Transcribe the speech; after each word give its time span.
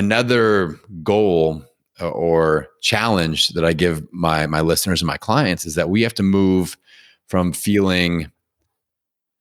another 0.00 0.80
goal 1.02 1.62
uh, 2.00 2.08
or 2.08 2.68
challenge 2.80 3.48
that 3.48 3.66
I 3.66 3.74
give 3.74 4.10
my 4.12 4.46
my 4.46 4.62
listeners 4.62 5.02
and 5.02 5.06
my 5.06 5.18
clients 5.18 5.66
is 5.66 5.74
that 5.74 5.90
we 5.90 6.00
have 6.02 6.14
to 6.14 6.22
move 6.22 6.78
from 7.26 7.52
feeling 7.52 8.32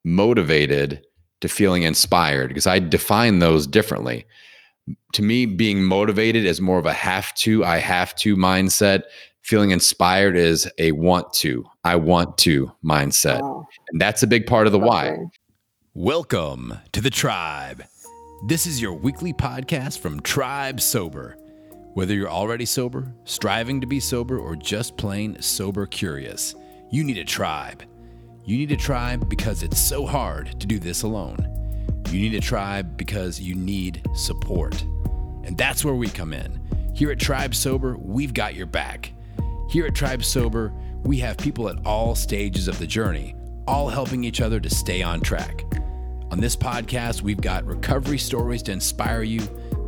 motivated 0.04 1.02
to 1.40 1.48
feeling 1.48 1.84
inspired 1.84 2.50
because 2.50 2.68
I 2.68 2.80
define 2.80 3.40
those 3.40 3.66
differently. 3.66 4.28
To 5.14 5.22
me, 5.22 5.46
being 5.46 5.82
motivated 5.84 6.45
is 6.45 6.60
more 6.60 6.78
of 6.78 6.86
a 6.86 6.94
have 6.94 7.34
to, 7.36 7.64
I 7.64 7.78
have 7.78 8.14
to 8.16 8.36
mindset. 8.36 9.04
Feeling 9.41 9.71
inspired 9.71 10.36
is 10.36 10.70
a 10.78 10.91
want 10.91 11.32
to, 11.36 11.64
I 11.86 11.96
want 11.96 12.38
to 12.39 12.71
mindset. 12.84 13.39
Oh, 13.41 13.66
and 13.91 14.02
that's 14.02 14.23
a 14.23 14.28
big 14.28 14.46
part 14.46 14.68
of 14.68 14.73
the 14.73 14.80
why. 14.80 15.16
Welcome 15.94 16.80
to 16.91 17.02
the 17.02 17.10
tribe. 17.10 17.84
This 18.42 18.66
is 18.66 18.82
your 18.82 18.94
weekly 18.94 19.34
podcast 19.34 20.00
from 20.00 20.22
Tribe 20.22 20.80
Sober. 20.80 21.36
Whether 21.94 22.13
you're 22.13 22.30
already 22.30 22.63
sober, 22.63 23.13
striving 23.26 23.82
to 23.82 23.88
be 23.88 24.00
sober, 24.00 24.40
or 24.40 24.55
just 24.55 24.96
plain 24.96 25.41
sober 25.41 25.86
curious, 25.86 26.55
you 26.90 27.04
need 27.04 27.18
a 27.18 27.26
tribe. 27.26 27.84
You 28.46 28.58
need 28.58 28.72
a 28.72 28.77
tribe 28.77 29.27
because 29.27 29.62
it's 29.62 29.77
so 29.77 30.05
hard 30.05 30.58
to 30.62 30.66
do 30.66 30.80
this 30.80 31.04
alone. 31.04 31.38
You 32.12 32.22
need 32.22 32.34
a 32.36 32.40
tribe 32.40 32.96
because 32.96 33.41
you 33.41 33.55
need 33.55 34.08
support. 34.16 34.82
And 35.44 35.58
that's 35.58 35.84
where 35.84 35.96
we 35.96 36.08
come 36.08 36.34
in. 36.34 36.62
Here 36.96 37.12
at 37.12 37.20
Tribe 37.20 37.54
Sober, 37.54 37.98
we've 37.98 38.34
got 38.34 38.55
your 38.55 38.68
back. 38.68 39.12
Here 39.70 39.85
at 39.85 39.96
Tribe 39.96 40.24
Sober, 40.24 40.71
we 41.04 41.18
have 41.18 41.35
people 41.35 41.68
at 41.68 41.85
all 41.85 42.16
stages 42.16 42.70
of 42.70 42.80
the 42.80 42.88
journey, 42.88 43.35
all 43.68 43.90
helping 43.90 44.24
each 44.24 44.40
other 44.40 44.62
to 44.62 44.70
stay 44.70 45.02
on 45.02 45.20
track. 45.20 45.66
On 46.32 46.40
this 46.40 46.56
podcast, 46.56 47.24
we've 47.24 47.42
got 47.42 47.66
recovery 47.66 48.20
stories 48.20 48.62
to 48.64 48.72
inspire 48.72 49.24
you, 49.24 49.42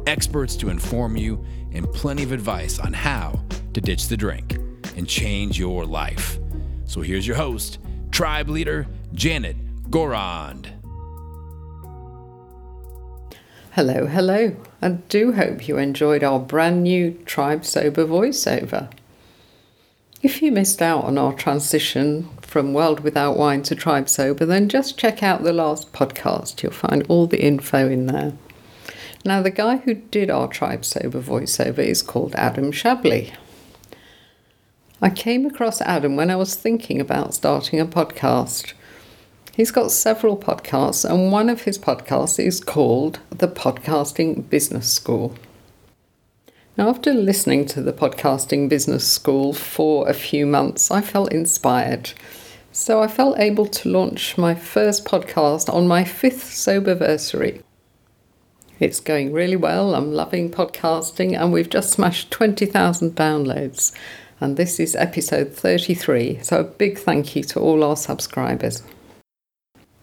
experts 0.08 0.55
to 0.55 0.70
inform 0.70 1.16
you, 1.16 1.45
and 1.72 1.86
plenty 1.94 2.23
of 2.23 2.31
advice 2.31 2.80
on 2.80 2.94
how 2.94 3.40
to 3.73 3.80
ditch 3.80 4.08
the 4.08 4.17
drink 4.17 4.58
and 4.98 5.08
change 5.08 5.59
your 5.59 5.86
life. 5.86 6.39
So 6.86 7.02
here's 7.02 7.28
your 7.28 7.36
host, 7.36 7.78
tribe 8.09 8.50
leader 8.50 8.88
Janet 9.14 9.56
Gourand. 9.92 10.67
Hello, 13.73 14.08
hello. 14.08 14.55
I 14.81 14.89
do 14.89 15.33
hope 15.33 15.67
you 15.67 15.78
enjoyed 15.78 16.23
our 16.23 16.39
brand 16.39 16.81
new 16.81 17.11
Tribe 17.26 17.66
Sober 17.66 18.05
voiceover. 18.05 18.92
If 20.23 20.42
you 20.42 20.52
missed 20.52 20.81
out 20.81 21.03
on 21.03 21.20
our 21.20 21.33
transition 21.33 22.30
from 22.52 22.73
World 22.73 22.99
Without 22.99 23.38
Wine 23.38 23.63
to 23.63 23.75
Tribe 23.75 24.09
Sober, 24.09 24.45
then 24.45 24.67
just 24.67 24.97
check 24.97 25.23
out 25.23 25.41
the 25.41 25.53
last 25.53 25.94
podcast. 25.94 26.61
You'll 26.61 26.73
find 26.73 27.02
all 27.08 27.25
the 27.25 27.41
info 27.41 27.88
in 27.88 28.08
there. 28.08 28.33
Now, 29.23 29.41
the 29.41 29.49
guy 29.49 29.77
who 29.77 29.93
did 29.93 30.30
our 30.30 30.49
Tribe 30.49 30.83
Sober 30.83 31.21
voiceover 31.21 31.80
is 31.80 32.02
called 32.02 32.35
Adam 32.35 32.73
Schaeuble. 32.73 33.31
I 35.02 35.09
came 35.09 35.45
across 35.45 35.80
Adam 35.80 36.17
when 36.17 36.30
I 36.30 36.35
was 36.35 36.53
thinking 36.53 36.99
about 36.99 37.33
starting 37.33 37.80
a 37.80 37.85
podcast. 37.85 38.73
He's 39.53 39.71
got 39.71 39.89
several 39.89 40.36
podcasts, 40.36 41.09
and 41.09 41.31
one 41.31 41.47
of 41.47 41.61
his 41.61 41.80
podcasts 41.80 42.38
is 42.38 42.59
called 42.59 43.19
The 43.30 43.47
Podcasting 43.47 44.49
Business 44.49 44.91
School. 44.91 45.36
Now, 46.77 46.89
after 46.89 47.13
listening 47.13 47.65
to 47.67 47.81
the 47.81 47.93
Podcasting 47.93 48.67
Business 48.67 49.09
School 49.09 49.53
for 49.53 50.09
a 50.09 50.13
few 50.13 50.45
months, 50.45 50.91
I 50.91 50.99
felt 50.99 51.31
inspired. 51.31 52.11
So 52.73 53.02
I 53.02 53.08
felt 53.08 53.38
able 53.38 53.66
to 53.66 53.89
launch 53.89 54.38
my 54.38 54.55
first 54.55 55.03
podcast 55.03 55.72
on 55.73 55.89
my 55.89 56.05
fifth 56.05 56.44
soberversary. 56.44 57.64
It's 58.80 59.02
going 59.02 59.33
really 59.33 59.58
well. 59.58 59.94
I'm 59.94 60.14
loving 60.14 60.50
podcasting, 60.50 61.38
and 61.38 61.52
we've 61.52 61.69
just 61.69 61.92
smashed 61.92 62.31
20,000 62.31 63.16
downloads. 63.16 63.94
And 64.39 64.55
this 64.55 64.80
is 64.80 64.95
episode 64.95 65.53
33. 65.53 66.39
So, 66.42 66.61
a 66.61 66.64
big 66.64 66.97
thank 66.97 67.36
you 67.36 67.44
to 67.44 67.59
all 67.59 67.83
our 67.83 67.97
subscribers. 67.97 68.82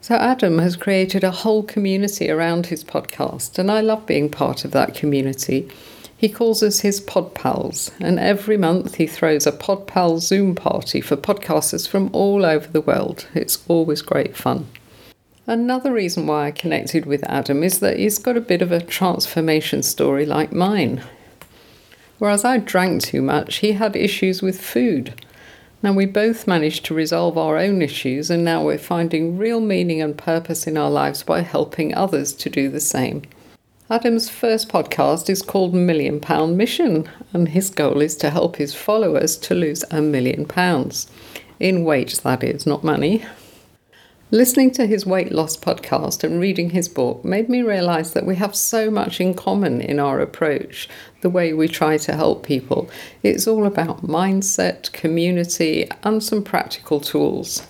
So, 0.03 0.15
Adam 0.17 0.59
has 0.59 0.77
created 0.77 1.25
a 1.25 1.31
whole 1.31 1.62
community 1.62 2.31
around 2.31 2.67
his 2.67 2.85
podcast, 2.85 3.59
and 3.59 3.71
I 3.71 3.81
love 3.81 4.06
being 4.06 4.29
part 4.29 4.67
of 4.67 4.73
that 4.73 4.95
community. 4.95 5.69
He 6.19 6.29
calls 6.29 6.65
us 6.65 6.81
his 6.81 7.01
pod 7.01 7.33
pals, 7.33 7.93
and 8.01 8.19
every 8.19 8.56
month 8.56 8.97
he 8.97 9.06
throws 9.06 9.47
a 9.47 9.53
pod 9.53 9.87
pal 9.87 10.19
Zoom 10.19 10.56
party 10.56 11.01
for 11.01 11.17
podcasters 11.17 11.87
from 11.87 12.11
all 12.12 12.45
over 12.45 12.67
the 12.67 12.81
world. 12.81 13.29
It's 13.34 13.65
always 13.69 14.03
great 14.03 14.37
fun. 14.37 14.67
Another 15.47 15.93
reason 15.93 16.27
why 16.27 16.49
I 16.49 16.51
connected 16.51 17.06
with 17.06 17.23
Adam 17.23 17.62
is 17.62 17.79
that 17.79 18.01
he's 18.01 18.19
got 18.19 18.37
a 18.37 18.41
bit 18.41 18.62
of 18.62 18.73
a 18.73 18.81
transformation 18.81 19.84
story 19.84 20.27
like 20.27 20.51
mine. 20.53 21.05
Whereas 22.19 22.45
I 22.45 22.59
drank 22.59 23.03
too 23.03 23.23
much, 23.23 23.59
he 23.59 23.73
had 23.73 23.95
issues 23.95 24.43
with 24.43 24.61
food. 24.61 25.15
Now 25.85 25.93
we 25.93 26.05
both 26.05 26.49
managed 26.49 26.85
to 26.87 26.95
resolve 26.95 27.39
our 27.39 27.56
own 27.56 27.81
issues, 27.81 28.29
and 28.29 28.45
now 28.45 28.65
we're 28.65 28.77
finding 28.77 29.39
real 29.39 29.61
meaning 29.61 30.03
and 30.03 30.19
purpose 30.19 30.67
in 30.67 30.77
our 30.77 30.91
lives 30.91 31.23
by 31.23 31.43
helping 31.43 31.95
others 31.95 32.33
to 32.33 32.50
do 32.50 32.69
the 32.69 32.81
same. 32.81 33.23
Adam's 33.91 34.28
first 34.28 34.69
podcast 34.69 35.31
is 35.31 35.41
called 35.41 35.72
Million 35.72 36.21
Pound 36.21 36.59
Mission, 36.59 37.09
and 37.32 37.49
his 37.49 37.71
goal 37.71 38.03
is 38.03 38.16
to 38.16 38.28
help 38.28 38.56
his 38.56 38.75
followers 38.75 39.34
to 39.38 39.54
lose 39.54 39.82
a 39.91 40.03
million 40.03 40.44
pounds. 40.44 41.10
In 41.59 41.84
weight, 41.84 42.21
that 42.22 42.44
is, 42.44 42.66
not 42.66 42.84
money. 42.84 43.25
Listening 44.31 44.71
to 44.72 44.84
his 44.84 45.06
weight 45.06 45.32
loss 45.32 45.56
podcast 45.56 46.22
and 46.22 46.38
reading 46.38 46.69
his 46.69 46.87
book 46.87 47.25
made 47.25 47.49
me 47.49 47.62
realize 47.62 48.12
that 48.12 48.26
we 48.26 48.37
have 48.37 48.54
so 48.54 48.91
much 48.91 49.22
in 49.22 49.32
common 49.32 49.81
in 49.81 49.99
our 49.99 50.20
approach, 50.20 50.87
the 51.22 51.31
way 51.31 51.55
we 51.55 51.66
try 51.66 51.97
to 51.97 52.15
help 52.15 52.44
people. 52.44 52.91
It's 53.22 53.49
all 53.49 53.65
about 53.65 54.06
mindset, 54.06 54.93
community, 54.93 55.88
and 56.03 56.22
some 56.22 56.44
practical 56.44 57.00
tools. 57.00 57.66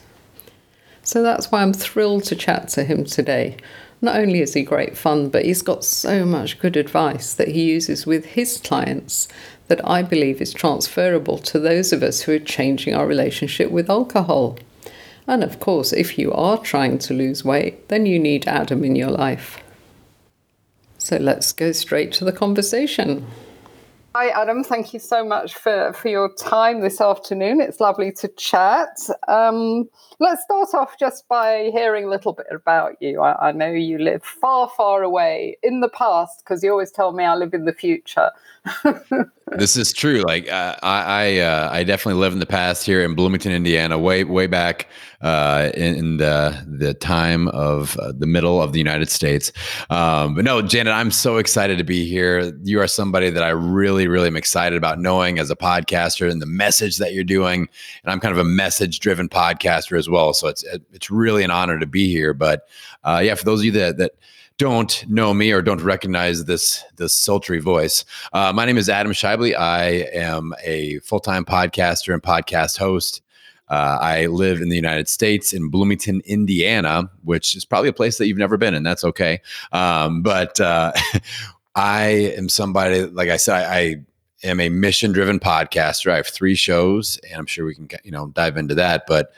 So 1.05 1.23
that's 1.23 1.53
why 1.53 1.63
I'm 1.63 1.73
thrilled 1.73 2.25
to 2.25 2.35
chat 2.35 2.67
to 2.71 2.83
him 2.83 3.05
today. 3.05 3.57
Not 4.01 4.17
only 4.17 4.41
is 4.41 4.55
he 4.55 4.63
great 4.63 4.97
fun, 4.97 5.29
but 5.29 5.45
he's 5.45 5.63
got 5.63 5.85
so 5.85 6.25
much 6.25 6.61
good 6.61 6.77
advice 6.77 7.35
that 7.35 7.49
he 7.49 7.65
uses 7.65 8.07
with 8.07 8.25
his 8.27 8.59
clients 8.59 9.29
that 9.67 9.87
I 9.89 10.03
believe 10.03 10.41
is 10.41 10.53
transferable 10.53 11.39
to 11.39 11.59
those 11.59 11.93
of 11.93 12.03
us 12.03 12.23
who 12.23 12.33
are 12.33 12.39
changing 12.39 12.95
our 12.95 13.07
relationship 13.07 13.71
with 13.71 13.91
alcohol. 13.91 14.59
And 15.27 15.43
of 15.43 15.61
course, 15.61 15.93
if 15.93 16.19
you 16.19 16.33
are 16.33 16.59
trying 16.59 16.99
to 17.01 17.15
lose 17.15 17.45
weight, 17.45 17.89
then 17.89 18.07
you 18.07 18.19
need 18.19 18.47
Adam 18.47 18.85
in 18.85 18.97
your 18.97 19.11
life. 19.11 19.63
So 20.97 21.17
let's 21.17 21.53
go 21.53 21.73
straight 21.73 22.13
to 22.13 22.25
the 22.25 22.33
conversation. 22.33 23.27
Hi, 24.21 24.31
Adam. 24.31 24.65
Thank 24.65 24.93
you 24.93 24.99
so 24.99 25.25
much 25.25 25.55
for, 25.55 25.93
for 25.93 26.09
your 26.09 26.35
time 26.35 26.81
this 26.81 27.01
afternoon. 27.01 27.61
It's 27.61 27.79
lovely 27.79 28.11
to 28.15 28.27
chat. 28.27 28.99
Um, 29.29 29.89
let's 30.19 30.43
start 30.43 30.75
off 30.75 30.99
just 30.99 31.29
by 31.29 31.71
hearing 31.73 32.07
a 32.07 32.09
little 32.09 32.33
bit 32.33 32.49
about 32.51 33.01
you. 33.01 33.21
I, 33.21 33.51
I 33.51 33.53
know 33.53 33.71
you 33.71 33.97
live 33.97 34.25
far, 34.25 34.73
far 34.77 35.05
away 35.05 35.57
in 35.63 35.83
the 35.83 35.89
past 35.89 36.43
because 36.43 36.65
you 36.65 36.73
always 36.73 36.91
tell 36.91 37.13
me 37.13 37.23
I 37.23 37.37
live 37.37 37.55
in 37.55 37.65
the 37.65 37.73
future. 37.73 38.33
this 39.57 39.77
is 39.77 39.93
true. 39.93 40.23
Like 40.27 40.51
uh, 40.51 40.77
I, 40.83 41.03
I, 41.03 41.39
uh, 41.39 41.71
I, 41.73 41.85
definitely 41.85 42.21
live 42.21 42.33
in 42.33 42.39
the 42.39 42.47
past 42.47 42.85
here 42.85 43.03
in 43.03 43.15
Bloomington, 43.15 43.53
Indiana, 43.53 43.99
way, 43.99 44.25
way 44.25 44.47
back 44.47 44.89
uh, 45.21 45.71
in, 45.75 45.95
in, 45.95 46.17
the 46.19 46.65
the 46.67 46.95
time 46.95 47.49
of 47.49 47.97
uh, 47.99 48.13
the 48.17 48.27
middle 48.27 48.63
of 48.63 48.73
the 48.73 48.79
United 48.79 49.09
States. 49.11 49.53
Um, 49.91 50.35
but 50.35 50.45
no, 50.45 50.63
Janet, 50.63 50.93
I'm 50.93 51.11
so 51.11 51.37
excited 51.39 51.79
to 51.79 51.85
be 51.85 52.07
here. 52.07 52.53
You 52.63 52.81
are 52.81 52.87
somebody 52.87 53.31
that 53.31 53.43
I 53.43 53.51
really, 53.51 54.08
really 54.09 54.29
am 54.29 54.37
excited 54.37 54.77
about 54.77 54.99
knowing 54.99 55.39
as 55.39 55.51
a 55.51 55.57
podcaster 55.57 56.31
and 56.31 56.43
the 56.43 56.47
message 56.47 56.99
that 56.99 57.13
you're 57.13 57.25
doing. 57.25 57.69
And 58.03 58.13
I'm 58.13 58.21
kind 58.21 58.33
of 58.33 58.39
a 58.39 58.45
message 58.45 59.01
driven 59.01 59.29
podcaster 59.29 59.99
as 59.99 60.09
well, 60.09 60.33
so 60.33 60.49
it's 60.49 60.65
it's 60.93 61.11
really 61.11 61.45
an 61.45 61.51
honor 61.51 61.79
to 61.79 61.87
be 61.87 62.09
here. 62.09 62.35
But 62.35 62.69
uh, 63.05 63.21
yeah, 63.25 63.35
for 63.35 63.45
those 63.45 63.61
of 63.61 63.67
you 63.67 63.73
that 63.73 63.99
that 63.99 64.13
don't 64.59 65.09
know 65.09 65.33
me 65.33 65.53
or 65.53 65.63
don't 65.63 65.83
recognize 65.83 66.45
this 66.45 66.85
this 66.97 67.15
sultry 67.15 67.61
voice, 67.61 68.05
uh, 68.33 68.53
my 68.53 68.65
name 68.65 68.79
is 68.79 68.89
Adam 68.89 69.13
Schaeuble. 69.13 69.57
I 69.57 70.09
am 70.13 70.53
a 70.65 70.99
full 71.01 71.21
time 71.21 71.45
podcaster 71.45 72.13
and 72.13 72.23
podcast 72.23 72.79
host. 72.79 73.23
Uh, 73.69 73.99
I 74.01 74.27
live 74.27 74.61
in 74.61 74.71
the 74.71 74.77
United 74.77 75.09
States 75.09 75.53
in 75.53 75.69
Bloomington, 75.69 76.23
Indiana, 76.25 77.11
which 77.25 77.55
is 77.55 77.65
probably 77.65 77.91
a 77.91 77.93
place 77.93 78.19
that 78.19 78.27
you've 78.27 78.39
never 78.39 78.57
been, 78.57 78.75
and 78.75 78.85
that's 78.85 79.05
okay. 79.05 79.41
Um, 79.73 80.23
but 80.23 80.59
uh, 80.59 80.93
I 81.75 82.07
am 82.37 82.49
somebody, 82.49 83.03
like 83.05 83.29
I 83.29 83.37
said, 83.37 83.65
I, 83.65 83.77
I 83.77 83.97
am 84.45 84.61
a 84.61 84.69
mission 84.69 85.13
driven 85.13 85.39
podcaster. 85.39 86.11
I 86.11 86.17
have 86.17 86.27
three 86.27 86.55
shows, 86.55 87.19
and 87.29 87.39
I'm 87.39 87.47
sure 87.47 87.67
we 87.67 87.75
can 87.75 87.89
you 88.05 88.11
know 88.11 88.29
dive 88.29 88.57
into 88.57 88.75
that. 88.77 89.05
But 89.07 89.33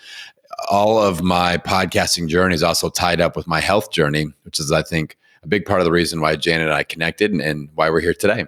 all 0.71 0.99
of 0.99 1.23
my 1.23 1.57
podcasting 1.59 2.29
journey 2.29 2.55
is 2.55 2.63
also 2.63 2.91
tied 2.91 3.21
up 3.21 3.37
with 3.37 3.47
my 3.47 3.61
health 3.61 3.91
journey, 3.93 4.27
which 4.43 4.61
is, 4.61 4.73
I 4.73 4.83
think, 4.83 5.17
a 5.43 5.49
big 5.49 5.65
part 5.65 5.81
of 5.81 5.85
the 5.85 5.93
reason 5.93 6.21
why 6.21 6.37
Janet 6.37 6.67
and 6.67 6.75
I 6.75 6.83
connected 6.83 7.33
and, 7.33 7.41
and 7.41 7.69
why 7.75 7.89
we're 7.91 8.01
here 8.01 8.15
today. 8.15 8.47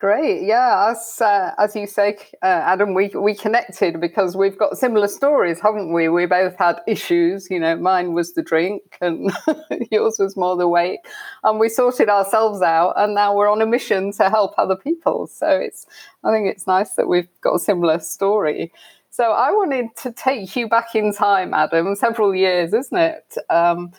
Great, 0.00 0.44
yeah. 0.44 0.88
As 0.92 1.20
uh, 1.20 1.52
as 1.58 1.76
you 1.76 1.86
say, 1.86 2.16
uh, 2.42 2.46
Adam, 2.46 2.94
we 2.94 3.08
we 3.08 3.34
connected 3.34 4.00
because 4.00 4.34
we've 4.34 4.56
got 4.56 4.78
similar 4.78 5.08
stories, 5.08 5.60
haven't 5.60 5.92
we? 5.92 6.08
We 6.08 6.24
both 6.24 6.56
had 6.56 6.80
issues. 6.86 7.50
You 7.50 7.60
know, 7.60 7.76
mine 7.76 8.14
was 8.14 8.32
the 8.32 8.40
drink, 8.42 8.96
and 9.02 9.30
yours 9.90 10.16
was 10.18 10.38
more 10.38 10.56
the 10.56 10.66
weight, 10.66 11.00
and 11.44 11.60
we 11.60 11.68
sorted 11.68 12.08
ourselves 12.08 12.62
out. 12.62 12.94
And 12.96 13.14
now 13.14 13.36
we're 13.36 13.50
on 13.50 13.60
a 13.60 13.66
mission 13.66 14.10
to 14.12 14.30
help 14.30 14.54
other 14.56 14.74
people. 14.74 15.26
So 15.26 15.46
it's, 15.50 15.84
I 16.24 16.32
think 16.32 16.48
it's 16.48 16.66
nice 16.66 16.94
that 16.94 17.06
we've 17.06 17.28
got 17.42 17.56
a 17.56 17.58
similar 17.58 17.98
story. 17.98 18.72
So 19.10 19.32
I 19.32 19.50
wanted 19.50 19.94
to 19.96 20.12
take 20.12 20.56
you 20.56 20.66
back 20.66 20.94
in 20.94 21.12
time, 21.12 21.52
Adam, 21.52 21.94
several 21.94 22.34
years, 22.34 22.72
isn't 22.72 22.96
it? 22.96 23.36
Um, 23.50 23.92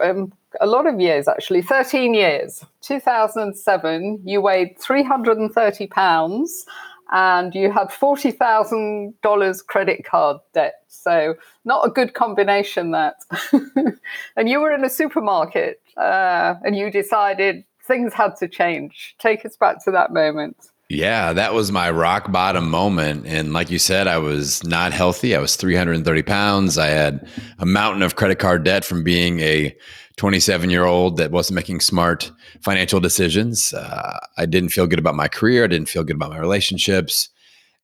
um 0.00 0.32
a 0.60 0.66
lot 0.66 0.86
of 0.86 1.00
years 1.00 1.28
actually 1.28 1.62
13 1.62 2.14
years 2.14 2.64
2007 2.80 4.20
you 4.24 4.40
weighed 4.40 4.78
330 4.78 5.86
pounds 5.88 6.66
and 7.10 7.54
you 7.54 7.72
had 7.72 7.88
$40,000 7.88 9.66
credit 9.66 10.04
card 10.04 10.38
debt. 10.52 10.74
So, 10.88 11.36
not 11.64 11.86
a 11.86 11.90
good 11.90 12.14
combination, 12.14 12.90
that. 12.90 13.16
and 14.36 14.48
you 14.48 14.60
were 14.60 14.72
in 14.72 14.84
a 14.84 14.90
supermarket 14.90 15.80
uh, 15.96 16.54
and 16.64 16.76
you 16.76 16.90
decided 16.90 17.64
things 17.86 18.12
had 18.12 18.36
to 18.36 18.48
change. 18.48 19.16
Take 19.18 19.46
us 19.46 19.56
back 19.56 19.82
to 19.84 19.90
that 19.92 20.12
moment. 20.12 20.56
Yeah, 20.88 21.34
that 21.34 21.52
was 21.52 21.70
my 21.70 21.90
rock 21.90 22.32
bottom 22.32 22.70
moment. 22.70 23.26
And 23.26 23.52
like 23.52 23.70
you 23.70 23.78
said, 23.78 24.06
I 24.06 24.16
was 24.16 24.64
not 24.64 24.94
healthy. 24.94 25.36
I 25.36 25.38
was 25.38 25.54
330 25.54 26.22
pounds. 26.22 26.78
I 26.78 26.86
had 26.86 27.28
a 27.58 27.66
mountain 27.66 28.02
of 28.02 28.16
credit 28.16 28.38
card 28.38 28.64
debt 28.64 28.86
from 28.86 29.04
being 29.04 29.40
a 29.40 29.76
27 30.16 30.70
year 30.70 30.86
old 30.86 31.18
that 31.18 31.30
wasn't 31.30 31.56
making 31.56 31.80
smart 31.80 32.32
financial 32.62 33.00
decisions. 33.00 33.74
Uh, 33.74 34.18
I 34.38 34.46
didn't 34.46 34.70
feel 34.70 34.86
good 34.86 34.98
about 34.98 35.14
my 35.14 35.28
career. 35.28 35.64
I 35.64 35.66
didn't 35.66 35.90
feel 35.90 36.04
good 36.04 36.16
about 36.16 36.30
my 36.30 36.38
relationships. 36.38 37.28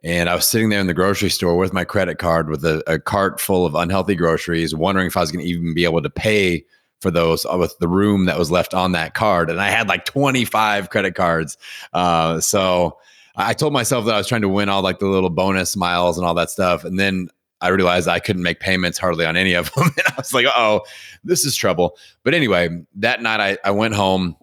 And 0.02 0.30
I 0.30 0.34
was 0.34 0.48
sitting 0.48 0.70
there 0.70 0.80
in 0.80 0.86
the 0.86 0.94
grocery 0.94 1.30
store 1.30 1.56
with 1.56 1.74
my 1.74 1.84
credit 1.84 2.18
card 2.18 2.48
with 2.48 2.64
a, 2.64 2.82
a 2.90 2.98
cart 2.98 3.38
full 3.38 3.66
of 3.66 3.74
unhealthy 3.74 4.14
groceries, 4.14 4.74
wondering 4.74 5.08
if 5.08 5.16
I 5.16 5.20
was 5.20 5.30
going 5.30 5.44
to 5.44 5.50
even 5.50 5.74
be 5.74 5.84
able 5.84 6.02
to 6.02 6.10
pay 6.10 6.64
for 7.00 7.10
those 7.10 7.44
uh, 7.44 7.56
with 7.58 7.76
the 7.78 7.88
room 7.88 8.26
that 8.26 8.38
was 8.38 8.50
left 8.50 8.74
on 8.74 8.92
that 8.92 9.14
card. 9.14 9.50
And 9.50 9.60
I 9.60 9.70
had 9.70 9.88
like 9.88 10.04
25 10.04 10.90
credit 10.90 11.14
cards. 11.14 11.56
Uh, 11.92 12.40
so 12.40 12.98
I 13.36 13.52
told 13.54 13.72
myself 13.72 14.06
that 14.06 14.14
I 14.14 14.18
was 14.18 14.26
trying 14.26 14.42
to 14.42 14.48
win 14.48 14.68
all 14.68 14.82
like 14.82 15.00
the 15.00 15.06
little 15.06 15.30
bonus 15.30 15.76
miles 15.76 16.18
and 16.18 16.26
all 16.26 16.34
that 16.34 16.50
stuff. 16.50 16.84
And 16.84 16.98
then 16.98 17.28
I 17.60 17.68
realized 17.68 18.08
I 18.08 18.20
couldn't 18.20 18.42
make 18.42 18.60
payments 18.60 18.98
hardly 18.98 19.26
on 19.26 19.36
any 19.36 19.54
of 19.54 19.72
them. 19.74 19.84
And 19.84 20.06
I 20.06 20.14
was 20.16 20.32
like, 20.32 20.46
oh, 20.48 20.82
this 21.24 21.44
is 21.44 21.56
trouble. 21.56 21.96
But 22.22 22.34
anyway, 22.34 22.84
that 22.96 23.22
night 23.22 23.40
I, 23.40 23.58
I 23.68 23.70
went 23.70 23.94
home 23.94 24.36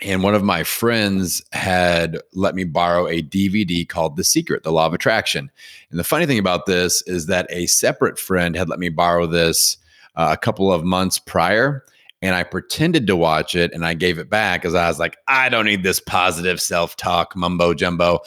and 0.00 0.22
one 0.22 0.34
of 0.34 0.44
my 0.44 0.62
friends 0.62 1.42
had 1.52 2.18
let 2.32 2.54
me 2.54 2.64
borrow 2.64 3.08
a 3.08 3.20
DVD 3.20 3.88
called 3.88 4.16
The 4.16 4.22
Secret, 4.22 4.62
The 4.62 4.70
Law 4.70 4.86
of 4.86 4.94
Attraction. 4.94 5.50
And 5.90 5.98
the 5.98 6.04
funny 6.04 6.24
thing 6.26 6.38
about 6.38 6.66
this 6.66 7.02
is 7.02 7.26
that 7.26 7.46
a 7.50 7.66
separate 7.66 8.18
friend 8.18 8.54
had 8.54 8.68
let 8.68 8.78
me 8.78 8.90
borrow 8.90 9.26
this 9.26 9.76
uh, 10.18 10.28
a 10.30 10.36
couple 10.36 10.70
of 10.70 10.84
months 10.84 11.18
prior. 11.18 11.84
And 12.20 12.34
I 12.34 12.42
pretended 12.42 13.06
to 13.06 13.16
watch 13.16 13.54
it 13.54 13.72
and 13.72 13.86
I 13.86 13.94
gave 13.94 14.18
it 14.18 14.28
back 14.28 14.60
because 14.60 14.74
I 14.74 14.88
was 14.88 14.98
like, 14.98 15.16
I 15.28 15.48
don't 15.48 15.64
need 15.64 15.84
this 15.84 16.00
positive 16.00 16.60
self 16.60 16.96
talk 16.96 17.34
mumbo 17.34 17.72
jumbo. 17.72 18.20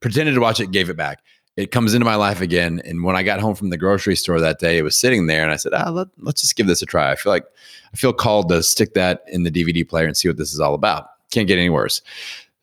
Pretended 0.00 0.34
to 0.34 0.40
watch 0.40 0.60
it, 0.60 0.70
gave 0.70 0.90
it 0.90 0.96
back 0.96 1.20
it 1.56 1.70
comes 1.70 1.94
into 1.94 2.04
my 2.04 2.16
life 2.16 2.40
again. 2.40 2.82
And 2.84 3.04
when 3.04 3.16
I 3.16 3.22
got 3.22 3.40
home 3.40 3.54
from 3.54 3.70
the 3.70 3.76
grocery 3.76 4.16
store 4.16 4.40
that 4.40 4.58
day, 4.58 4.78
it 4.78 4.82
was 4.82 4.96
sitting 4.96 5.26
there, 5.26 5.42
and 5.42 5.52
I 5.52 5.56
said, 5.56 5.72
"Ah, 5.74 5.90
let, 5.90 6.08
let's 6.18 6.40
just 6.40 6.56
give 6.56 6.66
this 6.66 6.82
a 6.82 6.86
try." 6.86 7.12
I 7.12 7.16
feel 7.16 7.32
like 7.32 7.44
I 7.92 7.96
feel 7.96 8.12
called 8.12 8.48
to 8.48 8.62
stick 8.62 8.94
that 8.94 9.22
in 9.28 9.44
the 9.44 9.50
DVD 9.50 9.88
player 9.88 10.06
and 10.06 10.16
see 10.16 10.28
what 10.28 10.36
this 10.36 10.52
is 10.52 10.60
all 10.60 10.74
about. 10.74 11.06
Can't 11.30 11.48
get 11.48 11.58
any 11.58 11.70
worse. 11.70 12.02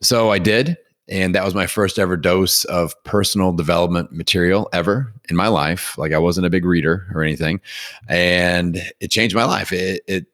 So 0.01 0.31
I 0.31 0.39
did, 0.39 0.77
and 1.07 1.35
that 1.35 1.43
was 1.43 1.55
my 1.55 1.67
first 1.67 1.99
ever 1.99 2.15
dose 2.15 2.63
of 2.65 2.93
personal 3.03 3.51
development 3.51 4.11
material 4.11 4.69
ever 4.71 5.13
in 5.29 5.35
my 5.35 5.47
life. 5.47 5.97
Like 5.97 6.13
I 6.13 6.17
wasn't 6.17 6.47
a 6.47 6.49
big 6.49 6.65
reader 6.65 7.07
or 7.13 7.23
anything, 7.23 7.61
and 8.07 8.77
it 8.99 9.11
changed 9.11 9.35
my 9.35 9.45
life. 9.45 9.71
It, 9.71 10.01
it 10.07 10.25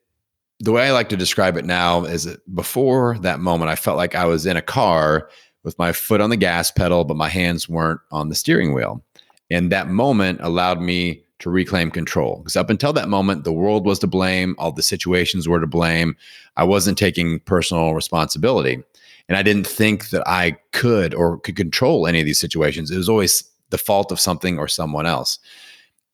the 0.59 0.71
way 0.71 0.87
I 0.87 0.91
like 0.91 1.09
to 1.09 1.17
describe 1.17 1.55
it 1.57 1.65
now 1.65 2.03
is 2.03 2.23
that 2.23 2.55
before 2.55 3.17
that 3.19 3.39
moment, 3.39 3.69
I 3.69 3.75
felt 3.75 3.97
like 3.97 4.15
I 4.15 4.25
was 4.25 4.45
in 4.45 4.57
a 4.57 4.61
car 4.61 5.29
with 5.63 5.77
my 5.77 5.91
foot 5.91 6.21
on 6.21 6.29
the 6.29 6.37
gas 6.37 6.71
pedal, 6.71 7.03
but 7.03 7.17
my 7.17 7.29
hands 7.29 7.69
weren't 7.69 7.99
on 8.11 8.29
the 8.29 8.35
steering 8.35 8.73
wheel. 8.73 9.03
And 9.51 9.71
that 9.71 9.87
moment 9.87 10.39
allowed 10.41 10.81
me 10.81 11.23
to 11.39 11.49
reclaim 11.49 11.91
control. 11.91 12.37
Because 12.37 12.55
up 12.55 12.69
until 12.69 12.93
that 12.93 13.09
moment, 13.09 13.43
the 13.43 13.53
world 13.53 13.85
was 13.85 13.99
to 13.99 14.07
blame, 14.07 14.55
all 14.57 14.71
the 14.71 14.81
situations 14.81 15.47
were 15.47 15.59
to 15.59 15.67
blame. 15.67 16.15
I 16.55 16.63
wasn't 16.63 16.97
taking 16.97 17.39
personal 17.41 17.93
responsibility. 17.93 18.81
And 19.29 19.37
I 19.37 19.43
didn't 19.43 19.67
think 19.67 20.09
that 20.09 20.27
I 20.27 20.57
could 20.71 21.13
or 21.13 21.39
could 21.39 21.55
control 21.55 22.07
any 22.07 22.19
of 22.19 22.25
these 22.25 22.39
situations. 22.39 22.91
It 22.91 22.97
was 22.97 23.09
always 23.09 23.43
the 23.69 23.77
fault 23.77 24.11
of 24.11 24.19
something 24.19 24.57
or 24.57 24.67
someone 24.67 25.05
else. 25.05 25.39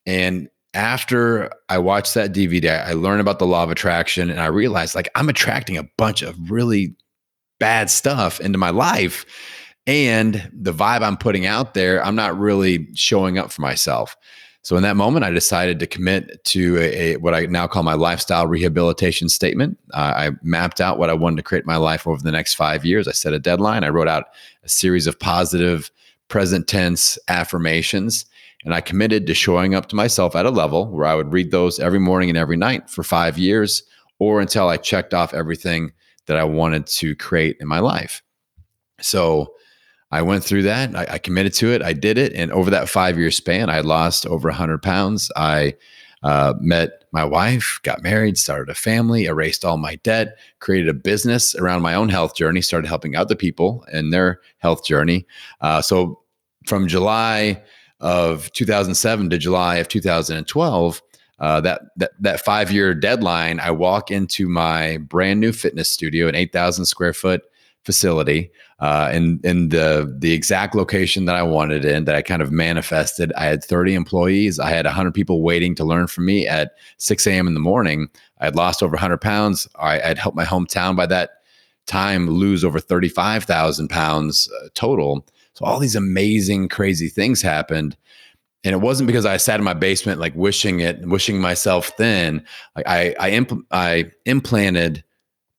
And 0.06 0.50
after 0.74 1.52
I 1.70 1.78
watched 1.78 2.16
that 2.16 2.34
DVD, 2.34 2.84
I 2.86 2.94
learned 2.94 3.22
about 3.22 3.38
the 3.38 3.46
law 3.46 3.64
of 3.64 3.70
attraction 3.70 4.32
and 4.32 4.40
I 4.40 4.48
realized 4.48 4.96
like 4.96 5.10
I'm 5.16 5.30
attracting 5.30 5.78
a 5.78 5.88
bunch 5.98 6.24
of 6.24 6.50
really 6.50 6.96
bad 7.60 7.90
stuff 7.92 8.42
into 8.42 8.58
my 8.58 8.72
life 8.72 9.26
and 9.86 10.50
the 10.54 10.74
vibe 10.74 11.02
I'm 11.02 11.18
putting 11.18 11.46
out 11.46 11.74
there, 11.74 12.04
I'm 12.04 12.16
not 12.16 12.38
really 12.38 12.88
showing 12.96 13.38
up 13.38 13.52
for 13.52 13.62
myself. 13.62 14.16
So 14.64 14.78
in 14.78 14.84
that 14.84 14.96
moment, 14.96 15.26
I 15.26 15.30
decided 15.30 15.78
to 15.80 15.88
commit 15.88 16.44
to 16.46 16.78
a, 16.78 16.82
a 16.82 17.18
what 17.18 17.34
I 17.34 17.42
now 17.48 17.68
call 17.68 17.84
my 17.84 17.96
lifestyle 17.96 18.48
rehabilitation 18.48 19.28
statement. 19.28 19.78
Uh, 19.94 20.14
I 20.16 20.32
mapped 20.42 20.80
out 20.80 20.98
what 20.98 21.10
I 21.10 21.14
wanted 21.14 21.36
to 21.38 21.44
create 21.44 21.66
my 21.66 21.76
life 21.76 22.08
over 22.08 22.22
the 22.22 22.32
next 22.32 22.54
five 22.54 22.86
years. 22.86 23.08
I 23.08 23.12
set 23.12 23.34
a 23.34 23.40
deadline. 23.40 23.84
I 23.84 23.90
wrote 23.90 24.08
out 24.08 24.28
a 24.64 24.70
series 24.70 25.06
of 25.06 25.20
positive 25.20 25.92
present 26.30 26.68
tense 26.68 27.20
affirmations, 27.28 28.26
and 28.64 28.74
I 28.74 28.80
committed 28.80 29.28
to 29.28 29.34
showing 29.34 29.76
up 29.76 29.90
to 29.90 29.98
myself 29.98 30.34
at 30.34 30.46
a 30.46 30.50
level 30.50 30.88
where 30.88 31.06
I 31.06 31.16
would 31.16 31.34
read 31.34 31.52
those 31.52 31.78
every 31.78 32.00
morning 32.00 32.30
and 32.30 32.38
every 32.38 32.58
night 32.58 32.90
for 32.90 33.04
five 33.04 33.38
years, 33.38 33.84
or 34.20 34.40
until 34.40 34.70
I 34.70 34.78
checked 34.78 35.14
off 35.14 35.34
everything 35.34 35.92
that 36.28 36.38
I 36.38 36.46
wanted 36.46 36.88
to 36.88 37.18
create 37.18 37.58
in 37.60 37.68
my 37.68 37.80
life. 37.80 38.24
So 39.02 39.53
I 40.14 40.22
went 40.22 40.44
through 40.44 40.62
that. 40.64 40.96
I, 40.96 41.14
I 41.14 41.18
committed 41.18 41.54
to 41.56 41.74
it. 41.74 41.82
I 41.82 41.94
did 41.94 42.20
it. 42.20 42.34
And 42.34 42.52
over 42.52 42.70
that 42.70 42.88
five 42.88 43.18
year 43.18 43.32
span, 43.32 43.72
I 43.72 43.80
lost 43.80 44.28
over 44.28 44.48
100 44.48 44.84
pounds. 44.84 45.32
I 45.36 45.74
uh, 46.22 46.54
met 46.60 47.04
my 47.12 47.26
wife, 47.26 47.80
got 47.82 48.04
married, 48.04 48.38
started 48.38 48.70
a 48.70 48.76
family, 48.76 49.26
erased 49.26 49.66
all 49.66 49.78
my 49.78 49.96
debt, 49.98 50.38
created 50.60 50.88
a 50.88 50.94
business 50.94 51.56
around 51.56 51.82
my 51.82 51.96
own 51.96 52.10
health 52.10 52.36
journey, 52.36 52.62
started 52.62 52.88
helping 52.88 53.16
other 53.16 53.36
people 53.36 53.84
in 53.92 54.12
their 54.12 54.40
health 54.60 54.86
journey. 54.86 55.26
Uh, 55.62 55.82
so 55.82 56.22
from 56.68 56.88
July 56.88 57.62
of 58.00 58.52
2007 58.54 59.32
to 59.32 59.38
July 59.40 59.78
of 59.78 59.88
2012, 59.88 61.02
uh, 61.40 61.60
that 61.60 61.82
that 61.98 62.12
that 62.20 62.46
five 62.46 62.72
year 62.72 62.94
deadline, 62.94 63.60
I 63.60 63.72
walk 63.72 64.12
into 64.12 64.48
my 64.48 64.98
brand 64.98 65.40
new 65.40 65.52
fitness 65.52 65.90
studio, 65.90 66.28
an 66.28 66.36
eight 66.36 66.54
thousand 66.54 66.86
square 66.86 67.14
foot 67.14 67.42
facility, 67.84 68.52
uh, 68.80 69.10
in 69.14 69.40
in 69.44 69.70
the 69.70 70.14
the 70.20 70.34
exact 70.34 70.76
location 70.76 71.26
that 71.26 71.36
I 71.36 71.44
wanted 71.44 71.86
in, 71.86 72.06
that 72.06 72.16
I 72.16 72.22
kind 72.22 72.42
of 72.42 72.52
manifested. 72.52 73.32
I 73.38 73.46
had 73.46 73.64
thirty 73.64 73.94
employees. 73.94 74.60
I 74.60 74.70
had 74.70 74.86
hundred 74.86 75.14
people 75.14 75.42
waiting 75.42 75.76
to 75.76 75.84
learn 75.84 76.08
from 76.08 76.26
me 76.26 76.48
at 76.48 76.74
six 76.98 77.28
a.m. 77.28 77.48
in 77.48 77.54
the 77.54 77.60
morning. 77.60 78.10
I 78.40 78.46
had 78.46 78.56
lost 78.56 78.84
over 78.84 78.98
hundred 78.98 79.22
pounds. 79.22 79.68
I 79.80 80.00
had 80.00 80.18
helped 80.18 80.38
my 80.38 80.46
hometown 80.46 80.96
by 80.96 81.06
that 81.08 81.32
time 81.88 82.30
lose 82.30 82.64
over 82.64 82.80
thirty 82.80 83.10
five 83.10 83.44
thousand 83.44 83.90
pounds 83.90 84.50
uh, 84.62 84.70
total. 84.74 85.26
So 85.56 85.66
all 85.66 85.80
these 85.80 85.96
amazing, 85.96 86.70
crazy 86.70 87.10
things 87.10 87.42
happened 87.42 87.96
and 88.64 88.74
it 88.74 88.80
wasn't 88.80 89.08
because 89.08 89.26
I 89.26 89.38
sat 89.38 89.60
in 89.60 89.66
my 89.66 89.74
basement 89.74 90.20
like 90.20 90.34
wishing 90.36 90.80
it, 90.80 91.06
wishing 91.06 91.40
myself 91.40 91.88
thin. 91.98 92.46
I, 92.76 93.14
I, 93.20 93.32
impl- 93.32 93.66
I 93.72 94.12
implanted, 94.26 95.04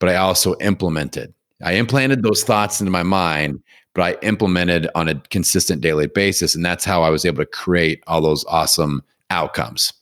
but 0.00 0.08
I 0.08 0.16
also 0.16 0.54
implemented. 0.60 1.34
I 1.62 1.73
implanted 1.73 2.23
those 2.23 2.42
thoughts 2.42 2.80
into 2.80 2.90
my 2.90 3.02
mind, 3.02 3.62
but 3.94 4.02
I 4.02 4.26
implemented 4.26 4.88
on 4.94 5.08
a 5.08 5.14
consistent 5.30 5.80
daily 5.80 6.06
basis, 6.06 6.54
and 6.54 6.64
that's 6.64 6.84
how 6.84 7.02
I 7.02 7.11
was 7.11 7.25
able 7.25 7.38
to 7.38 7.46
create 7.46 8.02
all 8.06 8.20
those 8.20 8.44
awesome 8.46 9.02
outcomes. 9.30 9.92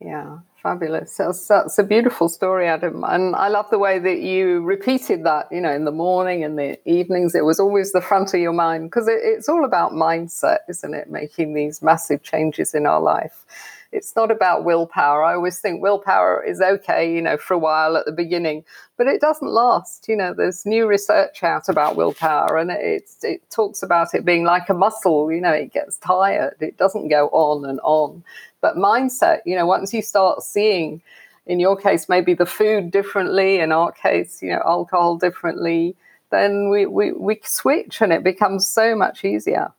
Yeah, 0.00 0.38
Fabulous. 0.62 1.16
That's, 1.16 1.48
that's 1.48 1.78
a 1.78 1.82
beautiful 1.82 2.28
story, 2.28 2.68
Adam. 2.68 3.02
And 3.02 3.34
I 3.34 3.48
love 3.48 3.68
the 3.70 3.80
way 3.80 3.98
that 3.98 4.20
you 4.20 4.60
repeated 4.62 5.24
that, 5.24 5.48
you 5.50 5.60
know, 5.60 5.72
in 5.72 5.84
the 5.84 5.90
morning 5.90 6.44
and 6.44 6.56
the 6.56 6.78
evenings. 6.88 7.34
It 7.34 7.44
was 7.44 7.58
always 7.58 7.90
the 7.90 8.00
front 8.00 8.32
of 8.32 8.38
your 8.38 8.52
mind 8.52 8.88
because 8.88 9.08
it, 9.08 9.18
it's 9.22 9.48
all 9.48 9.64
about 9.64 9.90
mindset, 9.90 10.58
isn't 10.68 10.94
it? 10.94 11.10
Making 11.10 11.54
these 11.54 11.82
massive 11.82 12.22
changes 12.22 12.74
in 12.74 12.86
our 12.86 13.00
life. 13.00 13.44
It's 13.92 14.16
not 14.16 14.30
about 14.30 14.64
willpower. 14.64 15.22
I 15.22 15.34
always 15.34 15.60
think 15.60 15.82
willpower 15.82 16.42
is 16.42 16.62
okay, 16.62 17.14
you 17.14 17.20
know, 17.20 17.36
for 17.36 17.52
a 17.52 17.58
while 17.58 17.96
at 17.96 18.06
the 18.06 18.12
beginning, 18.12 18.64
but 18.96 19.06
it 19.06 19.20
doesn't 19.20 19.50
last. 19.50 20.08
You 20.08 20.16
know, 20.16 20.32
there's 20.32 20.64
new 20.64 20.86
research 20.86 21.42
out 21.42 21.68
about 21.68 21.94
willpower 21.94 22.56
and 22.56 22.70
it, 22.70 23.10
it 23.22 23.42
talks 23.50 23.82
about 23.82 24.14
it 24.14 24.24
being 24.24 24.44
like 24.44 24.70
a 24.70 24.74
muscle, 24.74 25.30
you 25.30 25.42
know, 25.42 25.52
it 25.52 25.74
gets 25.74 25.98
tired. 25.98 26.56
It 26.60 26.78
doesn't 26.78 27.08
go 27.08 27.28
on 27.28 27.68
and 27.68 27.80
on. 27.82 28.24
But 28.62 28.76
mindset, 28.76 29.40
you 29.44 29.56
know, 29.56 29.66
once 29.66 29.92
you 29.92 30.00
start 30.00 30.42
seeing, 30.42 31.02
in 31.46 31.60
your 31.60 31.76
case, 31.76 32.08
maybe 32.08 32.32
the 32.32 32.46
food 32.46 32.90
differently, 32.90 33.58
in 33.58 33.72
our 33.72 33.92
case, 33.92 34.42
you 34.42 34.50
know, 34.50 34.62
alcohol 34.64 35.16
differently, 35.16 35.94
then 36.30 36.70
we, 36.70 36.86
we, 36.86 37.12
we 37.12 37.40
switch 37.44 38.00
and 38.00 38.12
it 38.12 38.24
becomes 38.24 38.66
so 38.66 38.96
much 38.96 39.22
easier. 39.22 39.70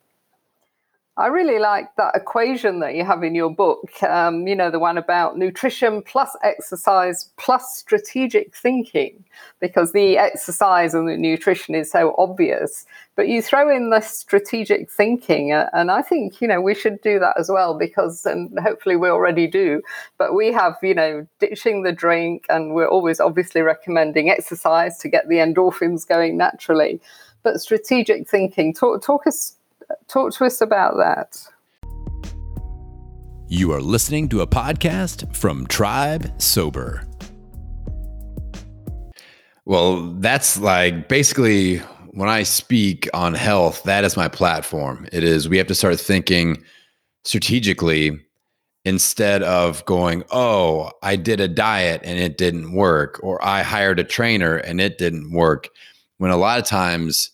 I 1.16 1.28
really 1.28 1.60
like 1.60 1.96
that 1.98 2.16
equation 2.16 2.80
that 2.80 2.96
you 2.96 3.06
have 3.06 3.22
in 3.22 3.36
your 3.36 3.54
book. 3.54 4.02
Um, 4.02 4.48
you 4.48 4.56
know, 4.56 4.72
the 4.72 4.80
one 4.80 4.98
about 4.98 5.38
nutrition 5.38 6.02
plus 6.02 6.36
exercise 6.42 7.30
plus 7.38 7.78
strategic 7.78 8.56
thinking, 8.56 9.24
because 9.60 9.92
the 9.92 10.18
exercise 10.18 10.96
and 10.96 11.08
the 11.08 11.16
nutrition 11.16 11.76
is 11.76 11.92
so 11.92 12.16
obvious. 12.18 12.88
But 13.16 13.28
you 13.28 13.44
throw 13.44 13.70
in 13.70 13.92
the 13.92 14.02
strategic 14.02 14.90
thinking, 14.90 15.52
uh, 15.52 15.70
and 15.72 15.92
I 15.92 16.02
think, 16.02 16.42
you 16.42 16.48
know, 16.48 16.62
we 16.62 16.74
should 16.74 17.00
do 17.02 17.20
that 17.20 17.36
as 17.38 17.48
well, 17.48 17.78
because, 17.78 18.26
and 18.26 18.58
hopefully 18.60 18.96
we 18.96 19.10
already 19.10 19.46
do, 19.46 19.84
but 20.18 20.34
we 20.34 20.52
have, 20.52 20.78
you 20.82 20.96
know, 20.96 21.28
ditching 21.40 21.84
the 21.84 21.92
drink, 21.92 22.48
and 22.50 22.74
we're 22.74 22.90
always 22.90 23.20
obviously 23.20 23.62
recommending 23.62 24.32
exercise 24.32 24.98
to 24.98 25.10
get 25.10 25.30
the 25.30 25.36
endorphins 25.36 26.08
going 26.08 26.38
naturally. 26.38 27.00
But 27.44 27.62
strategic 27.62 28.28
thinking, 28.28 28.74
talk, 28.74 29.04
talk 29.04 29.28
us 29.28 29.58
talk 30.08 30.34
to 30.34 30.46
us 30.46 30.62
about 30.62 30.98
that. 30.98 31.46
You 33.48 33.72
are 33.72 33.82
listening 33.82 34.30
to 34.30 34.42
a 34.42 34.48
podcast 34.48 35.36
from 35.36 35.68
Tribe 35.68 36.42
Sober. 36.42 37.08
Well, 39.66 40.14
that's 40.14 40.60
like 40.60 41.08
basically 41.08 41.78
when 42.12 42.30
I 42.30 42.44
speak 42.44 43.10
on 43.14 43.34
health, 43.34 43.84
that 43.84 44.04
is 44.04 44.18
my 44.18 44.28
platform. 44.28 45.08
It 45.12 45.24
is, 45.24 45.50
we 45.50 45.58
have 45.58 45.68
to 45.68 45.76
start 45.76 46.00
thinking 46.00 46.64
strategically 47.24 48.20
instead 48.86 49.44
of 49.44 49.86
going, 49.86 50.24
oh, 50.32 50.92
I 51.02 51.16
did 51.16 51.40
a 51.40 51.48
diet 51.48 52.02
and 52.04 52.20
it 52.20 52.38
didn't 52.38 52.74
work, 52.74 53.20
or 53.24 53.44
I 53.44 53.64
hired 53.64 54.00
a 54.00 54.04
trainer 54.04 54.58
and 54.58 54.82
it 54.82 54.98
didn't 54.98 55.32
work. 55.32 55.70
When 56.18 56.32
a 56.32 56.38
lot 56.38 56.60
of 56.60 56.66
times 56.66 57.32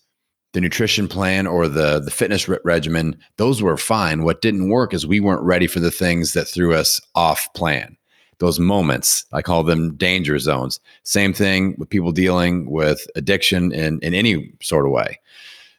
the 0.53 0.61
nutrition 0.61 1.07
plan 1.07 1.45
or 1.47 1.67
the 1.67 1.99
the 1.99 2.11
fitness 2.11 2.47
re- 2.47 2.57
regimen 2.63 3.17
those 3.37 3.61
were 3.61 3.77
fine. 3.77 4.23
What 4.23 4.41
didn't 4.41 4.69
work 4.69 4.93
is 4.93 5.05
we 5.05 5.19
weren't 5.19 5.43
ready 5.43 5.67
for 5.67 5.79
the 5.79 5.91
things 5.91 6.33
that 6.33 6.47
threw 6.47 6.73
us 6.73 6.99
off 7.15 7.51
plan. 7.53 7.95
Those 8.39 8.59
moments 8.59 9.25
i 9.33 9.41
call 9.41 9.63
them 9.63 9.95
danger 9.95 10.39
zones. 10.39 10.79
Same 11.03 11.33
thing 11.33 11.75
with 11.77 11.89
people 11.89 12.11
dealing 12.11 12.69
with 12.69 13.05
addiction 13.15 13.71
in 13.71 13.99
in 13.99 14.13
any 14.13 14.53
sort 14.61 14.85
of 14.85 14.91
way. 14.91 15.19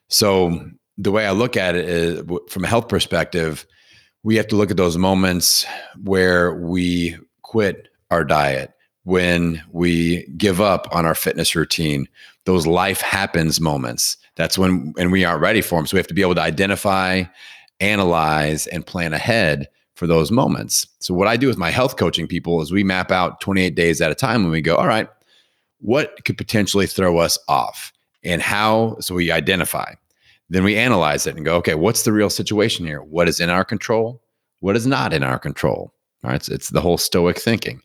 So 0.08 0.70
the 0.98 1.10
way 1.10 1.26
i 1.26 1.32
look 1.32 1.56
at 1.56 1.74
it 1.74 1.88
is 1.88 2.22
from 2.48 2.64
a 2.64 2.68
health 2.68 2.88
perspective 2.88 3.66
we 4.22 4.36
have 4.36 4.46
to 4.48 4.56
look 4.56 4.70
at 4.70 4.76
those 4.76 4.98
moments 4.98 5.64
where 6.04 6.54
we 6.54 7.16
quit 7.42 7.88
our 8.10 8.22
diet 8.22 8.72
when 9.04 9.62
we 9.72 10.26
give 10.36 10.60
up 10.60 10.86
on 10.92 11.06
our 11.06 11.14
fitness 11.14 11.56
routine 11.56 12.06
those 12.44 12.66
life 12.66 13.00
happens 13.00 13.60
moments 13.60 14.16
that's 14.36 14.58
when 14.58 14.94
and 14.98 15.12
we 15.12 15.24
aren't 15.24 15.40
ready 15.40 15.60
for 15.60 15.78
them 15.78 15.86
so 15.86 15.96
we 15.96 15.98
have 15.98 16.06
to 16.06 16.14
be 16.14 16.22
able 16.22 16.34
to 16.34 16.40
identify 16.40 17.24
analyze 17.80 18.66
and 18.68 18.86
plan 18.86 19.12
ahead 19.12 19.68
for 19.94 20.06
those 20.06 20.30
moments. 20.30 20.86
So 20.98 21.14
what 21.14 21.28
i 21.28 21.36
do 21.36 21.46
with 21.46 21.58
my 21.58 21.70
health 21.70 21.96
coaching 21.96 22.26
people 22.26 22.60
is 22.62 22.72
we 22.72 22.84
map 22.84 23.10
out 23.10 23.40
28 23.40 23.74
days 23.74 24.00
at 24.00 24.10
a 24.10 24.14
time 24.14 24.42
and 24.42 24.50
we 24.50 24.60
go 24.60 24.76
all 24.76 24.86
right 24.86 25.08
what 25.80 26.24
could 26.24 26.36
potentially 26.36 26.86
throw 26.86 27.18
us 27.18 27.38
off 27.48 27.92
and 28.22 28.42
how? 28.42 28.96
So 29.00 29.14
we 29.14 29.30
identify. 29.30 29.94
Then 30.50 30.64
we 30.64 30.76
analyze 30.76 31.26
it 31.26 31.36
and 31.36 31.44
go 31.44 31.56
okay 31.56 31.74
what's 31.74 32.02
the 32.02 32.12
real 32.12 32.30
situation 32.30 32.86
here? 32.86 33.02
What 33.02 33.28
is 33.28 33.40
in 33.40 33.50
our 33.50 33.64
control? 33.64 34.22
What 34.60 34.76
is 34.76 34.86
not 34.86 35.12
in 35.12 35.22
our 35.22 35.38
control? 35.38 35.92
All 36.24 36.30
right 36.30 36.36
it's, 36.36 36.48
it's 36.48 36.68
the 36.68 36.80
whole 36.80 36.98
stoic 36.98 37.38
thinking. 37.38 37.80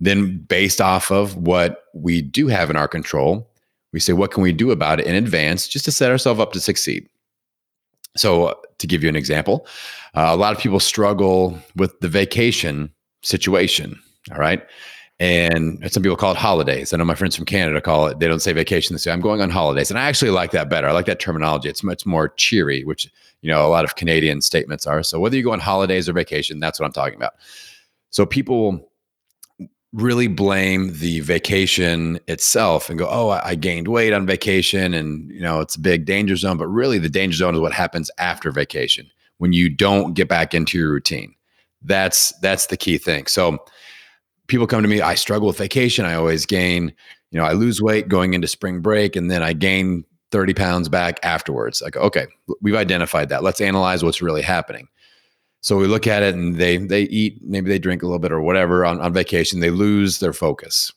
Then 0.00 0.38
based 0.38 0.80
off 0.80 1.10
of 1.10 1.36
what 1.36 1.84
we 1.94 2.22
do 2.22 2.46
have 2.48 2.70
in 2.70 2.76
our 2.76 2.88
control 2.88 3.47
we 3.92 4.00
say, 4.00 4.12
what 4.12 4.30
can 4.30 4.42
we 4.42 4.52
do 4.52 4.70
about 4.70 5.00
it 5.00 5.06
in 5.06 5.14
advance 5.14 5.66
just 5.68 5.84
to 5.86 5.92
set 5.92 6.10
ourselves 6.10 6.40
up 6.40 6.52
to 6.52 6.60
succeed? 6.60 7.08
So, 8.16 8.58
to 8.78 8.86
give 8.86 9.02
you 9.02 9.08
an 9.08 9.16
example, 9.16 9.66
uh, 10.14 10.28
a 10.28 10.36
lot 10.36 10.54
of 10.54 10.60
people 10.60 10.80
struggle 10.80 11.58
with 11.76 11.98
the 12.00 12.08
vacation 12.08 12.92
situation. 13.22 14.00
All 14.32 14.38
right. 14.38 14.62
And 15.20 15.90
some 15.90 16.02
people 16.02 16.16
call 16.16 16.32
it 16.32 16.38
holidays. 16.38 16.92
I 16.92 16.96
know 16.96 17.04
my 17.04 17.16
friends 17.16 17.34
from 17.34 17.44
Canada 17.44 17.80
call 17.80 18.06
it, 18.06 18.20
they 18.20 18.28
don't 18.28 18.38
say 18.38 18.52
vacation, 18.52 18.94
they 18.94 18.98
say, 18.98 19.10
I'm 19.10 19.20
going 19.20 19.40
on 19.40 19.50
holidays. 19.50 19.90
And 19.90 19.98
I 19.98 20.04
actually 20.04 20.30
like 20.30 20.52
that 20.52 20.70
better. 20.70 20.88
I 20.88 20.92
like 20.92 21.06
that 21.06 21.18
terminology. 21.18 21.68
It's 21.68 21.82
much 21.82 22.06
more 22.06 22.28
cheery, 22.30 22.84
which, 22.84 23.10
you 23.42 23.50
know, 23.50 23.66
a 23.66 23.68
lot 23.68 23.84
of 23.84 23.96
Canadian 23.96 24.40
statements 24.40 24.86
are. 24.86 25.02
So 25.02 25.18
whether 25.18 25.36
you 25.36 25.42
go 25.42 25.52
on 25.52 25.58
holidays 25.58 26.08
or 26.08 26.12
vacation, 26.12 26.60
that's 26.60 26.78
what 26.78 26.86
I'm 26.86 26.92
talking 26.92 27.16
about. 27.16 27.34
So 28.10 28.26
people 28.26 28.87
really 29.92 30.26
blame 30.26 30.92
the 30.98 31.20
vacation 31.20 32.20
itself 32.28 32.90
and 32.90 32.98
go, 32.98 33.08
oh, 33.10 33.30
I, 33.30 33.54
gained 33.54 33.88
weight 33.88 34.12
on 34.12 34.26
vacation 34.26 34.92
and, 34.92 35.30
you 35.30 35.40
know, 35.40 35.60
it's 35.60 35.76
a 35.76 35.80
big 35.80 36.04
danger 36.04 36.36
zone. 36.36 36.58
But 36.58 36.68
really, 36.68 36.98
the 36.98 37.08
danger 37.08 37.38
zone 37.38 37.54
is 37.54 37.60
what 37.60 37.72
happens 37.72 38.10
after 38.18 38.50
vacation 38.50 39.10
when 39.38 39.52
you 39.52 39.70
don't 39.70 40.14
get 40.14 40.28
back 40.28 40.54
into 40.54 40.78
your 40.78 40.90
routine. 40.90 41.34
That's 41.82 42.32
that's 42.40 42.66
the 42.66 42.76
key 42.76 42.98
thing. 42.98 43.26
So 43.26 43.58
people 44.48 44.66
come 44.66 44.82
to 44.82 44.88
me, 44.88 45.00
I 45.00 45.14
struggle 45.14 45.46
with 45.46 45.58
vacation. 45.58 46.04
I 46.04 46.14
always 46.14 46.44
gain, 46.44 46.92
you 47.30 47.38
know, 47.38 47.44
I 47.44 47.52
lose 47.52 47.80
weight 47.80 48.08
going 48.08 48.34
into 48.34 48.48
spring 48.48 48.80
break 48.80 49.14
and 49.16 49.30
then 49.30 49.42
I 49.42 49.52
gain 49.52 50.04
30 50.32 50.54
pounds 50.54 50.88
back 50.88 51.20
afterwards. 51.22 51.80
Like, 51.80 51.96
okay, 51.96 52.26
we've 52.60 52.74
identified 52.74 53.28
that. 53.28 53.42
Let's 53.42 53.60
analyze 53.60 54.02
what's 54.02 54.20
really 54.20 54.42
happening. 54.42 54.88
So 55.60 55.76
we 55.76 55.86
look 55.86 56.06
at 56.06 56.22
it 56.22 56.34
and 56.34 56.56
they 56.56 56.76
they 56.76 57.02
eat, 57.02 57.40
maybe 57.42 57.68
they 57.68 57.78
drink 57.78 58.02
a 58.02 58.06
little 58.06 58.18
bit 58.18 58.32
or 58.32 58.40
whatever 58.40 58.84
on, 58.84 59.00
on 59.00 59.12
vacation. 59.12 59.60
They 59.60 59.70
lose 59.70 60.20
their 60.20 60.32
focus. 60.32 60.92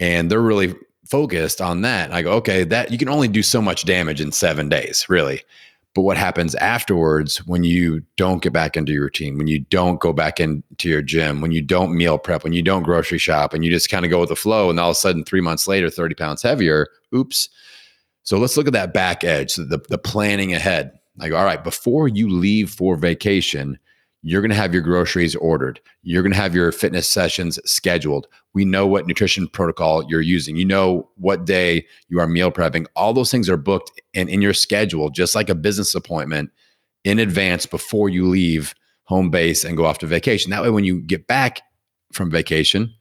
And 0.00 0.30
they're 0.30 0.40
really 0.40 0.74
focused 1.06 1.60
on 1.60 1.80
that. 1.82 2.06
And 2.06 2.14
I 2.14 2.22
go, 2.22 2.32
okay, 2.34 2.64
that 2.64 2.92
you 2.92 2.98
can 2.98 3.08
only 3.08 3.28
do 3.28 3.42
so 3.42 3.60
much 3.62 3.84
damage 3.84 4.20
in 4.20 4.30
seven 4.30 4.68
days, 4.68 5.06
really. 5.08 5.42
But 5.94 6.02
what 6.02 6.16
happens 6.16 6.54
afterwards 6.56 7.38
when 7.46 7.64
you 7.64 8.02
don't 8.16 8.42
get 8.42 8.52
back 8.52 8.76
into 8.76 8.92
your 8.92 9.04
routine, 9.04 9.38
when 9.38 9.48
you 9.48 9.60
don't 9.60 9.98
go 9.98 10.12
back 10.12 10.38
into 10.38 10.88
your 10.88 11.02
gym, 11.02 11.40
when 11.40 11.50
you 11.50 11.62
don't 11.62 11.96
meal 11.96 12.18
prep, 12.18 12.44
when 12.44 12.52
you 12.52 12.62
don't 12.62 12.82
grocery 12.82 13.18
shop, 13.18 13.52
and 13.54 13.64
you 13.64 13.70
just 13.70 13.90
kind 13.90 14.04
of 14.04 14.10
go 14.10 14.20
with 14.20 14.28
the 14.28 14.36
flow, 14.36 14.70
and 14.70 14.78
all 14.78 14.90
of 14.90 14.96
a 14.96 14.98
sudden, 14.98 15.24
three 15.24 15.40
months 15.40 15.66
later, 15.66 15.90
30 15.90 16.14
pounds 16.14 16.42
heavier, 16.42 16.88
oops. 17.14 17.48
So 18.22 18.38
let's 18.38 18.56
look 18.56 18.66
at 18.66 18.74
that 18.74 18.92
back 18.92 19.24
edge, 19.24 19.56
the, 19.56 19.80
the 19.88 19.98
planning 19.98 20.52
ahead. 20.52 20.97
Like, 21.18 21.32
all 21.32 21.44
right, 21.44 21.62
before 21.62 22.08
you 22.08 22.28
leave 22.28 22.70
for 22.70 22.96
vacation, 22.96 23.78
you're 24.22 24.40
going 24.40 24.50
to 24.50 24.56
have 24.56 24.72
your 24.72 24.82
groceries 24.82 25.36
ordered. 25.36 25.80
You're 26.02 26.22
going 26.22 26.32
to 26.32 26.38
have 26.38 26.54
your 26.54 26.72
fitness 26.72 27.08
sessions 27.08 27.58
scheduled. 27.64 28.26
We 28.52 28.64
know 28.64 28.86
what 28.86 29.06
nutrition 29.06 29.48
protocol 29.48 30.04
you're 30.08 30.20
using. 30.20 30.56
You 30.56 30.64
know 30.64 31.08
what 31.16 31.44
day 31.44 31.86
you 32.08 32.18
are 32.20 32.26
meal 32.26 32.50
prepping. 32.50 32.86
All 32.96 33.12
those 33.12 33.30
things 33.30 33.48
are 33.48 33.56
booked 33.56 34.00
and 34.14 34.28
in 34.28 34.42
your 34.42 34.54
schedule, 34.54 35.10
just 35.10 35.34
like 35.34 35.48
a 35.48 35.54
business 35.54 35.94
appointment 35.94 36.50
in 37.04 37.18
advance 37.18 37.64
before 37.66 38.08
you 38.08 38.26
leave 38.26 38.74
home 39.04 39.30
base 39.30 39.64
and 39.64 39.76
go 39.76 39.86
off 39.86 39.98
to 39.98 40.06
vacation. 40.06 40.50
That 40.50 40.62
way, 40.62 40.70
when 40.70 40.84
you 40.84 41.00
get 41.00 41.26
back 41.26 41.62
from 42.12 42.30
vacation, 42.30 42.92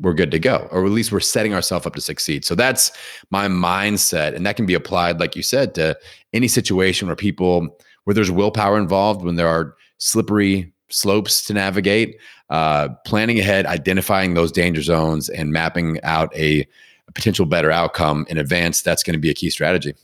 we're 0.00 0.14
good 0.14 0.30
to 0.30 0.38
go, 0.38 0.68
or 0.70 0.84
at 0.84 0.92
least 0.92 1.10
we're 1.10 1.20
setting 1.20 1.54
ourselves 1.54 1.86
up 1.86 1.94
to 1.94 2.00
succeed. 2.00 2.44
So 2.44 2.54
that's 2.54 2.92
my 3.30 3.48
mindset. 3.48 4.34
And 4.34 4.46
that 4.46 4.56
can 4.56 4.66
be 4.66 4.74
applied, 4.74 5.18
like 5.18 5.34
you 5.34 5.42
said, 5.42 5.74
to 5.74 5.98
any 6.32 6.48
situation 6.48 7.08
where 7.08 7.16
people, 7.16 7.68
where 8.04 8.14
there's 8.14 8.30
willpower 8.30 8.78
involved, 8.78 9.24
when 9.24 9.36
there 9.36 9.48
are 9.48 9.74
slippery 9.98 10.72
slopes 10.90 11.44
to 11.44 11.52
navigate, 11.54 12.18
uh, 12.50 12.88
planning 13.04 13.38
ahead, 13.38 13.66
identifying 13.66 14.34
those 14.34 14.52
danger 14.52 14.82
zones, 14.82 15.28
and 15.28 15.52
mapping 15.52 16.00
out 16.02 16.34
a, 16.34 16.66
a 17.06 17.12
potential 17.12 17.46
better 17.46 17.70
outcome 17.70 18.26
in 18.28 18.38
advance. 18.38 18.82
That's 18.82 19.02
going 19.02 19.14
to 19.14 19.20
be 19.20 19.30
a 19.30 19.34
key 19.34 19.50
strategy. 19.50 19.94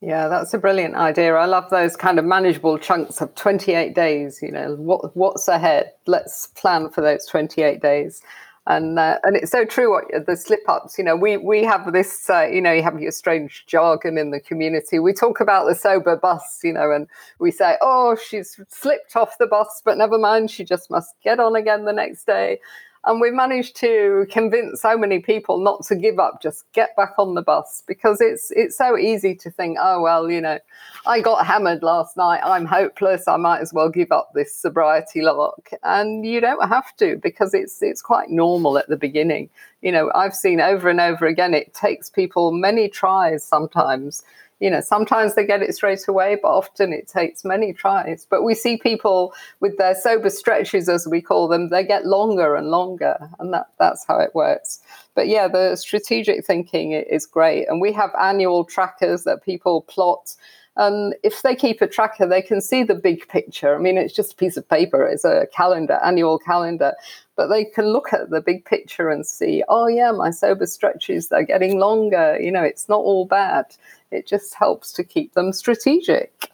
Yeah, 0.00 0.26
that's 0.26 0.52
a 0.52 0.58
brilliant 0.58 0.96
idea. 0.96 1.34
I 1.34 1.46
love 1.46 1.70
those 1.70 1.94
kind 1.94 2.18
of 2.18 2.24
manageable 2.24 2.76
chunks 2.76 3.20
of 3.20 3.32
28 3.36 3.94
days. 3.94 4.40
You 4.42 4.50
know, 4.50 4.74
what 4.74 5.16
what's 5.16 5.46
ahead? 5.46 5.92
Let's 6.06 6.48
plan 6.48 6.90
for 6.90 7.02
those 7.02 7.24
28 7.26 7.80
days 7.80 8.20
and 8.66 8.98
uh, 8.98 9.18
and 9.24 9.36
it's 9.36 9.50
so 9.50 9.64
true 9.64 9.90
what 9.90 10.04
the 10.26 10.36
slip 10.36 10.60
ups 10.68 10.96
you 10.96 11.04
know 11.04 11.16
we 11.16 11.36
we 11.36 11.64
have 11.64 11.92
this 11.92 12.30
uh, 12.30 12.42
you 12.42 12.60
know 12.60 12.72
you 12.72 12.82
have 12.82 13.00
your 13.00 13.10
strange 13.10 13.64
jargon 13.66 14.16
in 14.16 14.30
the 14.30 14.40
community. 14.40 14.98
We 14.98 15.12
talk 15.12 15.40
about 15.40 15.66
the 15.66 15.74
sober 15.74 16.16
bus 16.16 16.60
you 16.62 16.72
know 16.72 16.92
and 16.92 17.08
we 17.40 17.50
say 17.50 17.76
oh 17.80 18.16
she's 18.16 18.60
slipped 18.68 19.16
off 19.16 19.38
the 19.38 19.46
bus 19.46 19.82
but 19.84 19.98
never 19.98 20.18
mind 20.18 20.50
she 20.50 20.64
just 20.64 20.90
must 20.90 21.14
get 21.22 21.40
on 21.40 21.56
again 21.56 21.84
the 21.84 21.92
next 21.92 22.24
day 22.26 22.60
and 23.04 23.20
we 23.20 23.30
managed 23.30 23.76
to 23.76 24.26
convince 24.30 24.80
so 24.80 24.96
many 24.96 25.18
people 25.18 25.58
not 25.58 25.84
to 25.86 25.96
give 25.96 26.18
up, 26.18 26.40
just 26.40 26.64
get 26.72 26.94
back 26.96 27.14
on 27.18 27.34
the 27.34 27.42
bus 27.42 27.82
because 27.86 28.20
it's 28.20 28.52
it's 28.52 28.76
so 28.76 28.96
easy 28.96 29.34
to 29.34 29.50
think, 29.50 29.76
oh 29.80 30.00
well, 30.00 30.30
you 30.30 30.40
know, 30.40 30.58
I 31.06 31.20
got 31.20 31.46
hammered 31.46 31.82
last 31.82 32.16
night, 32.16 32.40
I'm 32.44 32.64
hopeless, 32.64 33.26
I 33.26 33.36
might 33.36 33.60
as 33.60 33.72
well 33.72 33.88
give 33.88 34.12
up 34.12 34.30
this 34.34 34.54
sobriety 34.54 35.22
lock. 35.22 35.70
And 35.82 36.24
you 36.24 36.40
don't 36.40 36.68
have 36.68 36.96
to 36.98 37.16
because 37.16 37.54
it's 37.54 37.82
it's 37.82 38.02
quite 38.02 38.30
normal 38.30 38.78
at 38.78 38.88
the 38.88 38.96
beginning. 38.96 39.50
You 39.80 39.90
know, 39.90 40.12
I've 40.14 40.34
seen 40.34 40.60
over 40.60 40.88
and 40.88 41.00
over 41.00 41.26
again, 41.26 41.54
it 41.54 41.74
takes 41.74 42.08
people 42.08 42.52
many 42.52 42.88
tries 42.88 43.44
sometimes 43.44 44.22
you 44.62 44.70
know, 44.70 44.80
sometimes 44.80 45.34
they 45.34 45.44
get 45.44 45.60
it 45.60 45.74
straight 45.74 46.06
away, 46.06 46.38
but 46.40 46.48
often 46.48 46.92
it 46.92 47.08
takes 47.08 47.44
many 47.44 47.72
tries. 47.72 48.24
But 48.30 48.44
we 48.44 48.54
see 48.54 48.76
people 48.76 49.34
with 49.58 49.76
their 49.76 49.96
sober 49.96 50.30
stretches, 50.30 50.88
as 50.88 51.04
we 51.04 51.20
call 51.20 51.48
them, 51.48 51.70
they 51.70 51.84
get 51.84 52.06
longer 52.06 52.54
and 52.54 52.68
longer, 52.68 53.18
and 53.40 53.52
that, 53.52 53.66
that's 53.80 54.06
how 54.06 54.20
it 54.20 54.36
works. 54.36 54.80
But 55.16 55.26
yeah, 55.26 55.48
the 55.48 55.74
strategic 55.74 56.46
thinking 56.46 56.92
is 56.92 57.26
great. 57.26 57.66
And 57.68 57.80
we 57.80 57.92
have 57.92 58.12
annual 58.20 58.64
trackers 58.64 59.24
that 59.24 59.44
people 59.44 59.82
plot 59.82 60.36
and 60.76 61.14
if 61.22 61.42
they 61.42 61.54
keep 61.54 61.82
a 61.82 61.86
tracker, 61.86 62.26
they 62.26 62.40
can 62.40 62.62
see 62.62 62.82
the 62.82 62.94
big 62.94 63.28
picture. 63.28 63.74
I 63.74 63.78
mean, 63.78 63.98
it's 63.98 64.14
just 64.14 64.32
a 64.32 64.36
piece 64.36 64.56
of 64.56 64.66
paper, 64.66 65.04
it's 65.04 65.24
a 65.24 65.46
calendar, 65.54 66.00
annual 66.02 66.38
calendar, 66.38 66.94
but 67.36 67.48
they 67.48 67.64
can 67.66 67.88
look 67.88 68.12
at 68.12 68.30
the 68.30 68.40
big 68.40 68.64
picture 68.64 69.10
and 69.10 69.26
see, 69.26 69.62
oh, 69.68 69.86
yeah, 69.86 70.12
my 70.12 70.30
sober 70.30 70.66
stretches, 70.66 71.28
they're 71.28 71.44
getting 71.44 71.78
longer. 71.78 72.38
You 72.40 72.50
know, 72.50 72.62
it's 72.62 72.88
not 72.88 73.00
all 73.00 73.26
bad. 73.26 73.66
It 74.12 74.26
just 74.26 74.54
helps 74.54 74.92
to 74.92 75.04
keep 75.04 75.34
them 75.34 75.52
strategic. 75.52 76.50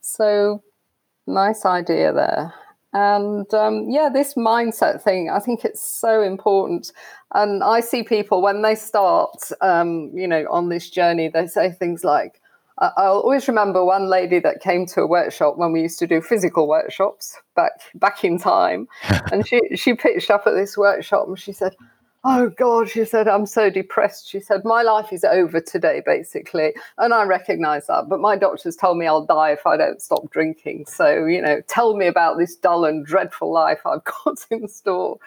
So, 0.00 0.62
nice 1.26 1.64
idea 1.64 2.12
there. 2.12 2.54
And 2.92 3.52
um, 3.52 3.90
yeah, 3.90 4.08
this 4.08 4.34
mindset 4.34 5.02
thing, 5.02 5.28
I 5.28 5.40
think 5.40 5.64
it's 5.64 5.82
so 5.82 6.22
important. 6.22 6.92
And 7.34 7.64
I 7.64 7.80
see 7.80 8.04
people 8.04 8.40
when 8.40 8.62
they 8.62 8.76
start, 8.76 9.50
um, 9.60 10.12
you 10.14 10.28
know, 10.28 10.46
on 10.48 10.68
this 10.68 10.90
journey, 10.90 11.28
they 11.28 11.48
say 11.48 11.72
things 11.72 12.04
like, 12.04 12.40
I'll 12.78 13.20
always 13.20 13.46
remember 13.46 13.84
one 13.84 14.08
lady 14.08 14.40
that 14.40 14.60
came 14.60 14.84
to 14.86 15.02
a 15.02 15.06
workshop 15.06 15.56
when 15.56 15.72
we 15.72 15.82
used 15.82 15.98
to 16.00 16.08
do 16.08 16.20
physical 16.20 16.66
workshops 16.66 17.36
back 17.54 17.72
back 17.94 18.24
in 18.24 18.36
time, 18.36 18.88
and 19.32 19.46
she 19.46 19.60
she 19.76 19.94
pitched 19.94 20.28
up 20.28 20.46
at 20.46 20.54
this 20.54 20.76
workshop 20.76 21.28
and 21.28 21.38
she 21.38 21.52
said, 21.52 21.76
"Oh 22.24 22.50
God," 22.50 22.88
she 22.88 23.04
said, 23.04 23.28
"I'm 23.28 23.46
so 23.46 23.70
depressed." 23.70 24.28
She 24.28 24.40
said, 24.40 24.64
"My 24.64 24.82
life 24.82 25.12
is 25.12 25.24
over 25.24 25.60
today, 25.60 26.02
basically," 26.04 26.74
and 26.98 27.14
I 27.14 27.24
recognise 27.24 27.86
that. 27.88 28.08
But 28.08 28.20
my 28.20 28.36
doctors 28.36 28.76
told 28.76 28.98
me 28.98 29.06
I'll 29.06 29.26
die 29.26 29.52
if 29.52 29.66
I 29.66 29.76
don't 29.76 30.00
stop 30.02 30.30
drinking. 30.30 30.86
So 30.86 31.26
you 31.26 31.42
know, 31.42 31.60
tell 31.68 31.96
me 31.96 32.06
about 32.06 32.38
this 32.38 32.56
dull 32.56 32.84
and 32.84 33.04
dreadful 33.06 33.52
life 33.52 33.80
I've 33.86 34.04
got 34.24 34.38
in 34.50 34.68
store. 34.68 35.18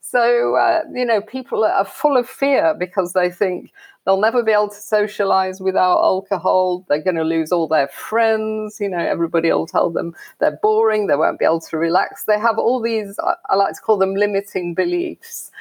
So, 0.00 0.56
uh, 0.56 0.82
you 0.92 1.04
know, 1.04 1.20
people 1.20 1.62
are 1.64 1.84
full 1.84 2.16
of 2.16 2.28
fear 2.28 2.74
because 2.76 3.12
they 3.12 3.30
think 3.30 3.72
they'll 4.04 4.20
never 4.20 4.42
be 4.42 4.50
able 4.50 4.68
to 4.70 4.74
socialize 4.74 5.60
without 5.60 5.98
alcohol. 5.98 6.84
They're 6.88 7.02
going 7.02 7.16
to 7.16 7.22
lose 7.22 7.52
all 7.52 7.68
their 7.68 7.86
friends. 7.88 8.78
You 8.80 8.88
know, 8.88 8.98
everybody 8.98 9.52
will 9.52 9.68
tell 9.68 9.88
them 9.90 10.16
they're 10.40 10.58
boring. 10.62 11.06
They 11.06 11.14
won't 11.14 11.38
be 11.38 11.44
able 11.44 11.60
to 11.60 11.76
relax. 11.76 12.24
They 12.24 12.40
have 12.40 12.58
all 12.58 12.80
these, 12.82 13.20
I 13.48 13.54
like 13.54 13.74
to 13.74 13.80
call 13.80 13.98
them 13.98 14.16
limiting 14.16 14.74
beliefs. 14.74 15.52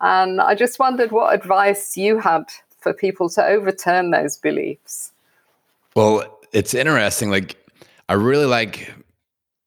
And 0.00 0.40
I 0.40 0.54
just 0.54 0.78
wondered 0.78 1.12
what 1.12 1.34
advice 1.34 1.96
you 1.96 2.18
had 2.18 2.44
for 2.78 2.92
people 2.92 3.28
to 3.30 3.44
overturn 3.44 4.10
those 4.10 4.36
beliefs. 4.36 5.12
Well, 5.94 6.38
it's 6.52 6.74
interesting. 6.74 7.30
Like, 7.30 7.56
I 8.08 8.14
really 8.14 8.46
like 8.46 8.92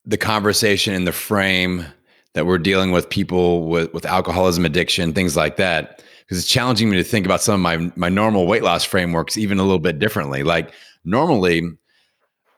the 0.06 0.18
conversation 0.18 0.94
and 0.94 1.06
the 1.06 1.12
frame 1.12 1.86
that 2.34 2.46
we're 2.46 2.58
dealing 2.58 2.92
with 2.92 3.10
people 3.10 3.68
with, 3.68 3.94
with 3.94 4.06
alcoholism 4.06 4.66
addiction, 4.66 5.14
things 5.14 5.36
like 5.36 5.58
that. 5.58 6.02
Because 6.22 6.40
it's 6.40 6.48
challenging 6.48 6.90
me 6.90 6.96
to 6.96 7.04
think 7.04 7.26
about 7.26 7.42
some 7.42 7.56
of 7.56 7.60
my 7.60 7.92
my 7.98 8.08
normal 8.08 8.48
weight 8.48 8.64
loss 8.64 8.86
frameworks 8.86 9.36
even 9.36 9.60
a 9.60 9.64
little 9.64 9.80
bit 9.80 10.00
differently. 10.00 10.44
Like 10.44 10.72
normally 11.04 11.64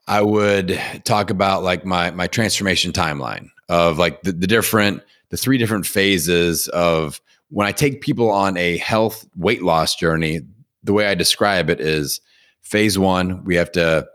I 0.07 0.21
would 0.21 0.79
talk 1.05 1.31
about 1.31 1.63
like 1.63 1.83
my 1.83 2.11
my 2.11 2.27
transformation 2.27 2.91
timeline 2.91 3.47
of 3.69 3.97
like 3.97 4.21
the, 4.21 4.31
the 4.31 4.45
different 4.45 5.01
the 5.29 5.37
three 5.37 5.57
different 5.57 5.87
phases 5.87 6.67
of 6.67 7.19
when 7.53 7.67
I 7.67 7.71
take 7.71 8.01
people 8.01 8.31
on 8.31 8.57
a 8.57 8.77
health 8.77 9.27
weight 9.37 9.61
loss 9.61 9.95
journey, 9.95 10.41
the 10.83 10.91
way 10.91 11.05
I 11.05 11.13
describe 11.13 11.69
it 11.69 11.79
is 11.79 12.19
phase 12.61 12.97
one, 12.97 13.43
we 13.45 13.55
have 13.55 13.71
to 13.73 14.07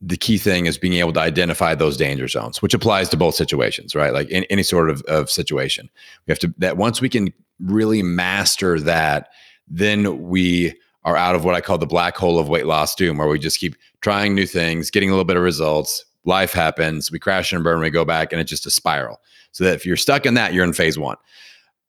the 0.00 0.16
key 0.16 0.38
thing 0.38 0.66
is 0.66 0.78
being 0.78 0.92
able 0.94 1.12
to 1.14 1.20
identify 1.20 1.74
those 1.74 1.96
danger 1.96 2.28
zones, 2.28 2.62
which 2.62 2.74
applies 2.74 3.08
to 3.08 3.16
both 3.16 3.34
situations, 3.34 3.94
right? 3.94 4.12
Like 4.12 4.28
in 4.28 4.44
any 4.44 4.62
sort 4.62 4.88
of, 4.88 5.02
of 5.02 5.30
situation. 5.30 5.90
We 6.26 6.30
have 6.30 6.38
to 6.40 6.54
that 6.58 6.76
once 6.76 7.00
we 7.00 7.08
can 7.08 7.32
really 7.58 8.02
master 8.04 8.78
that, 8.78 9.30
then 9.66 10.28
we 10.28 10.72
are 11.04 11.16
out 11.16 11.34
of 11.34 11.44
what 11.44 11.56
I 11.56 11.60
call 11.60 11.78
the 11.78 11.86
black 11.86 12.16
hole 12.16 12.38
of 12.38 12.48
weight 12.48 12.66
loss 12.66 12.94
doom, 12.94 13.18
where 13.18 13.26
we 13.26 13.40
just 13.40 13.58
keep 13.58 13.74
trying 14.00 14.34
new 14.34 14.46
things, 14.46 14.92
getting 14.92 15.08
a 15.08 15.12
little 15.12 15.24
bit 15.24 15.36
of 15.36 15.42
results. 15.42 16.04
Life 16.24 16.52
happens, 16.52 17.10
we 17.10 17.18
crash 17.18 17.52
and 17.52 17.64
burn, 17.64 17.80
we 17.80 17.90
go 17.90 18.04
back, 18.04 18.32
and 18.32 18.40
it's 18.40 18.50
just 18.50 18.66
a 18.66 18.70
spiral. 18.70 19.20
So 19.50 19.64
that 19.64 19.74
if 19.74 19.86
you're 19.86 19.96
stuck 19.96 20.24
in 20.24 20.34
that, 20.34 20.52
you're 20.52 20.64
in 20.64 20.72
phase 20.72 20.98
one. 20.98 21.16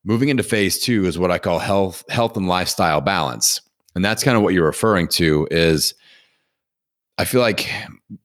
Moving 0.03 0.29
into 0.29 0.43
phase 0.43 0.79
two 0.79 1.05
is 1.05 1.19
what 1.19 1.31
I 1.31 1.39
call 1.39 1.59
health, 1.59 2.03
health 2.09 2.37
and 2.37 2.47
lifestyle 2.47 3.01
balance. 3.01 3.61
And 3.95 4.05
that's 4.05 4.23
kind 4.23 4.37
of 4.37 4.43
what 4.43 4.53
you're 4.53 4.65
referring 4.65 5.07
to 5.09 5.47
is 5.51 5.93
I 7.17 7.25
feel 7.25 7.41
like 7.41 7.69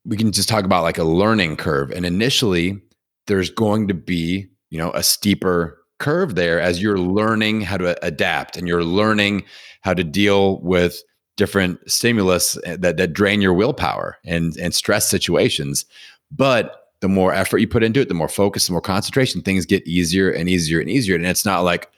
we 0.05 0.17
can 0.17 0.33
just 0.33 0.49
talk 0.49 0.65
about 0.65 0.83
like 0.83 0.99
a 0.99 1.05
learning 1.05 1.57
curve. 1.57 1.91
And 1.91 2.05
initially, 2.05 2.81
there's 3.27 3.51
going 3.51 3.89
to 3.89 3.95
be, 3.95 4.49
you 4.71 4.79
know, 4.79 4.93
a 4.93 5.03
steeper 5.03 5.79
curve 5.99 6.35
there 6.35 6.61
as 6.61 6.83
you're 6.83 6.99
learning 6.99 7.63
how 7.63 7.79
to 7.79 8.05
adapt 8.05 8.57
and 8.57 8.69
you're 8.69 8.85
learning 8.85 9.45
how 9.81 9.95
to 9.95 10.05
deal 10.05 10.61
with 10.61 11.03
different 11.37 11.79
stimulus 11.91 12.59
that, 12.67 12.97
that 12.97 13.13
drain 13.13 13.41
your 13.41 13.55
willpower 13.55 14.19
and, 14.25 14.57
and 14.59 14.75
stress 14.75 15.09
situations. 15.09 15.87
But 16.31 16.82
the 17.03 17.09
more 17.09 17.35
effort 17.35 17.59
you 17.59 17.67
put 17.67 17.83
into 17.83 18.01
it, 18.01 18.07
the 18.07 18.15
more 18.15 18.29
focus, 18.29 18.69
the 18.69 18.73
more 18.73 18.81
concentration, 18.81 19.43
things 19.43 19.67
get 19.67 19.85
easier 19.87 20.31
and 20.31 20.49
easier 20.49 20.81
and 20.81 20.89
easier. 20.89 21.17
And 21.17 21.27
it's 21.27 21.45
not 21.45 21.65
like 21.65 21.91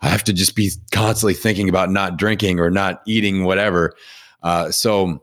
I 0.00 0.08
have 0.08 0.22
to 0.24 0.32
just 0.32 0.54
be 0.54 0.70
constantly 0.92 1.34
thinking 1.34 1.68
about 1.68 1.90
not 1.90 2.16
drinking 2.16 2.60
or 2.60 2.70
not 2.70 3.02
eating 3.04 3.42
whatever. 3.42 3.92
Uh, 4.44 4.70
so 4.70 5.20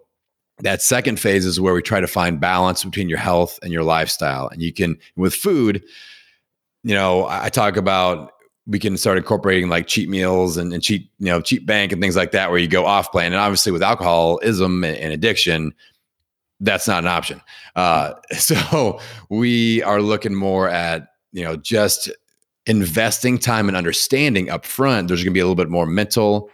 that 0.59 0.81
second 0.81 1.21
phase 1.21 1.45
is 1.45 1.57
where 1.57 1.73
we 1.73 1.81
try 1.81 2.01
to 2.01 2.07
find 2.07 2.41
balance 2.41 2.83
between 2.83 3.07
your 3.07 3.17
health 3.17 3.57
and 3.63 3.71
your 3.71 3.83
lifestyle. 3.83 4.49
And 4.49 4.61
you 4.61 4.73
can, 4.73 4.97
with 5.15 5.33
food, 5.33 5.81
you 6.83 6.93
know, 6.93 7.25
I 7.29 7.47
talk 7.47 7.77
about 7.77 8.33
we 8.67 8.77
can 8.77 8.97
start 8.97 9.17
incorporating 9.17 9.69
like 9.69 9.87
cheat 9.87 10.09
meals 10.09 10.57
and, 10.57 10.73
and 10.73 10.83
cheat, 10.83 11.09
you 11.19 11.27
know, 11.27 11.39
cheat 11.39 11.65
bank 11.65 11.93
and 11.93 12.01
things 12.01 12.17
like 12.17 12.31
that, 12.31 12.51
where 12.51 12.59
you 12.59 12.67
go 12.67 12.85
off 12.85 13.09
plan. 13.09 13.27
And 13.27 13.37
obviously, 13.37 13.71
with 13.71 13.81
alcoholism 13.81 14.83
and, 14.83 14.97
and 14.97 15.13
addiction, 15.13 15.73
that's 16.59 16.87
not 16.87 17.03
an 17.03 17.07
option. 17.07 17.41
Uh, 17.75 18.13
so 18.37 18.99
we 19.29 19.81
are 19.83 20.01
looking 20.01 20.35
more 20.35 20.69
at, 20.69 21.07
you 21.31 21.43
know, 21.43 21.55
just 21.55 22.11
investing 22.65 23.37
time 23.37 23.67
and 23.67 23.77
understanding 23.77 24.49
up 24.49 24.65
front. 24.65 25.07
There's 25.07 25.23
going 25.23 25.33
to 25.33 25.37
be 25.37 25.39
a 25.39 25.45
little 25.45 25.55
bit 25.55 25.69
more 25.69 25.85
mental 25.85 26.49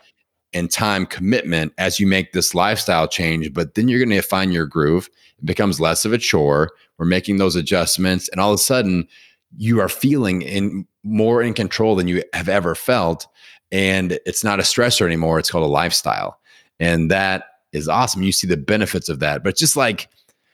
and 0.53 0.71
time 0.71 1.05
commitment 1.05 1.73
as 1.77 1.99
you 1.99 2.07
make 2.07 2.31
this 2.31 2.55
lifestyle 2.55 3.07
change, 3.07 3.51
but 3.53 3.75
then 3.75 3.89
you're 3.89 3.99
going 3.99 4.09
to 4.09 4.21
find 4.21 4.53
your 4.53 4.65
groove. 4.65 5.09
It 5.37 5.45
becomes 5.45 5.81
less 5.81 6.05
of 6.05 6.13
a 6.13 6.17
chore. 6.17 6.71
We're 6.97 7.05
making 7.05 7.37
those 7.37 7.57
adjustments, 7.57 8.29
and 8.29 8.39
all 8.39 8.51
of 8.51 8.55
a 8.55 8.63
sudden, 8.63 9.07
you 9.57 9.81
are 9.81 9.89
feeling 9.89 10.41
in 10.41 10.87
more 11.03 11.41
in 11.43 11.53
control 11.53 11.95
than 11.95 12.07
you 12.07 12.23
have 12.33 12.47
ever 12.47 12.73
felt. 12.73 13.27
And 13.71 14.17
it's 14.25 14.43
not 14.43 14.59
a 14.59 14.63
stressor 14.63 15.05
anymore. 15.05 15.39
It's 15.39 15.51
called 15.51 15.65
a 15.65 15.67
lifestyle. 15.67 16.39
And 16.79 17.11
that 17.11 17.45
is 17.75 17.87
awesome. 17.87 18.23
You 18.23 18.31
see 18.31 18.47
the 18.47 18.57
benefits 18.57 19.09
of 19.09 19.19
that. 19.19 19.43
But 19.43 19.49
it's 19.49 19.59
just 19.59 19.77
like 19.77 20.09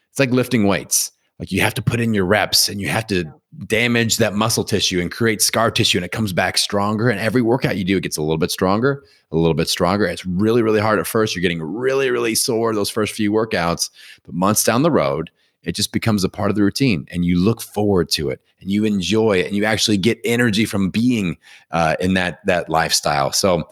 it's 0.10 0.20
like 0.20 0.32
lifting 0.32 0.68
weights. 0.68 1.12
Like 1.40 1.52
you 1.52 1.62
have 1.62 1.74
to 1.74 1.82
put 1.82 2.00
in 2.00 2.14
your 2.14 2.26
reps 2.26 2.70
and 2.70 2.80
you 2.80 2.88
have 2.90 3.08
to 3.08 3.26
damage 3.66 4.18
that 4.18 4.36
muscle 4.36 4.64
tissue 4.64 5.02
and 5.02 5.12
create 5.12 5.42
scar 5.42 5.72
tissue 5.72 5.98
and 5.98 6.06
it 6.06 6.12
comes 6.12 6.34
back 6.34 6.58
stronger. 6.58 7.10
And 7.10 7.20
every 7.20 7.42
workout 7.42 7.78
you 7.78 7.84
do, 7.84 7.98
it 7.98 8.04
gets 8.04 8.18
a 8.18 8.22
little 8.22 8.38
bit 8.38 8.52
stronger, 8.52 9.04
a 9.32 9.38
little 9.38 9.56
bit 9.56 9.68
stronger. 9.68 10.06
It's 10.06 10.26
really, 10.26 10.62
really 10.62 10.80
hard 10.80 11.00
at 11.00 11.08
first. 11.08 11.36
You're 11.36 11.42
getting 11.42 11.62
really, 11.62 12.12
really 12.12 12.36
sore 12.36 12.76
those 12.76 12.92
first 12.92 13.16
few 13.16 13.32
workouts. 13.32 13.90
But 14.24 14.36
months 14.36 14.64
down 14.64 14.84
the 14.84 14.92
road, 14.92 15.32
it 15.64 15.74
just 15.74 15.92
becomes 15.92 16.24
a 16.24 16.30
part 16.30 16.52
of 16.52 16.56
the 16.56 16.64
routine 16.64 17.08
and 17.12 17.26
you 17.26 17.40
look 17.40 17.62
forward 17.62 18.10
to 18.10 18.30
it 18.30 18.42
and 18.60 18.70
you 18.70 18.86
enjoy 18.86 19.40
it 19.40 19.48
and 19.48 19.56
you 19.56 19.66
actually 19.66 19.98
get 19.98 20.20
energy 20.24 20.66
from 20.66 20.90
being 20.90 21.38
uh, 21.72 21.96
in 22.00 22.14
that 22.14 22.46
that 22.46 22.70
lifestyle. 22.70 23.32
So 23.32 23.64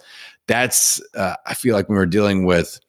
that's 0.47 1.01
uh, 1.15 1.35
I 1.45 1.53
feel 1.53 1.75
like 1.75 1.87
when 1.87 1.97
we're 1.97 2.07
dealing 2.07 2.45
with 2.45 2.79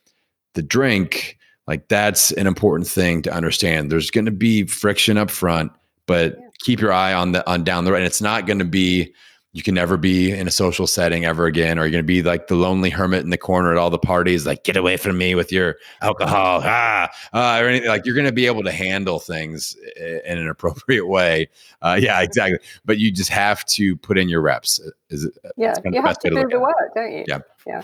the 0.54 0.62
drink, 0.62 1.38
like 1.66 1.88
that's 1.88 2.32
an 2.32 2.46
important 2.46 2.88
thing 2.88 3.22
to 3.22 3.32
understand. 3.32 3.90
There's 3.90 4.10
going 4.10 4.24
to 4.24 4.30
be 4.30 4.64
friction 4.64 5.16
up 5.16 5.30
front, 5.30 5.72
but 6.06 6.36
yeah. 6.38 6.48
keep 6.64 6.80
your 6.80 6.92
eye 6.92 7.12
on 7.12 7.32
the 7.32 7.48
on 7.48 7.64
down 7.64 7.84
the 7.84 7.92
road. 7.92 7.98
And 7.98 8.06
it's 8.06 8.22
not 8.22 8.46
going 8.46 8.58
to 8.58 8.64
be 8.64 9.14
you 9.52 9.64
can 9.64 9.74
never 9.74 9.96
be 9.96 10.30
in 10.30 10.46
a 10.46 10.50
social 10.50 10.86
setting 10.86 11.24
ever 11.24 11.46
again, 11.46 11.76
or 11.76 11.82
you're 11.82 11.90
going 11.90 12.04
to 12.04 12.06
be 12.06 12.22
like 12.22 12.46
the 12.46 12.54
lonely 12.54 12.88
hermit 12.88 13.24
in 13.24 13.30
the 13.30 13.38
corner 13.38 13.72
at 13.72 13.78
all 13.78 13.90
the 13.90 13.98
parties, 13.98 14.46
like 14.46 14.62
get 14.62 14.76
away 14.76 14.96
from 14.96 15.18
me 15.18 15.34
with 15.34 15.50
your 15.50 15.76
alcohol, 16.02 16.60
ah, 16.62 17.08
uh, 17.32 17.60
or 17.60 17.66
anything. 17.68 17.88
Like 17.88 18.06
you're 18.06 18.14
going 18.14 18.26
to 18.26 18.32
be 18.32 18.46
able 18.46 18.62
to 18.62 18.70
handle 18.70 19.18
things 19.18 19.76
in 19.96 20.38
an 20.38 20.48
appropriate 20.48 21.06
way. 21.06 21.48
Uh, 21.82 21.98
yeah, 22.00 22.20
exactly. 22.20 22.60
But 22.84 22.98
you 22.98 23.10
just 23.10 23.30
have 23.30 23.64
to 23.66 23.96
put 23.96 24.18
in 24.18 24.28
your 24.28 24.40
reps. 24.40 24.80
Is 25.08 25.24
it? 25.24 25.34
Yeah, 25.56 25.74
you 25.84 26.00
have 26.00 26.18
to 26.20 26.30
do 26.30 26.46
the 26.48 26.60
work, 26.60 26.94
don't 26.94 27.12
you? 27.12 27.24
Yeah, 27.26 27.40
yeah 27.66 27.82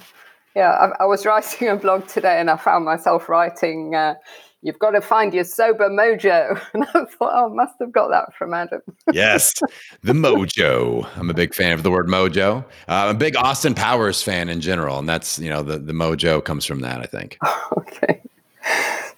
yeah, 0.56 0.70
I, 0.70 1.02
I, 1.02 1.06
was 1.06 1.26
writing 1.26 1.68
a 1.68 1.76
blog 1.76 2.08
today 2.08 2.40
and 2.40 2.50
I 2.50 2.56
found 2.56 2.86
myself 2.86 3.28
writing, 3.28 3.94
uh, 3.94 4.14
You've 4.62 4.78
got 4.80 4.92
to 4.92 5.00
find 5.02 5.32
your 5.32 5.44
sober 5.44 5.88
mojo. 5.88 6.60
And 6.74 6.84
I 6.84 7.04
thought, 7.04 7.32
Oh, 7.34 7.50
I 7.50 7.54
must 7.54 7.74
have 7.78 7.92
got 7.92 8.08
that 8.08 8.34
from 8.36 8.54
Adam. 8.54 8.80
yes, 9.12 9.52
the 10.02 10.14
mojo. 10.14 11.06
I'm 11.16 11.30
a 11.30 11.34
big 11.34 11.54
fan 11.54 11.72
of 11.72 11.82
the 11.82 11.90
word 11.90 12.08
mojo. 12.08 12.64
Uh, 12.64 12.64
I'm 12.88 13.14
a 13.14 13.18
big 13.18 13.36
Austin 13.36 13.74
Powers 13.74 14.22
fan 14.22 14.48
in 14.48 14.60
general. 14.62 14.98
And 14.98 15.08
that's, 15.08 15.38
you 15.38 15.50
know, 15.50 15.62
the, 15.62 15.78
the 15.78 15.92
mojo 15.92 16.42
comes 16.42 16.64
from 16.64 16.80
that, 16.80 17.00
I 17.00 17.06
think. 17.06 17.38
okay. 17.78 18.22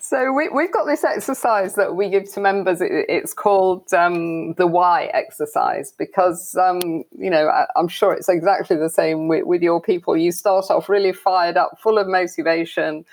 So 0.00 0.32
we, 0.32 0.44
have 0.44 0.72
got 0.72 0.84
this 0.84 1.02
exercise 1.02 1.74
that 1.74 1.96
we 1.96 2.08
give 2.08 2.32
to 2.32 2.40
members. 2.40 2.80
It, 2.80 2.90
it's 3.08 3.34
called 3.34 3.92
um, 3.92 4.54
the 4.54 4.66
why 4.66 5.06
exercise 5.06 5.92
because, 5.92 6.54
um, 6.54 7.02
you 7.18 7.30
know, 7.30 7.48
I, 7.48 7.66
am 7.76 7.88
sure 7.88 8.12
it's 8.12 8.28
exactly 8.28 8.76
the 8.76 8.90
same 8.90 9.26
with, 9.26 9.44
with 9.44 9.60
your 9.60 9.82
people. 9.82 10.16
You 10.16 10.30
start 10.30 10.70
off 10.70 10.88
really 10.88 11.12
fired 11.12 11.56
up, 11.56 11.78
full 11.80 11.98
of 11.98 12.06
motivation. 12.06 13.04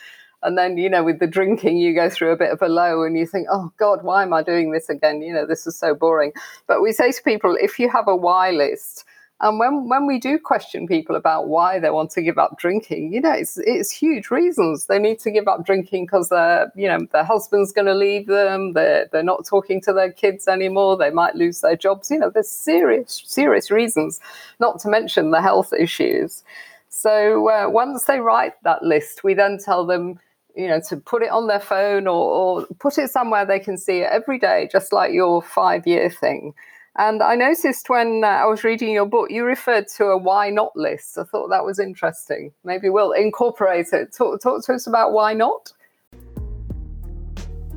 And 0.43 0.57
then, 0.57 0.77
you 0.77 0.89
know, 0.89 1.03
with 1.03 1.19
the 1.19 1.25
drinking, 1.25 1.77
you 1.77 1.95
go 1.95 2.07
through 2.07 2.31
a 2.31 2.37
bit 2.37 2.51
of 2.51 2.61
a 2.61 2.67
low 2.67 3.03
and 3.03 3.17
you 3.17 3.25
think, 3.25 3.47
oh, 3.51 3.71
God, 3.77 4.03
why 4.03 4.21
am 4.21 4.31
I 4.31 4.43
doing 4.43 4.71
this 4.71 4.87
again? 4.87 5.23
You 5.23 5.33
know, 5.33 5.47
this 5.47 5.65
is 5.65 5.75
so 5.77 5.95
boring. 5.95 6.33
But 6.67 6.83
we 6.83 6.91
say 6.91 7.11
to 7.11 7.23
people, 7.23 7.57
if 7.59 7.79
you 7.79 7.89
have 7.89 8.07
a 8.07 8.15
why 8.15 8.51
list, 8.51 9.05
and 9.41 9.59
when, 9.59 9.89
when 9.89 10.07
we 10.07 10.17
do 10.17 10.39
question 10.39 10.87
people 10.87 11.15
about 11.17 11.49
why 11.49 11.77
they 11.77 11.89
want 11.89 12.09
to 12.11 12.21
give 12.21 12.37
up 12.37 12.57
drinking, 12.57 13.11
you 13.11 13.19
know, 13.19 13.33
it's 13.33 13.57
it's 13.57 13.91
huge 13.91 14.31
reasons. 14.31 14.85
They 14.85 14.97
need 14.97 15.19
to 15.19 15.31
give 15.31 15.47
up 15.49 15.65
drinking 15.65 16.05
because 16.05 16.29
their 16.29 16.71
you 16.73 16.87
know 16.87 17.05
their 17.11 17.25
husband's 17.25 17.73
going 17.73 17.87
to 17.87 17.93
leave 17.93 18.27
them. 18.27 18.71
They're 18.73 19.09
they're 19.11 19.23
not 19.23 19.45
talking 19.45 19.81
to 19.81 19.93
their 19.93 20.11
kids 20.11 20.47
anymore. 20.47 20.95
They 20.95 21.09
might 21.09 21.35
lose 21.35 21.59
their 21.59 21.75
jobs. 21.75 22.09
You 22.09 22.19
know, 22.19 22.29
there's 22.29 22.47
serious 22.47 23.23
serious 23.25 23.69
reasons. 23.69 24.21
Not 24.61 24.79
to 24.79 24.89
mention 24.89 25.31
the 25.31 25.41
health 25.41 25.73
issues. 25.73 26.43
So 26.87 27.49
uh, 27.49 27.69
once 27.69 28.05
they 28.05 28.21
write 28.21 28.53
that 28.63 28.83
list, 28.83 29.25
we 29.25 29.33
then 29.33 29.57
tell 29.57 29.85
them 29.85 30.17
you 30.55 30.69
know 30.69 30.79
to 30.87 30.95
put 30.95 31.21
it 31.21 31.29
on 31.29 31.47
their 31.47 31.59
phone 31.59 32.07
or, 32.07 32.61
or 32.61 32.65
put 32.79 32.97
it 32.97 33.09
somewhere 33.09 33.45
they 33.45 33.59
can 33.59 33.77
see 33.77 33.99
it 33.99 34.09
every 34.09 34.39
day, 34.39 34.69
just 34.71 34.93
like 34.93 35.11
your 35.11 35.41
five 35.41 35.85
year 35.85 36.09
thing. 36.09 36.53
And 36.97 37.21
I 37.21 37.35
noticed 37.35 37.89
when 37.89 38.23
uh, 38.23 38.27
I 38.27 38.45
was 38.45 38.63
reading 38.63 38.91
your 38.91 39.05
book, 39.05 39.29
you 39.29 39.43
referred 39.43 39.87
to 39.97 40.05
a 40.05 40.17
why 40.17 40.49
not 40.49 40.71
list. 40.75 41.17
I 41.17 41.23
thought 41.23 41.49
that 41.49 41.65
was 41.65 41.77
interesting. 41.77 42.53
Maybe 42.63 42.89
we'll 42.89 43.11
incorporate 43.11 43.87
it. 43.91 44.13
Talk, 44.13 44.41
talk 44.41 44.63
to 44.65 44.73
us 44.73 44.87
about 44.87 45.11
why 45.11 45.33
not. 45.33 45.73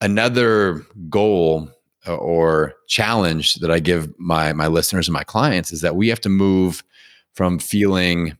another 0.00 0.86
goal 1.10 1.70
or 2.08 2.74
challenge 2.88 3.56
that 3.56 3.70
I 3.70 3.80
give 3.80 4.12
my 4.18 4.52
my 4.52 4.66
listeners 4.66 5.08
and 5.08 5.12
my 5.12 5.24
clients 5.24 5.72
is 5.72 5.80
that 5.80 5.96
we 5.96 6.08
have 6.08 6.20
to 6.22 6.28
move 6.28 6.82
from 7.32 7.58
feeling 7.58 8.36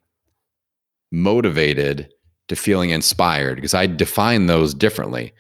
motivated 1.13 2.13
to 2.49 2.57
feeling 2.57 2.91
inspired 2.91 3.57
because 3.57 3.75
I 3.75 3.87
define 3.87 4.47
those 4.47 4.75
differently. 4.75 5.33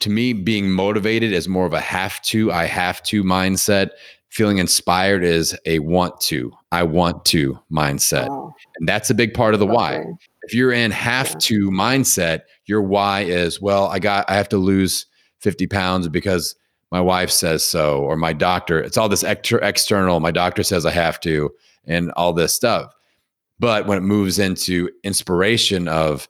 To 0.00 0.10
me, 0.10 0.32
being 0.32 0.70
motivated 0.70 1.32
is 1.32 1.48
more 1.48 1.66
of 1.66 1.72
a 1.72 1.80
have 1.80 2.20
to, 2.22 2.50
I 2.50 2.64
have 2.64 3.02
to 3.04 3.22
mindset. 3.22 3.90
Feeling 4.28 4.58
inspired 4.58 5.22
is 5.22 5.56
a 5.66 5.78
want 5.80 6.20
to, 6.22 6.52
I 6.72 6.82
want 6.82 7.24
to 7.26 7.58
mindset. 7.70 8.28
Oh. 8.28 8.52
And 8.78 8.88
that's 8.88 9.10
a 9.10 9.14
big 9.14 9.34
part 9.34 9.54
of 9.54 9.60
the 9.60 9.66
why. 9.66 10.02
If 10.42 10.54
you're 10.54 10.72
in 10.72 10.90
have 10.90 11.30
yeah. 11.30 11.38
to 11.40 11.70
mindset, 11.70 12.40
your 12.66 12.82
why 12.82 13.22
is, 13.22 13.60
well, 13.60 13.86
I 13.86 13.98
got 13.98 14.28
I 14.28 14.34
have 14.34 14.48
to 14.50 14.58
lose 14.58 15.06
50 15.40 15.66
pounds 15.66 16.08
because 16.08 16.54
my 16.92 17.00
wife 17.00 17.30
says 17.30 17.64
so, 17.64 18.00
or 18.02 18.16
my 18.16 18.32
doctor. 18.32 18.78
It's 18.80 18.96
all 18.96 19.08
this 19.08 19.24
extra 19.24 19.58
external. 19.66 20.20
My 20.20 20.30
doctor 20.30 20.62
says 20.62 20.86
I 20.86 20.92
have 20.92 21.20
to, 21.20 21.50
and 21.84 22.12
all 22.12 22.32
this 22.32 22.54
stuff. 22.54 22.92
But 23.58 23.86
when 23.86 23.98
it 23.98 24.02
moves 24.02 24.38
into 24.38 24.90
inspiration 25.02 25.88
of, 25.88 26.28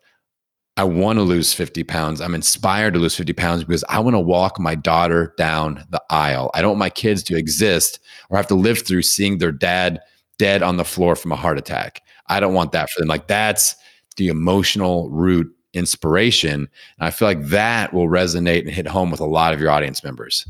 I 0.78 0.84
want 0.84 1.18
to 1.18 1.22
lose 1.22 1.54
50 1.54 1.84
pounds. 1.84 2.20
I'm 2.20 2.34
inspired 2.34 2.94
to 2.94 3.00
lose 3.00 3.16
50 3.16 3.32
pounds 3.32 3.64
because 3.64 3.84
I 3.88 3.98
want 3.98 4.14
to 4.14 4.20
walk 4.20 4.60
my 4.60 4.74
daughter 4.74 5.34
down 5.38 5.84
the 5.88 6.02
aisle. 6.10 6.50
I 6.52 6.60
don't 6.60 6.72
want 6.72 6.78
my 6.78 6.90
kids 6.90 7.22
to 7.24 7.36
exist 7.36 7.98
or 8.28 8.36
have 8.36 8.46
to 8.48 8.54
live 8.54 8.86
through 8.86 9.02
seeing 9.02 9.38
their 9.38 9.52
dad 9.52 10.00
dead 10.38 10.62
on 10.62 10.76
the 10.76 10.84
floor 10.84 11.16
from 11.16 11.32
a 11.32 11.36
heart 11.36 11.56
attack. 11.56 12.02
I 12.28 12.40
don't 12.40 12.52
want 12.52 12.72
that 12.72 12.90
for 12.90 13.00
them. 13.00 13.08
Like 13.08 13.26
that's 13.26 13.74
the 14.16 14.28
emotional 14.28 15.08
root 15.10 15.46
inspiration. 15.76 16.68
And 16.98 17.08
I 17.08 17.10
feel 17.10 17.28
like 17.28 17.46
that 17.46 17.92
will 17.92 18.08
resonate 18.08 18.62
and 18.62 18.70
hit 18.70 18.88
home 18.88 19.10
with 19.10 19.20
a 19.20 19.26
lot 19.26 19.54
of 19.54 19.60
your 19.60 19.70
audience 19.70 20.02
members. 20.02 20.46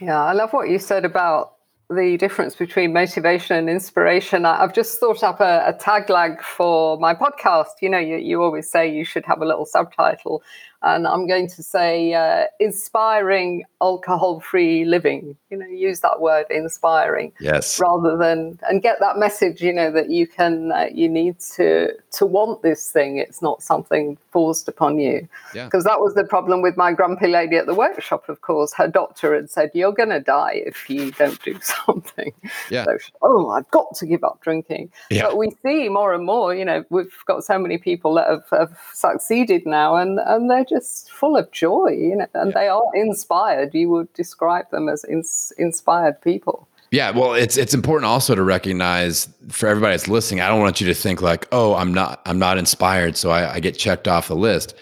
Yeah, 0.00 0.22
I 0.22 0.32
love 0.32 0.52
what 0.52 0.68
you 0.68 0.78
said 0.78 1.04
about 1.04 1.54
the 1.90 2.16
difference 2.16 2.56
between 2.56 2.92
motivation 2.92 3.56
and 3.56 3.68
inspiration. 3.68 4.46
I've 4.46 4.74
just 4.74 4.98
thought 4.98 5.22
up 5.22 5.40
a, 5.40 5.64
a 5.66 5.74
tagline 5.74 6.40
for 6.40 6.98
my 6.98 7.14
podcast. 7.14 7.66
You 7.82 7.90
know, 7.90 7.98
you, 7.98 8.16
you 8.16 8.42
always 8.42 8.70
say 8.70 8.90
you 8.90 9.04
should 9.04 9.24
have 9.26 9.42
a 9.42 9.44
little 9.44 9.66
subtitle 9.66 10.42
and 10.84 11.06
I'm 11.06 11.26
going 11.26 11.48
to 11.48 11.62
say 11.62 12.12
uh, 12.12 12.44
inspiring 12.60 13.64
alcohol-free 13.80 14.84
living. 14.84 15.36
You 15.50 15.58
know, 15.58 15.66
use 15.66 16.00
that 16.00 16.20
word 16.20 16.46
inspiring. 16.50 17.32
Yes. 17.40 17.80
Rather 17.80 18.16
than 18.16 18.58
and 18.68 18.82
get 18.82 18.98
that 19.00 19.16
message. 19.16 19.62
You 19.62 19.72
know 19.72 19.90
that 19.90 20.10
you 20.10 20.26
can 20.26 20.72
uh, 20.72 20.88
you 20.92 21.08
need 21.08 21.40
to 21.56 21.92
to 22.12 22.26
want 22.26 22.62
this 22.62 22.90
thing. 22.90 23.16
It's 23.18 23.40
not 23.40 23.62
something 23.62 24.18
forced 24.30 24.68
upon 24.68 24.98
you. 24.98 25.26
Yeah. 25.54 25.64
Because 25.64 25.84
that 25.84 26.00
was 26.00 26.14
the 26.14 26.24
problem 26.24 26.60
with 26.60 26.76
my 26.76 26.92
grumpy 26.92 27.28
lady 27.28 27.56
at 27.56 27.66
the 27.66 27.74
workshop. 27.74 28.28
Of 28.28 28.42
course, 28.42 28.74
her 28.74 28.88
doctor 28.88 29.34
had 29.34 29.50
said 29.50 29.70
you're 29.74 29.92
going 29.92 30.10
to 30.10 30.20
die 30.20 30.62
if 30.66 30.90
you 30.90 31.12
don't 31.12 31.42
do 31.42 31.58
something. 31.86 32.32
Yeah. 32.70 32.84
So 32.84 32.98
she, 32.98 33.12
oh, 33.22 33.50
I've 33.50 33.70
got 33.70 33.94
to 33.96 34.06
give 34.06 34.22
up 34.22 34.40
drinking. 34.42 34.90
Yeah. 35.10 35.22
But 35.22 35.38
we 35.38 35.50
see 35.64 35.88
more 35.88 36.12
and 36.12 36.26
more. 36.26 36.54
You 36.54 36.64
know, 36.64 36.84
we've 36.90 37.14
got 37.26 37.44
so 37.44 37.58
many 37.58 37.78
people 37.78 38.14
that 38.14 38.28
have, 38.28 38.44
have 38.50 38.78
succeeded 38.92 39.64
now, 39.66 39.96
and 39.96 40.18
and 40.18 40.50
they're 40.50 40.64
just 40.64 40.73
full 40.80 41.36
of 41.36 41.50
joy, 41.52 41.88
you 41.88 42.16
know, 42.16 42.26
and 42.34 42.50
yeah. 42.50 42.60
they 42.60 42.68
are 42.68 42.90
inspired. 42.94 43.74
You 43.74 43.90
would 43.90 44.12
describe 44.12 44.70
them 44.70 44.88
as 44.88 45.04
ins- 45.04 45.52
inspired 45.58 46.20
people. 46.20 46.68
Yeah, 46.90 47.10
well, 47.10 47.34
it's 47.34 47.56
it's 47.56 47.74
important 47.74 48.06
also 48.06 48.36
to 48.36 48.42
recognize 48.44 49.28
for 49.48 49.68
everybody 49.68 49.94
that's 49.94 50.06
listening. 50.06 50.40
I 50.40 50.48
don't 50.48 50.60
want 50.60 50.80
you 50.80 50.86
to 50.86 50.94
think 50.94 51.20
like, 51.20 51.48
oh, 51.50 51.74
I'm 51.74 51.92
not 51.92 52.20
I'm 52.24 52.38
not 52.38 52.56
inspired, 52.56 53.16
so 53.16 53.30
I, 53.30 53.54
I 53.54 53.60
get 53.60 53.76
checked 53.76 54.06
off 54.06 54.28
the 54.28 54.36
list. 54.36 54.74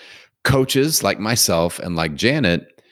Coaches 0.44 1.02
like 1.02 1.18
myself 1.18 1.78
and 1.78 1.96
like 1.96 2.14
Janet, 2.14 2.82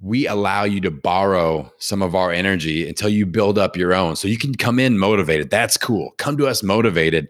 we 0.00 0.28
allow 0.28 0.62
you 0.62 0.80
to 0.82 0.92
borrow 0.92 1.72
some 1.78 2.02
of 2.02 2.14
our 2.14 2.30
energy 2.30 2.86
until 2.88 3.08
you 3.08 3.26
build 3.26 3.58
up 3.58 3.76
your 3.76 3.94
own. 3.94 4.14
So 4.14 4.28
you 4.28 4.38
can 4.38 4.54
come 4.54 4.78
in 4.78 4.96
motivated. 4.96 5.50
That's 5.50 5.76
cool. 5.76 6.12
Come 6.18 6.36
to 6.36 6.46
us 6.46 6.62
motivated. 6.62 7.28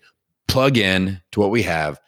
Plug 0.49 0.77
in 0.77 1.23
to 1.31 1.41
what 1.41 1.51
we 1.51 1.63
have 1.63 1.99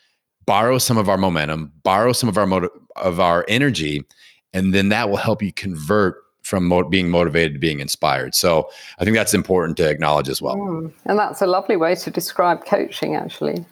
borrow 0.47 0.79
some 0.79 0.99
of 0.99 1.09
our 1.09 1.19
momentum, 1.19 1.73
borrow 1.83 2.13
some 2.13 2.29
of 2.29 2.39
our 2.39 2.47
motive 2.47 2.71
of 2.97 3.21
our 3.21 3.45
energy, 3.49 4.05
and 4.53 4.73
then 4.73 4.89
that 4.91 5.11
will 5.11 5.17
help 5.17 5.43
you 5.43 5.53
convert 5.53 6.17
from 6.43 6.69
mo- 6.69 6.89
being 6.89 7.09
motivated 7.11 7.55
to 7.55 7.59
being 7.59 7.81
inspired. 7.81 8.35
So 8.35 8.71
I 8.99 9.05
think 9.05 9.17
that's 9.17 9.35
important 9.35 9.77
to 9.79 9.89
acknowledge 9.89 10.29
as 10.29 10.41
well. 10.41 10.57
Mm, 10.57 10.93
and 11.07 11.19
that's 11.19 11.43
a 11.43 11.47
lovely 11.47 11.77
way 11.77 11.95
to 11.97 12.11
describe 12.11 12.65
coaching, 12.67 13.17
actually. 13.17 13.65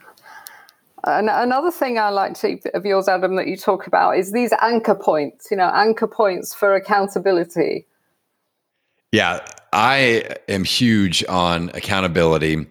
And 1.05 1.29
another 1.29 1.71
thing 1.71 1.99
I 1.99 2.11
like 2.11 2.35
to 2.41 2.59
of 2.75 2.87
yours, 2.87 3.09
Adam, 3.09 3.37
that 3.37 3.49
you 3.49 3.57
talk 3.57 3.87
about 3.87 4.19
is 4.19 4.33
these 4.33 4.53
anchor 4.61 4.95
points. 4.95 5.51
You 5.51 5.57
know, 5.57 5.71
anchor 5.75 6.07
points 6.07 6.55
for 6.55 6.75
accountability. 6.75 7.87
Yeah, 9.11 9.45
I 9.73 10.37
am 10.49 10.65
huge 10.65 11.25
on 11.29 11.71
accountability, 11.75 12.67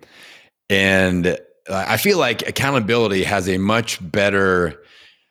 and 0.70 1.38
I 1.70 1.98
feel 1.98 2.18
like 2.18 2.48
accountability 2.48 3.24
has 3.24 3.48
a 3.48 3.58
much 3.58 4.00
better, 4.12 4.82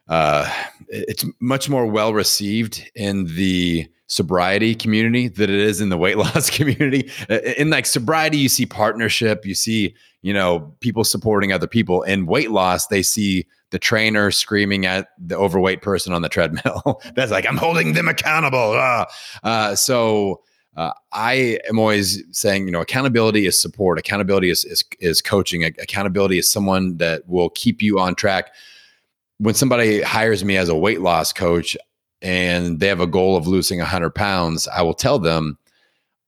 uh, 0.08 0.50
it's 0.88 1.24
much 1.40 1.68
more 1.68 1.86
well 1.86 2.14
received 2.14 2.90
in 2.94 3.26
the 3.34 3.88
sobriety 4.06 4.74
community 4.74 5.28
that 5.28 5.48
it 5.48 5.60
is 5.60 5.80
in 5.80 5.88
the 5.88 5.96
weight 5.96 6.18
loss 6.18 6.50
community. 6.50 7.10
In 7.56 7.70
like 7.70 7.86
sobriety, 7.86 8.38
you 8.38 8.48
see 8.48 8.66
partnership, 8.66 9.46
you 9.46 9.54
see, 9.54 9.94
you 10.22 10.34
know, 10.34 10.74
people 10.80 11.04
supporting 11.04 11.52
other 11.52 11.68
people. 11.68 12.02
In 12.02 12.26
weight 12.26 12.50
loss, 12.50 12.88
they 12.88 13.02
see 13.02 13.46
the 13.70 13.78
trainer 13.78 14.30
screaming 14.30 14.84
at 14.84 15.08
the 15.18 15.36
overweight 15.36 15.80
person 15.80 16.12
on 16.12 16.22
the 16.22 16.28
treadmill. 16.28 17.00
That's 17.14 17.30
like, 17.30 17.46
I'm 17.46 17.56
holding 17.56 17.92
them 17.92 18.08
accountable. 18.08 18.74
Ah. 18.76 19.06
Uh, 19.42 19.74
so 19.76 20.42
uh, 20.76 20.92
I 21.12 21.58
am 21.68 21.78
always 21.78 22.22
saying, 22.30 22.66
you 22.66 22.72
know, 22.72 22.80
accountability 22.80 23.46
is 23.46 23.60
support. 23.60 23.98
Accountability 23.98 24.50
is, 24.50 24.64
is, 24.64 24.84
is 25.00 25.20
coaching. 25.20 25.64
Accountability 25.64 26.38
is 26.38 26.50
someone 26.50 26.96
that 26.98 27.28
will 27.28 27.50
keep 27.50 27.82
you 27.82 27.98
on 27.98 28.14
track. 28.14 28.52
When 29.38 29.54
somebody 29.54 30.02
hires 30.02 30.44
me 30.44 30.56
as 30.56 30.68
a 30.68 30.76
weight 30.76 31.00
loss 31.00 31.32
coach, 31.32 31.76
and 32.22 32.80
they 32.80 32.86
have 32.86 33.00
a 33.00 33.06
goal 33.06 33.36
of 33.36 33.46
losing 33.46 33.78
100 33.78 34.10
pounds, 34.10 34.68
I 34.68 34.82
will 34.82 34.94
tell 34.94 35.18
them, 35.18 35.58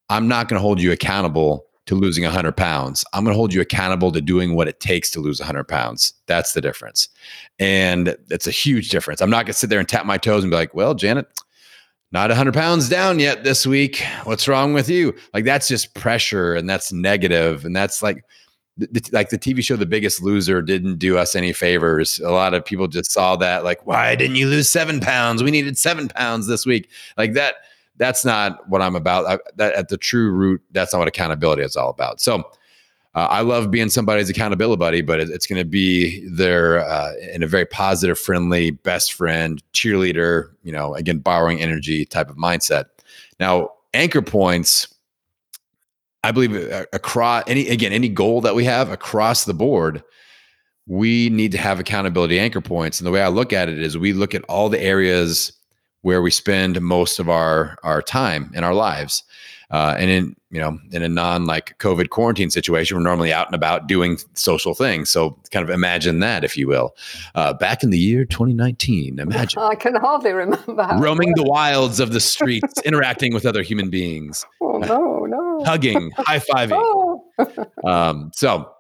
I'm 0.09 0.29
not 0.29 0.49
going 0.49 0.59
to 0.59 0.63
hold 0.63 0.81
you 0.81 0.93
accountable 0.93 1.67
to 1.87 1.95
losing 1.95 2.25
100 2.25 2.57
pounds. 2.57 3.05
I'm 3.13 3.25
going 3.25 3.35
to 3.35 3.39
hold 3.39 3.53
you 3.53 3.61
accountable 3.61 4.13
to 4.13 4.21
doing 4.21 4.55
what 4.55 4.69
it 4.69 4.81
takes 4.81 5.11
to 5.13 5.21
lose 5.21 5.41
100 5.41 5.65
pounds. 5.65 6.15
That's 6.27 6.53
the 6.53 6.61
difference. 6.61 7.09
And 7.59 8.17
it's 8.31 8.47
a 8.47 8.53
huge 8.53 8.89
difference. 8.89 9.21
I'm 9.21 9.31
not 9.31 9.47
going 9.47 9.53
to 9.53 9.59
sit 9.59 9.71
there 9.71 9.81
and 9.81 9.89
tap 9.89 10.07
my 10.07 10.19
toes 10.19 10.45
and 10.45 10.51
be 10.51 10.57
like, 10.57 10.75
well, 10.75 10.95
Janet, 10.95 11.27
not 12.13 12.31
100 12.31 12.53
pounds 12.53 12.89
down 12.89 13.19
yet 13.19 13.43
this 13.43 13.67
week. 13.67 14.05
What's 14.25 14.47
wrong 14.47 14.75
with 14.75 14.89
you? 14.89 15.15
Like, 15.33 15.45
that's 15.45 15.67
just 15.67 15.95
pressure 15.95 16.55
and 16.55 16.69
that's 16.69 16.93
negative, 16.93 17.65
And 17.65 17.75
that's 17.75 18.03
like, 18.03 18.25
like 19.13 19.31
the 19.31 19.39
TV 19.39 19.63
show 19.63 19.77
The 19.77 19.87
Biggest 19.87 20.23
Loser 20.23 20.63
didn't 20.63 20.99
do 20.99 21.17
us 21.19 21.35
any 21.35 21.53
favors. 21.53 22.21
A 22.21 22.31
lot 22.31 22.55
of 22.55 22.65
people 22.65 22.87
just 22.87 23.11
saw 23.11 23.37
that 23.37 23.65
like, 23.65 23.87
why 23.87 24.15
didn't 24.15 24.37
you 24.37 24.47
lose 24.47 24.71
seven 24.71 25.01
pounds? 25.01 25.43
We 25.43 25.51
needed 25.51 25.79
seven 25.79 26.09
pounds 26.09 26.47
this 26.47 26.67
week. 26.67 26.91
Like 27.17 27.33
that. 27.35 27.57
That's 27.99 28.25
not 28.25 28.67
what 28.69 28.81
I'm 28.81 28.97
about. 28.97 29.27
I, 29.27 29.39
that 29.57 29.75
at 29.75 29.89
the 29.89 29.99
true 29.99 30.31
root, 30.33 30.63
that's 30.73 30.93
not 30.93 31.01
what 31.01 31.09
accountability 31.09 31.63
is 31.63 31.77
all 31.77 31.91
about. 31.91 32.21
So. 32.21 32.45
Uh, 33.15 33.29
I 33.31 33.43
love 33.43 33.71
being 33.71 33.91
somebody's 33.91 34.31
accountability 34.31 34.79
buddy, 34.79 35.03
but 35.03 35.21
it, 35.21 35.29
it's 35.29 35.47
going 35.47 35.61
to 35.61 35.69
be 35.69 36.27
there 36.29 36.79
uh, 36.81 37.13
in 37.33 37.43
a 37.43 37.47
very 37.47 37.67
positive, 37.67 38.19
friendly, 38.19 38.71
best 38.71 39.13
friend, 39.13 39.63
cheerleader. 39.73 40.51
You 40.63 40.73
know, 40.73 40.95
again, 40.95 41.19
borrowing 41.19 41.61
energy 41.61 42.07
type 42.07 42.31
of 42.31 42.37
mindset. 42.37 42.87
Now, 43.39 43.71
anchor 43.93 44.23
points 44.23 44.93
I 46.25 46.33
believe 46.33 46.55
uh, 46.55 46.87
across 46.93 47.45
any 47.47 47.69
again 47.69 47.93
any 47.93 48.09
goal 48.09 48.41
that 48.43 48.55
we 48.55 48.65
have 48.65 48.91
across 48.91 49.45
the 49.45 49.55
board, 49.55 50.03
we 50.87 51.29
need 51.31 51.53
to 51.53 51.59
have 51.59 51.81
accountability 51.81 52.39
anchor 52.39 52.61
points. 52.61 53.01
And 53.01 53.07
the 53.07 53.11
way 53.11 53.23
I 53.23 53.29
look 53.29 53.53
at 53.53 53.69
it 53.69 53.81
is 53.81 53.99
we 53.99 54.13
look 54.13 54.35
at 54.35 54.45
all 54.45 54.69
the 54.69 54.81
areas 54.81 55.53
where 56.03 56.23
we 56.23 56.31
spend 56.31 56.81
most 56.81 57.19
of 57.19 57.29
our 57.29 57.77
our 57.83 58.03
time 58.03 58.53
in 58.55 58.63
our 58.65 58.75
lives. 58.75 59.25
Uh, 59.73 59.97
and 59.99 60.11
in 60.11 60.37
you 60.51 60.61
know 60.61 60.79
in 60.91 61.03
a 61.03 61.09
non 61.09 61.47
like 61.47 61.79
COVID 61.79 62.11
quarantine 62.11 62.51
situation, 62.51 62.97
we're 62.97 63.03
normally 63.03 63.33
out 63.33 63.47
and 63.47 63.55
about 63.55 63.87
doing 63.87 64.19
social 64.35 64.75
things. 64.75 65.09
So 65.09 65.39
kind 65.51 65.65
of 65.65 65.71
imagine 65.71 66.21
that, 66.21 66.45
if 66.45 66.57
you 66.57 66.69
will. 66.69 66.95
Uh, 67.35 67.55
back 67.55 67.83
in 67.83 67.91
the 67.91 67.99
year 67.99 68.25
2019, 68.25 69.19
imagine 69.19 69.59
I 69.63 69.75
can 69.75 69.95
hardly 69.95 70.33
remember 70.33 70.89
roaming 70.99 71.33
the 71.35 71.45
wilds 71.45 72.01
of 72.01 72.13
the 72.13 72.21
streets, 72.33 72.81
interacting 72.83 73.33
with 73.33 73.47
other 73.47 73.63
human 73.63 73.89
beings. 73.89 74.45
Oh 74.61 74.79
no, 74.79 75.25
no, 75.25 75.65
hugging, 75.65 76.11
high 76.17 76.39
fiving. 76.39 76.73
Oh. 76.75 77.25
um, 77.85 78.31
so 78.35 78.71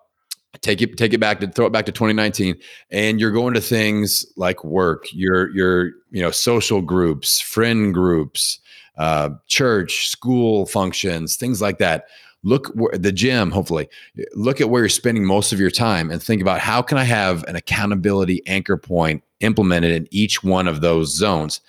take 0.61 0.83
it 0.83 0.98
take 0.98 1.14
it 1.14 1.18
back 1.18 1.40
to 1.40 1.48
throw 1.48 1.64
it 1.66 1.72
back 1.72 1.87
to 1.87 1.92
2019 1.92 2.57
and 2.90 3.18
you're 3.18 3.31
going 3.31 3.55
to 3.55 3.61
things 3.61 4.26
like 4.37 4.62
work 4.62 5.07
your 5.11 5.50
your 5.57 5.87
you 6.11 6.20
know 6.20 6.31
social 6.31 6.83
groups 6.83 7.40
friend 7.40 7.94
groups 7.94 8.61
uh, 8.96 9.31
church, 9.46 10.09
school 10.09 10.66
functions, 10.66 11.37
things 11.37 11.61
like 11.61 11.78
that. 11.78 12.07
Look 12.44 12.68
where 12.74 12.98
the 12.98 13.12
gym, 13.12 13.52
hopefully, 13.52 13.88
look 14.35 14.61
at 14.61 14.68
where 14.68 14.83
you're 14.83 14.88
spending 14.88 15.24
most 15.24 15.52
of 15.52 15.61
your 15.61 15.70
time 15.70 16.11
and 16.11 16.20
think 16.20 16.42
about 16.42 16.59
how 16.59 16.83
can 16.83 16.98
I 16.98 17.05
have 17.05 17.44
an 17.44 17.55
accountability 17.55 18.42
anchor 18.46 18.76
point 18.76 19.22
implemented 19.40 19.92
in 19.92 20.09
each 20.11 20.42
one 20.42 20.66
of 20.66 20.81
those 20.81 21.14
zones. 21.14 21.61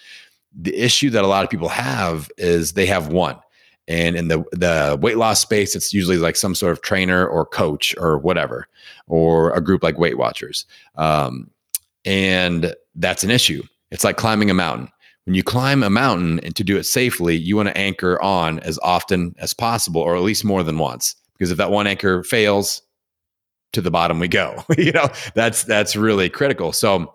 The 0.60 0.76
issue 0.76 1.12
that 1.12 1.24
a 1.24 1.28
lot 1.28 1.44
of 1.44 1.52
people 1.52 1.70
have 1.70 2.32
is 2.38 2.74
they 2.74 2.88
have 2.88 3.10
one. 3.10 3.38
And 3.88 4.16
in 4.16 4.30
the 4.30 4.44
the 4.52 4.98
weight 5.00 5.18
loss 5.18 5.42
space, 5.42 5.76
it's 5.76 5.94
usually 5.94 6.18
like 6.18 6.38
some 6.38 6.56
sort 6.56 6.72
of 6.72 6.82
trainer 6.82 7.28
or 7.28 7.46
coach 7.46 7.94
or 7.98 8.18
whatever, 8.18 8.68
or 9.08 9.52
a 9.52 9.62
group 9.62 9.84
like 9.84 9.98
Weight 10.00 10.18
Watchers. 10.18 10.66
Um, 10.96 11.52
and 12.06 12.74
that's 12.96 13.24
an 13.24 13.30
issue. 13.30 13.62
It's 13.92 14.04
like 14.04 14.18
climbing 14.18 14.50
a 14.50 14.54
mountain 14.54 14.90
when 15.26 15.36
you 15.36 15.44
climb 15.44 15.84
a 15.84 15.90
mountain 15.90 16.40
and 16.42 16.56
to 16.56 16.64
do 16.64 16.78
it 16.78 16.84
safely, 16.84 17.36
you 17.36 17.56
want 17.56 17.70
to 17.70 17.78
anchor 17.78 18.22
on 18.22 18.60
as 18.60 18.78
often 18.84 19.36
as 19.38 19.54
possible, 19.54 20.02
or 20.02 20.16
at 20.16 20.22
least 20.22 20.44
more 20.44 20.64
than 20.64 20.78
once. 20.78 21.16
Because 21.34 21.52
if 21.52 21.58
that 21.58 21.72
one 21.72 21.88
anchor 21.88 22.24
fails, 22.24 22.82
to 23.74 23.82
the 23.82 23.92
bottom 23.92 24.20
we 24.20 24.28
go. 24.28 24.64
you 24.78 24.92
know, 24.92 25.10
that's 25.36 25.64
that's 25.64 25.96
really 25.96 26.30
critical. 26.30 26.72
So 26.72 27.14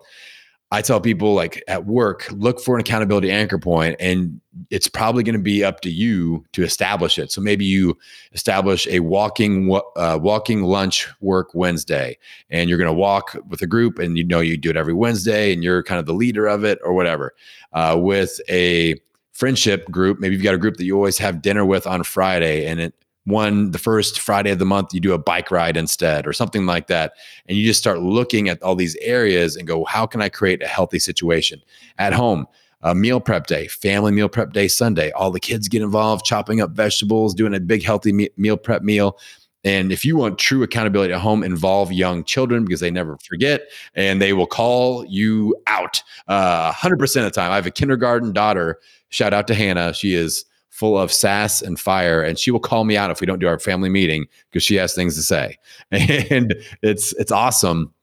I 0.71 0.83
tell 0.83 1.01
people 1.01 1.33
like 1.33 1.63
at 1.67 1.85
work, 1.85 2.27
look 2.31 2.59
for 2.59 2.75
an 2.75 2.81
accountability 2.81 3.31
anchor 3.31 3.57
point, 3.57 3.95
and 3.99 4.39
it's 4.69 4.87
probably 4.87 5.23
going 5.23 5.33
to 5.33 5.41
be 5.41 5.63
up 5.63 5.81
to 5.81 5.89
you 5.89 6.45
to 6.51 6.63
establish 6.63 7.17
it. 7.17 7.31
So 7.31 7.41
maybe 7.41 7.65
you 7.65 7.97
establish 8.33 8.85
a 8.87 8.99
walking 8.99 9.73
uh, 9.95 10.19
walking 10.21 10.63
lunch 10.63 11.07
work 11.21 11.55
Wednesday, 11.55 12.19
and 12.51 12.69
you're 12.69 12.77
going 12.77 12.87
to 12.87 12.93
walk 12.93 13.35
with 13.47 13.63
a 13.63 13.67
group, 13.67 13.97
and 13.97 14.15
you 14.15 14.23
know 14.23 14.41
you 14.41 14.57
do 14.57 14.69
it 14.69 14.77
every 14.77 14.93
Wednesday, 14.93 15.51
and 15.51 15.63
you're 15.63 15.81
kind 15.81 15.99
of 15.99 16.05
the 16.05 16.13
leader 16.13 16.45
of 16.45 16.63
it 16.63 16.77
or 16.83 16.93
whatever. 16.93 17.33
Uh, 17.73 17.97
with 17.99 18.39
a 18.47 18.95
friendship 19.31 19.89
group, 19.89 20.19
maybe 20.19 20.35
you've 20.35 20.43
got 20.43 20.53
a 20.53 20.59
group 20.59 20.77
that 20.77 20.85
you 20.85 20.95
always 20.95 21.17
have 21.17 21.41
dinner 21.41 21.65
with 21.65 21.87
on 21.87 22.03
Friday, 22.03 22.67
and 22.67 22.79
it 22.79 22.93
one 23.29 23.71
the 23.71 23.77
first 23.77 24.19
Friday 24.19 24.51
of 24.51 24.59
the 24.59 24.65
month 24.65 24.93
you 24.93 24.99
do 24.99 25.13
a 25.13 25.17
bike 25.17 25.51
ride 25.51 25.77
instead 25.77 26.27
or 26.27 26.33
something 26.33 26.65
like 26.65 26.87
that 26.87 27.13
and 27.47 27.57
you 27.57 27.65
just 27.65 27.79
start 27.79 27.99
looking 28.01 28.49
at 28.49 28.61
all 28.61 28.75
these 28.75 28.95
areas 28.97 29.55
and 29.55 29.67
go 29.67 29.85
how 29.85 30.05
can 30.05 30.21
I 30.21 30.29
create 30.29 30.61
a 30.61 30.67
healthy 30.67 30.99
situation 30.99 31.61
at 31.97 32.13
home 32.13 32.45
a 32.81 32.93
meal 32.93 33.19
prep 33.19 33.47
day 33.47 33.67
family 33.67 34.11
meal 34.11 34.29
prep 34.29 34.53
day 34.53 34.67
Sunday 34.67 35.11
all 35.11 35.31
the 35.31 35.39
kids 35.39 35.67
get 35.67 35.81
involved 35.81 36.25
chopping 36.25 36.61
up 36.61 36.71
vegetables 36.71 37.33
doing 37.33 37.53
a 37.53 37.59
big 37.59 37.83
healthy 37.83 38.11
me- 38.11 38.29
meal 38.37 38.57
prep 38.57 38.81
meal 38.81 39.17
and 39.63 39.91
if 39.91 40.05
you 40.05 40.15
want 40.15 40.39
true 40.39 40.63
accountability 40.63 41.13
at 41.13 41.19
home, 41.19 41.43
involve 41.43 41.91
young 41.91 42.23
children 42.23 42.63
because 42.63 42.79
they 42.79 42.91
never 42.91 43.17
forget 43.17 43.63
and 43.93 44.21
they 44.21 44.31
will 44.31 44.47
call 44.47 45.05
you 45.05 45.55
out 45.67 46.01
uh, 46.27 46.71
100% 46.71 47.01
of 47.17 47.23
the 47.23 47.31
time. 47.31 47.51
I 47.51 47.55
have 47.55 47.65
a 47.65 47.71
kindergarten 47.71 48.31
daughter. 48.31 48.79
Shout 49.09 49.33
out 49.33 49.47
to 49.47 49.53
Hannah. 49.53 49.93
She 49.93 50.13
is 50.13 50.45
full 50.79 50.97
of 50.97 51.11
sass 51.11 51.61
and 51.61 51.77
fire 51.77 52.21
and 52.21 52.39
she 52.39 52.51
will 52.51 52.59
call 52.59 52.85
me 52.85 52.95
out 52.95 53.11
if 53.11 53.19
we 53.19 53.27
don't 53.27 53.39
do 53.39 53.49
our 53.49 53.59
family 53.59 53.89
meeting 53.89 54.25
because 54.49 54.63
she 54.63 54.75
has 54.75 54.93
things 54.95 55.13
to 55.15 55.21
say. 55.21 55.57
And 55.91 56.55
it's 56.81 57.13
it's 57.13 57.33
awesome 57.33 57.93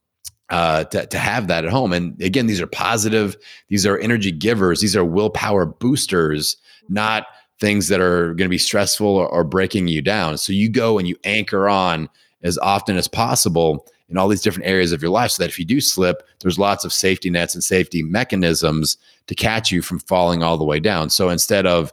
uh, 0.50 0.84
to, 0.84 1.06
to 1.06 1.18
have 1.18 1.48
that 1.48 1.64
at 1.64 1.70
home. 1.70 1.94
And 1.94 2.20
again 2.20 2.46
these 2.46 2.60
are 2.60 2.66
positive 2.66 3.34
these 3.68 3.86
are 3.86 3.96
energy 3.98 4.30
givers 4.30 4.82
these 4.82 4.94
are 4.94 5.06
willpower 5.06 5.64
boosters 5.64 6.58
not 6.90 7.26
things 7.58 7.88
that 7.88 8.00
are 8.00 8.26
going 8.34 8.46
to 8.46 8.50
be 8.50 8.58
stressful 8.58 9.06
or, 9.06 9.26
or 9.26 9.42
breaking 9.42 9.88
you 9.88 10.02
down. 10.02 10.36
So 10.36 10.52
you 10.52 10.68
go 10.68 10.98
and 10.98 11.08
you 11.08 11.16
anchor 11.24 11.70
on 11.70 12.10
as 12.42 12.58
often 12.58 12.98
as 12.98 13.08
possible 13.08 13.86
in 14.10 14.18
all 14.18 14.28
these 14.28 14.42
different 14.42 14.68
areas 14.68 14.92
of 14.92 15.00
your 15.00 15.10
life 15.10 15.30
so 15.30 15.42
that 15.42 15.48
if 15.48 15.58
you 15.58 15.64
do 15.64 15.80
slip 15.80 16.22
there's 16.40 16.58
lots 16.58 16.84
of 16.84 16.92
safety 16.92 17.30
nets 17.30 17.54
and 17.54 17.64
safety 17.64 18.02
mechanisms 18.02 18.98
to 19.28 19.34
catch 19.34 19.72
you 19.72 19.80
from 19.80 19.98
falling 19.98 20.42
all 20.42 20.58
the 20.58 20.64
way 20.64 20.78
down. 20.78 21.08
So 21.08 21.30
instead 21.30 21.64
of 21.64 21.90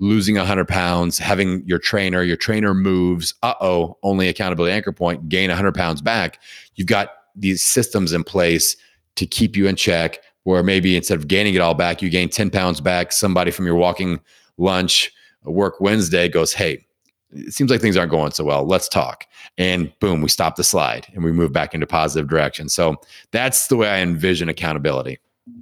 losing 0.00 0.36
100 0.36 0.66
pounds, 0.66 1.18
having 1.18 1.62
your 1.66 1.78
trainer, 1.78 2.22
your 2.22 2.36
trainer 2.36 2.74
moves, 2.74 3.34
uh 3.42 3.54
oh, 3.60 3.96
only 4.02 4.28
accountability 4.28 4.72
anchor 4.72 4.92
point, 4.92 5.28
gain 5.28 5.50
100 5.50 5.74
pounds 5.74 6.02
back. 6.02 6.40
You've 6.74 6.88
got 6.88 7.10
these 7.36 7.62
systems 7.62 8.12
in 8.12 8.24
place 8.24 8.76
to 9.16 9.26
keep 9.26 9.56
you 9.56 9.66
in 9.66 9.76
check, 9.76 10.18
where 10.42 10.62
maybe 10.62 10.96
instead 10.96 11.18
of 11.18 11.28
gaining 11.28 11.54
it 11.54 11.60
all 11.60 11.74
back, 11.74 12.02
you 12.02 12.10
gain 12.10 12.28
10 12.28 12.50
pounds 12.50 12.80
back. 12.80 13.12
Somebody 13.12 13.50
from 13.50 13.66
your 13.66 13.76
walking 13.76 14.20
lunch, 14.58 15.12
work 15.44 15.80
Wednesday 15.80 16.28
goes, 16.28 16.52
Hey, 16.52 16.84
it 17.32 17.52
seems 17.52 17.70
like 17.70 17.80
things 17.80 17.96
aren't 17.96 18.10
going 18.10 18.32
so 18.32 18.44
well. 18.44 18.64
Let's 18.64 18.88
talk. 18.88 19.26
And 19.58 19.92
boom, 19.98 20.22
we 20.22 20.28
stop 20.28 20.56
the 20.56 20.64
slide 20.64 21.06
and 21.14 21.24
we 21.24 21.32
move 21.32 21.52
back 21.52 21.74
into 21.74 21.86
positive 21.86 22.28
direction. 22.28 22.68
So 22.68 22.96
that's 23.32 23.68
the 23.68 23.76
way 23.76 23.88
I 23.88 23.98
envision 23.98 24.48
accountability. 24.48 25.18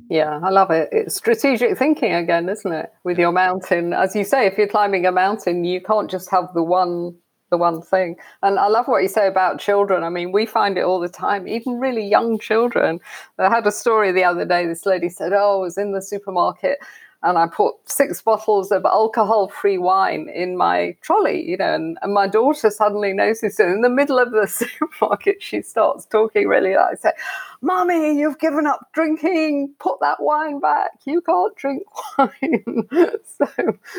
Yeah, 0.08 0.38
I 0.42 0.50
love 0.50 0.70
it. 0.70 0.88
It's 0.92 1.16
strategic 1.16 1.76
thinking 1.76 2.12
again, 2.12 2.48
isn't 2.48 2.72
it? 2.72 2.92
With 3.04 3.18
your 3.18 3.32
mountain, 3.32 3.92
as 3.92 4.14
you 4.14 4.24
say, 4.24 4.46
if 4.46 4.56
you're 4.56 4.68
climbing 4.68 5.06
a 5.06 5.12
mountain, 5.12 5.64
you 5.64 5.80
can't 5.80 6.10
just 6.10 6.30
have 6.30 6.52
the 6.54 6.62
one 6.62 7.16
the 7.50 7.58
one 7.58 7.82
thing. 7.82 8.16
And 8.42 8.58
I 8.58 8.68
love 8.68 8.86
what 8.88 9.02
you 9.02 9.08
say 9.10 9.26
about 9.26 9.60
children. 9.60 10.02
I 10.04 10.08
mean, 10.08 10.32
we 10.32 10.46
find 10.46 10.78
it 10.78 10.84
all 10.84 10.98
the 11.00 11.08
time, 11.08 11.46
even 11.46 11.78
really 11.78 12.02
young 12.06 12.38
children. 12.38 12.98
I 13.38 13.50
had 13.50 13.66
a 13.66 13.70
story 13.72 14.10
the 14.10 14.24
other 14.24 14.46
day. 14.46 14.66
This 14.66 14.86
lady 14.86 15.10
said, 15.10 15.32
"Oh, 15.34 15.58
I 15.58 15.60
was 15.62 15.76
in 15.76 15.92
the 15.92 16.00
supermarket." 16.00 16.78
And 17.24 17.38
I 17.38 17.46
put 17.46 17.74
six 17.84 18.20
bottles 18.20 18.72
of 18.72 18.84
alcohol 18.84 19.48
free 19.48 19.78
wine 19.78 20.28
in 20.28 20.56
my 20.56 20.96
trolley, 21.02 21.48
you 21.48 21.56
know, 21.56 21.74
and, 21.74 21.96
and 22.02 22.12
my 22.12 22.26
daughter 22.26 22.68
suddenly 22.68 23.12
noticed 23.12 23.60
it. 23.60 23.68
In 23.68 23.82
the 23.82 23.88
middle 23.88 24.18
of 24.18 24.32
the 24.32 24.46
supermarket, 24.48 25.42
she 25.42 25.62
starts 25.62 26.04
talking 26.06 26.48
really 26.48 26.74
loud. 26.74 26.90
I 26.92 26.94
say, 26.96 27.12
Mommy, 27.60 28.18
you've 28.18 28.40
given 28.40 28.66
up 28.66 28.88
drinking. 28.92 29.74
Put 29.78 30.00
that 30.00 30.20
wine 30.20 30.58
back. 30.58 30.90
You 31.04 31.20
can't 31.20 31.54
drink 31.56 31.84
wine. 32.18 32.64
so 32.90 33.46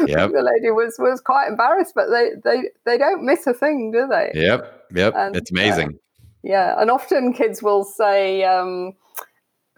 yep. 0.05 0.31
the 0.31 0.51
lady 0.53 0.71
was 0.71 0.95
was 0.99 1.21
quite 1.21 1.47
embarrassed, 1.47 1.93
but 1.95 2.07
they, 2.09 2.31
they, 2.43 2.69
they 2.85 2.97
don't 2.97 3.23
miss 3.23 3.47
a 3.47 3.53
thing, 3.53 3.91
do 3.91 4.05
they? 4.07 4.31
Yep. 4.33 4.87
Yep. 4.95 5.13
And, 5.15 5.35
it's 5.35 5.51
amazing. 5.51 5.89
Uh, 5.89 5.97
yeah. 6.43 6.75
And 6.77 6.91
often 6.91 7.31
kids 7.31 7.63
will 7.63 7.85
say, 7.85 8.43
um, 8.43 8.93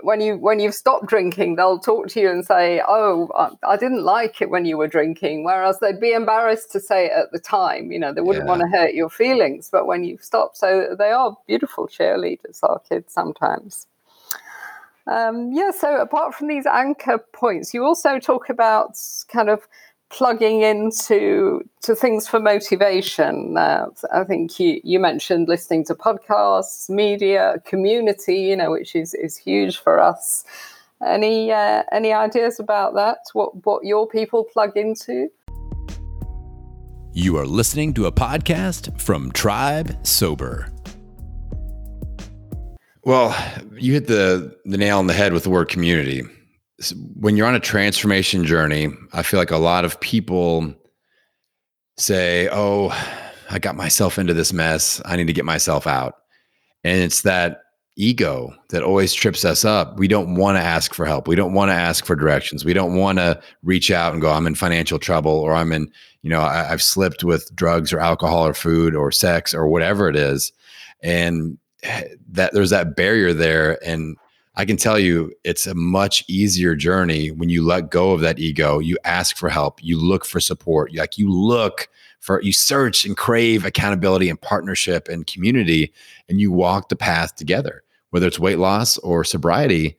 when 0.01 0.19
you 0.19 0.38
when 0.38 0.60
you've 0.60 0.73
stopped 0.73 1.08
drinking, 1.08 1.55
they'll 1.55 1.79
talk 1.79 2.08
to 2.10 2.19
you 2.19 2.29
and 2.29 2.45
say, 2.45 2.81
"Oh, 2.88 3.29
I, 3.63 3.77
didn't 3.77 4.03
like 4.03 4.41
it 4.41 4.49
when 4.49 4.65
you 4.65 4.77
were 4.77 4.88
drinking," 4.88 5.43
whereas 5.43 5.79
they'd 5.79 5.99
be 5.99 6.12
embarrassed 6.12 6.71
to 6.73 6.79
say 6.79 7.05
it 7.05 7.13
at 7.13 7.31
the 7.31 7.39
time. 7.39 7.91
You 7.91 7.99
know, 7.99 8.13
they 8.13 8.21
wouldn't 8.21 8.45
yeah. 8.45 8.49
want 8.49 8.62
to 8.62 8.77
hurt 8.77 8.93
your 8.93 9.10
feelings, 9.10 9.69
but 9.71 9.88
when 9.88 10.03
you've 10.03 10.23
stopped, 10.23 10.58
so 10.58 10.95
they 10.97 11.12
are 11.12 11.38
beautiful 11.47 11.88
cheerleaders, 11.88 12.60
our 12.63 12.79
kids 12.79 13.13
sometimes. 13.13 13.88
Um, 15.08 15.51
yeah. 15.53 15.71
So 15.71 16.01
apart 16.01 16.34
from 16.36 16.47
these 16.47 16.65
anchor 16.65 17.19
points, 17.31 17.73
you 17.73 17.86
also 17.86 18.19
talk 18.19 18.49
about 18.49 18.97
kind 19.29 19.49
of 19.49 19.67
plugging 20.09 20.61
into 20.61 21.61
to 21.81 21.95
things 21.95 22.27
for 22.27 22.39
motivation. 22.39 23.57
Uh, 23.57 23.87
I 24.13 24.23
think 24.23 24.59
you, 24.59 24.79
you 24.83 24.99
mentioned 24.99 25.47
listening 25.47 25.83
to 25.85 25.95
podcasts, 25.95 26.89
media, 26.89 27.61
community, 27.65 28.37
you 28.37 28.55
know, 28.55 28.71
which 28.71 28.95
is, 28.95 29.13
is 29.13 29.35
huge 29.35 29.77
for 29.77 29.99
us. 29.99 30.43
Any 31.05 31.51
uh, 31.51 31.83
any 31.91 32.13
ideas 32.13 32.57
about 32.59 32.95
that? 32.95 33.17
What 33.33 33.65
what 33.65 33.83
your 33.83 34.07
people 34.07 34.45
plug 34.45 34.77
into? 34.77 35.29
You 37.11 37.37
are 37.37 37.45
listening 37.45 37.93
to 37.95 38.05
a 38.05 38.11
podcast 38.11 38.99
from 39.01 39.31
Tribe 39.33 39.95
Sober. 40.05 40.71
Well, 43.03 43.35
you 43.73 43.91
hit 43.93 44.07
the 44.07 44.57
the 44.63 44.77
nail 44.77 44.97
on 44.97 45.07
the 45.07 45.13
head 45.13 45.33
with 45.33 45.43
the 45.43 45.49
word 45.49 45.67
community 45.67 46.23
when 47.15 47.38
you're 47.38 47.47
on 47.47 47.55
a 47.55 47.59
transformation 47.59 48.45
journey, 48.45 48.89
I 49.13 49.23
feel 49.23 49.39
like 49.39 49.51
a 49.51 49.57
lot 49.57 49.85
of 49.85 49.99
people 49.99 50.73
say, 51.97 52.49
"Oh, 52.51 52.89
I 53.49 53.59
got 53.59 53.75
myself 53.75 54.19
into 54.19 54.33
this 54.33 54.51
mess. 54.51 55.01
I 55.05 55.15
need 55.15 55.27
to 55.27 55.33
get 55.33 55.45
myself 55.45 55.88
out." 55.88 56.15
And 56.83 57.01
it's 57.01 57.21
that 57.21 57.61
ego 57.97 58.53
that 58.69 58.83
always 58.83 59.13
trips 59.13 59.45
us 59.45 59.63
up. 59.63 59.97
We 59.97 60.09
don't 60.09 60.35
want 60.35 60.57
to 60.57 60.61
ask 60.61 60.93
for 60.93 61.05
help. 61.05 61.29
We 61.29 61.35
don't 61.35 61.53
want 61.53 61.69
to 61.69 61.75
ask 61.75 62.05
for 62.05 62.15
directions. 62.15 62.65
We 62.65 62.73
don't 62.73 62.95
want 62.95 63.19
to 63.19 63.39
reach 63.63 63.89
out 63.89 64.11
and 64.11 64.21
go, 64.21 64.29
"I'm 64.31 64.47
in 64.47 64.55
financial 64.55 64.99
trouble," 64.99 65.31
or 65.31 65.55
"I'm 65.55 65.71
in, 65.71 65.89
you 66.23 66.29
know, 66.29 66.41
I, 66.41 66.63
have 66.65 66.81
slipped 66.81 67.23
with 67.23 67.55
drugs 67.55 67.93
or 67.93 67.99
alcohol 67.99 68.45
or 68.45 68.53
food 68.53 68.95
or 68.95 69.11
sex 69.11 69.53
or 69.53 69.67
whatever 69.67 70.09
it 70.09 70.17
is," 70.17 70.51
and 71.01 71.57
eh, 71.83 72.03
that 72.31 72.53
there's 72.53 72.71
that 72.71 72.97
barrier 72.97 73.33
there 73.33 73.79
and 73.85 74.17
I 74.57 74.65
can 74.65 74.77
tell 74.77 74.97
you 74.97 75.33
it's 75.43 75.67
a 75.67 75.75
much 75.75 76.23
easier 76.27 76.75
journey 76.75 77.29
when 77.29 77.49
you 77.49 77.63
let 77.63 77.91
go 77.91 78.11
of 78.11 78.21
that 78.21 78.39
ego. 78.39 78.79
You 78.79 78.97
ask 79.03 79.35
for 79.35 79.49
help, 79.49 79.83
you 79.83 79.99
look 79.99 80.25
for 80.25 80.39
support, 80.39 80.95
like 80.95 81.17
you 81.17 81.29
look 81.31 81.89
for, 82.21 82.41
you 82.41 82.53
search 82.53 83.05
and 83.05 83.17
crave 83.17 83.65
accountability 83.65 84.29
and 84.29 84.41
partnership 84.41 85.09
and 85.09 85.27
community, 85.27 85.93
and 86.29 86.39
you 86.39 86.51
walk 86.51 86.89
the 86.89 86.95
path 86.95 87.35
together, 87.35 87.83
whether 88.11 88.27
it's 88.27 88.39
weight 88.39 88.59
loss 88.59 88.97
or 88.99 89.23
sobriety. 89.23 89.97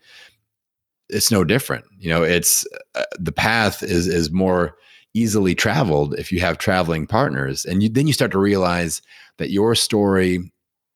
It's 1.08 1.30
no 1.30 1.44
different. 1.44 1.84
You 1.98 2.08
know, 2.08 2.22
it's 2.22 2.66
uh, 2.94 3.04
the 3.18 3.32
path 3.32 3.82
is 3.82 4.08
is 4.08 4.32
more 4.32 4.76
easily 5.14 5.54
traveled 5.54 6.14
if 6.18 6.32
you 6.32 6.40
have 6.40 6.58
traveling 6.58 7.06
partners, 7.06 7.64
and 7.64 7.82
you, 7.82 7.88
then 7.88 8.06
you 8.06 8.12
start 8.12 8.32
to 8.32 8.38
realize 8.38 9.02
that 9.36 9.50
your 9.50 9.74
story 9.74 10.50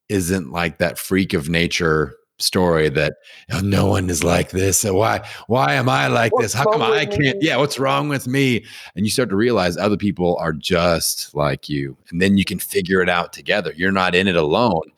isn't 0.09 0.51
like 0.51 0.79
that 0.79 0.99
freak 0.99 1.33
of 1.35 1.49
nature 1.49 2.17
story 2.43 2.89
that 2.91 3.15
oh, 3.53 3.61
no 3.61 3.87
one 3.87 4.11
is 4.11 4.25
like 4.25 4.51
this. 4.51 4.79
So 4.79 4.95
why 4.95 5.27
why 5.47 5.75
am 5.75 5.89
I 5.89 6.09
like 6.09 6.33
what's 6.33 6.47
this? 6.47 6.53
How 6.55 6.65
come 6.65 6.83
I 6.83 7.07
can't? 7.07 7.39
Me? 7.39 7.41
Yeah, 7.41 7.57
what's 7.57 7.79
wrong 7.79 8.09
with 8.09 8.27
me? 8.27 8.65
And 8.95 9.05
you 9.05 9.11
start 9.11 9.29
to 9.31 9.37
realize 9.37 9.77
other 9.77 9.97
people 9.97 10.37
are 10.41 10.53
just 10.53 11.35
like 11.35 11.69
you, 11.69 11.97
and 12.11 12.21
then 12.21 12.37
you 12.37 12.45
can 12.45 12.59
figure 12.59 13.03
it 13.03 13.09
out 13.09 13.33
together. 13.33 13.73
You're 13.77 13.93
not 13.93 14.15
in 14.15 14.29
it 14.29 14.37
alone, 14.37 14.93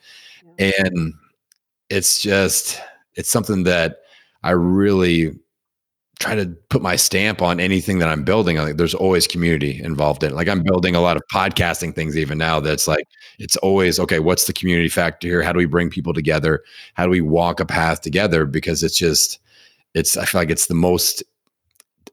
yeah. 0.59 0.73
and 0.85 1.15
it's 1.91 2.23
just 2.23 2.81
it's 3.15 3.31
something 3.31 3.65
that 3.65 3.99
I 4.43 4.51
really 4.53 5.39
try 6.23 6.37
to 6.37 6.47
put 6.69 6.83
my 6.83 6.95
stamp 6.95 7.43
on 7.43 7.59
anything 7.59 7.99
that 7.99 8.09
I'm 8.09 8.23
building. 8.23 8.57
Like 8.57 8.77
there's 8.77 8.95
always 8.95 9.27
community 9.27 9.83
involved 9.83 10.23
in 10.23 10.31
it. 10.31 10.37
Like 10.37 10.49
I'm 10.49 10.63
building 10.63 10.95
a 10.95 11.01
lot 11.01 11.17
of 11.17 11.23
podcasting 11.33 11.95
things 11.95 12.17
even 12.17 12.39
now 12.39 12.61
that's 12.61 12.87
like 12.87 13.05
it's 13.41 13.57
always 13.57 13.99
okay, 13.99 14.21
what's 14.21 14.47
the 14.47 14.53
community 14.53 14.89
factor 14.89 15.27
here? 15.27 15.43
How 15.43 15.53
do 15.53 15.59
we 15.59 15.67
bring 15.67 15.91
people 15.91 16.15
together? 16.15 16.63
How 16.95 17.05
do 17.05 17.11
we 17.11 17.21
walk 17.21 17.59
a 17.59 17.67
path 17.67 18.03
together? 18.03 18.47
Because 18.47 18.85
it's 18.85 18.97
just 18.97 19.41
it's 19.95 20.17
I 20.17 20.25
feel 20.25 20.41
like 20.41 20.51
it's 20.51 20.67
the 20.67 20.75
most 20.75 21.25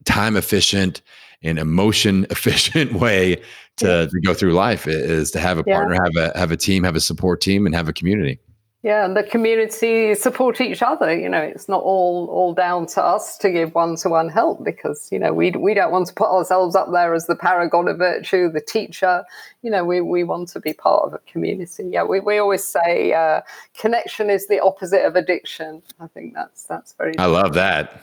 time 0.05 0.35
efficient 0.35 1.03
and 1.43 1.59
emotion 1.59 2.25
efficient 2.31 2.93
way 2.93 3.39
to, 3.77 4.07
to 4.07 4.21
go 4.21 4.33
through 4.33 4.53
life 4.53 4.87
is 4.87 5.29
to 5.31 5.39
have 5.39 5.59
a 5.59 5.63
partner, 5.63 5.95
yeah. 5.95 6.21
have 6.23 6.35
a 6.35 6.37
have 6.37 6.51
a 6.51 6.57
team, 6.57 6.83
have 6.83 6.95
a 6.95 6.99
support 6.99 7.41
team, 7.41 7.67
and 7.67 7.75
have 7.75 7.87
a 7.87 7.93
community. 7.93 8.39
Yeah, 8.81 9.03
and 9.03 9.17
the 9.17 9.23
community 9.23 10.15
support 10.15 10.61
each 10.61 10.81
other. 10.81 11.13
You 11.13 11.27
know, 11.27 11.41
it's 11.41 11.67
not 11.67 11.83
all 11.83 12.27
all 12.31 12.53
down 12.53 12.85
to 12.87 13.03
us 13.03 13.37
to 13.39 13.51
give 13.51 13.75
one 13.75 13.97
to 13.97 14.09
one 14.09 14.29
help 14.29 14.63
because 14.63 15.09
you 15.11 15.19
know 15.19 15.33
we 15.33 15.51
we 15.51 15.73
don't 15.73 15.91
want 15.91 16.07
to 16.07 16.13
put 16.13 16.29
ourselves 16.29 16.77
up 16.77 16.89
there 16.89 17.13
as 17.13 17.27
the 17.27 17.35
paragon 17.35 17.89
of 17.89 17.97
virtue, 17.97 18.49
the 18.49 18.61
teacher. 18.61 19.25
You 19.63 19.71
know, 19.71 19.83
we 19.83 19.99
we 19.99 20.23
want 20.23 20.47
to 20.49 20.61
be 20.61 20.71
part 20.71 21.03
of 21.03 21.13
a 21.13 21.17
community. 21.29 21.89
Yeah, 21.91 22.05
we, 22.05 22.21
we 22.21 22.37
always 22.37 22.63
say 22.63 23.11
uh, 23.11 23.41
connection 23.77 24.29
is 24.29 24.47
the 24.47 24.61
opposite 24.61 25.05
of 25.05 25.17
addiction. 25.17 25.81
I 25.99 26.07
think 26.07 26.33
that's 26.33 26.63
that's 26.63 26.93
very. 26.93 27.17
I 27.19 27.25
love 27.25 27.53
that. 27.55 28.01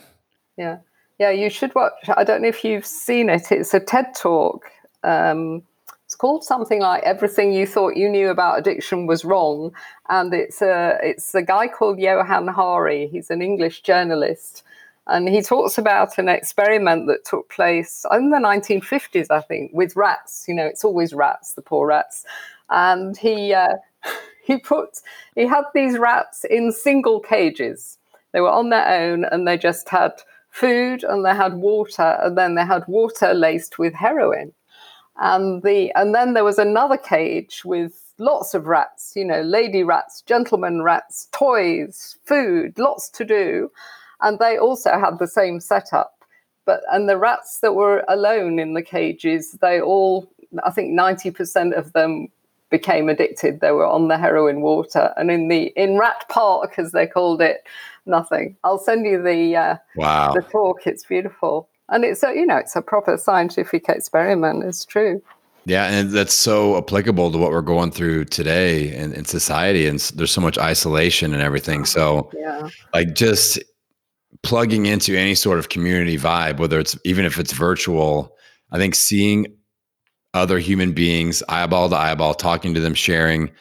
Yeah, 0.57 0.77
yeah. 1.17 1.31
You 1.31 1.49
should 1.49 1.73
watch. 1.73 2.07
I 2.15 2.23
don't 2.23 2.43
know 2.43 2.49
if 2.49 2.63
you've 2.63 2.85
seen 2.85 3.29
it. 3.29 3.51
It's 3.51 3.73
a 3.73 3.79
TED 3.79 4.13
talk. 4.13 4.65
Um, 5.03 5.63
it's 6.07 6.15
called 6.15 6.45
something 6.45 6.79
like 6.79 7.03
"Everything 7.03 7.51
You 7.51 7.67
Thought 7.67 7.97
You 7.97 8.07
Knew 8.07 8.29
About 8.29 8.57
Addiction 8.57 9.07
Was 9.07 9.25
Wrong," 9.25 9.73
and 10.07 10.33
it's 10.33 10.61
a 10.61 10.97
it's 11.03 11.35
a 11.35 11.41
guy 11.41 11.67
called 11.67 11.99
Johann 11.99 12.47
Hari. 12.47 13.07
He's 13.07 13.29
an 13.29 13.41
English 13.41 13.81
journalist, 13.81 14.63
and 15.07 15.27
he 15.27 15.41
talks 15.41 15.77
about 15.77 16.17
an 16.17 16.29
experiment 16.29 17.07
that 17.07 17.25
took 17.25 17.49
place 17.49 18.05
in 18.09 18.29
the 18.29 18.37
1950s, 18.37 19.29
I 19.29 19.41
think, 19.41 19.71
with 19.73 19.97
rats. 19.97 20.45
You 20.47 20.53
know, 20.53 20.65
it's 20.65 20.85
always 20.85 21.13
rats, 21.13 21.55
the 21.55 21.61
poor 21.61 21.87
rats, 21.87 22.23
and 22.69 23.17
he 23.17 23.53
uh, 23.53 23.75
he 24.45 24.59
put 24.59 25.01
he 25.35 25.45
had 25.45 25.65
these 25.73 25.97
rats 25.97 26.45
in 26.45 26.71
single 26.71 27.19
cages. 27.19 27.97
They 28.31 28.39
were 28.39 28.49
on 28.49 28.69
their 28.69 28.87
own, 28.87 29.25
and 29.25 29.45
they 29.45 29.57
just 29.57 29.89
had 29.89 30.13
food 30.51 31.03
and 31.03 31.25
they 31.25 31.35
had 31.35 31.55
water, 31.55 32.17
and 32.23 32.37
then 32.37 32.55
they 32.55 32.65
had 32.65 32.87
water 32.87 33.33
laced 33.33 33.77
with 33.77 33.93
heroin 33.93 34.53
and 35.19 35.63
the 35.63 35.91
and 35.95 36.13
then 36.13 36.33
there 36.33 36.43
was 36.43 36.57
another 36.57 36.97
cage 36.97 37.63
with 37.65 38.01
lots 38.19 38.53
of 38.53 38.65
rats 38.65 39.13
you 39.15 39.23
know 39.23 39.41
lady 39.41 39.83
rats 39.83 40.21
gentlemen 40.21 40.81
rats 40.81 41.27
toys 41.31 42.17
food 42.25 42.77
lots 42.77 43.09
to 43.09 43.25
do. 43.25 43.71
And 44.19 44.39
they 44.39 44.57
also 44.57 44.97
had 44.97 45.19
the 45.19 45.27
same 45.27 45.59
setup. 45.59 46.23
But 46.65 46.81
and 46.91 47.07
the 47.07 47.19
rats 47.19 47.59
that 47.59 47.75
were 47.75 48.03
alone 48.07 48.59
in 48.59 48.73
the 48.73 48.81
cages 48.81 49.51
they 49.61 49.79
all 49.79 50.27
i 50.63 50.71
think 50.71 50.97
90% 50.97 51.77
of 51.77 51.93
them 51.93 52.29
became 52.69 53.07
addicted. 53.07 53.61
They 53.61 53.71
were 53.71 53.85
on 53.85 54.07
the 54.07 54.17
heroin 54.17 54.61
water 54.61 55.13
and 55.15 55.31
in 55.31 55.47
the 55.47 55.71
in 55.75 55.97
rat 55.97 56.25
park 56.29 56.77
as 56.77 56.91
they 56.91 57.07
called 57.07 57.41
it 57.41 57.65
nothing. 58.05 58.57
I'll 58.63 58.79
send 58.79 59.05
you 59.05 59.21
the 59.21 59.55
uh, 59.55 59.75
wow. 59.95 60.33
the 60.33 60.41
talk. 60.41 60.85
It's 60.85 61.05
beautiful 61.05 61.69
and 61.89 62.03
it's 62.03 62.23
a 62.23 62.33
you 62.35 62.45
know 62.45 62.57
it's 62.57 62.75
a 62.75 62.81
proper 62.81 63.17
scientific 63.17 63.89
experiment 63.89 64.63
it's 64.63 64.85
true. 64.85 65.21
Yeah 65.65 65.87
and 65.87 66.11
that's 66.11 66.33
so 66.33 66.77
applicable 66.77 67.29
to 67.31 67.37
what 67.37 67.51
we're 67.51 67.61
going 67.61 67.91
through 67.91 68.25
today 68.25 68.95
in, 68.95 69.11
in 69.13 69.25
society 69.25 69.85
and 69.85 69.99
there's 70.15 70.31
so 70.31 70.39
much 70.39 70.57
isolation 70.57 71.33
and 71.33 71.43
everything 71.43 71.83
so 71.83 72.31
yeah. 72.33 72.69
like 72.93 73.13
just 73.13 73.59
plugging 74.43 74.85
into 74.85 75.17
any 75.17 75.35
sort 75.35 75.59
of 75.59 75.67
community 75.67 76.17
vibe 76.17 76.59
whether 76.59 76.79
it's 76.79 76.97
even 77.03 77.25
if 77.25 77.37
it's 77.37 77.51
virtual 77.51 78.33
i 78.71 78.77
think 78.77 78.95
seeing 78.95 79.45
other 80.33 80.57
human 80.57 80.93
beings 80.93 81.43
eyeball 81.49 81.89
to 81.89 81.97
eyeball 81.97 82.33
talking 82.33 82.73
to 82.73 82.79
them 82.79 82.93
sharing 82.93 83.51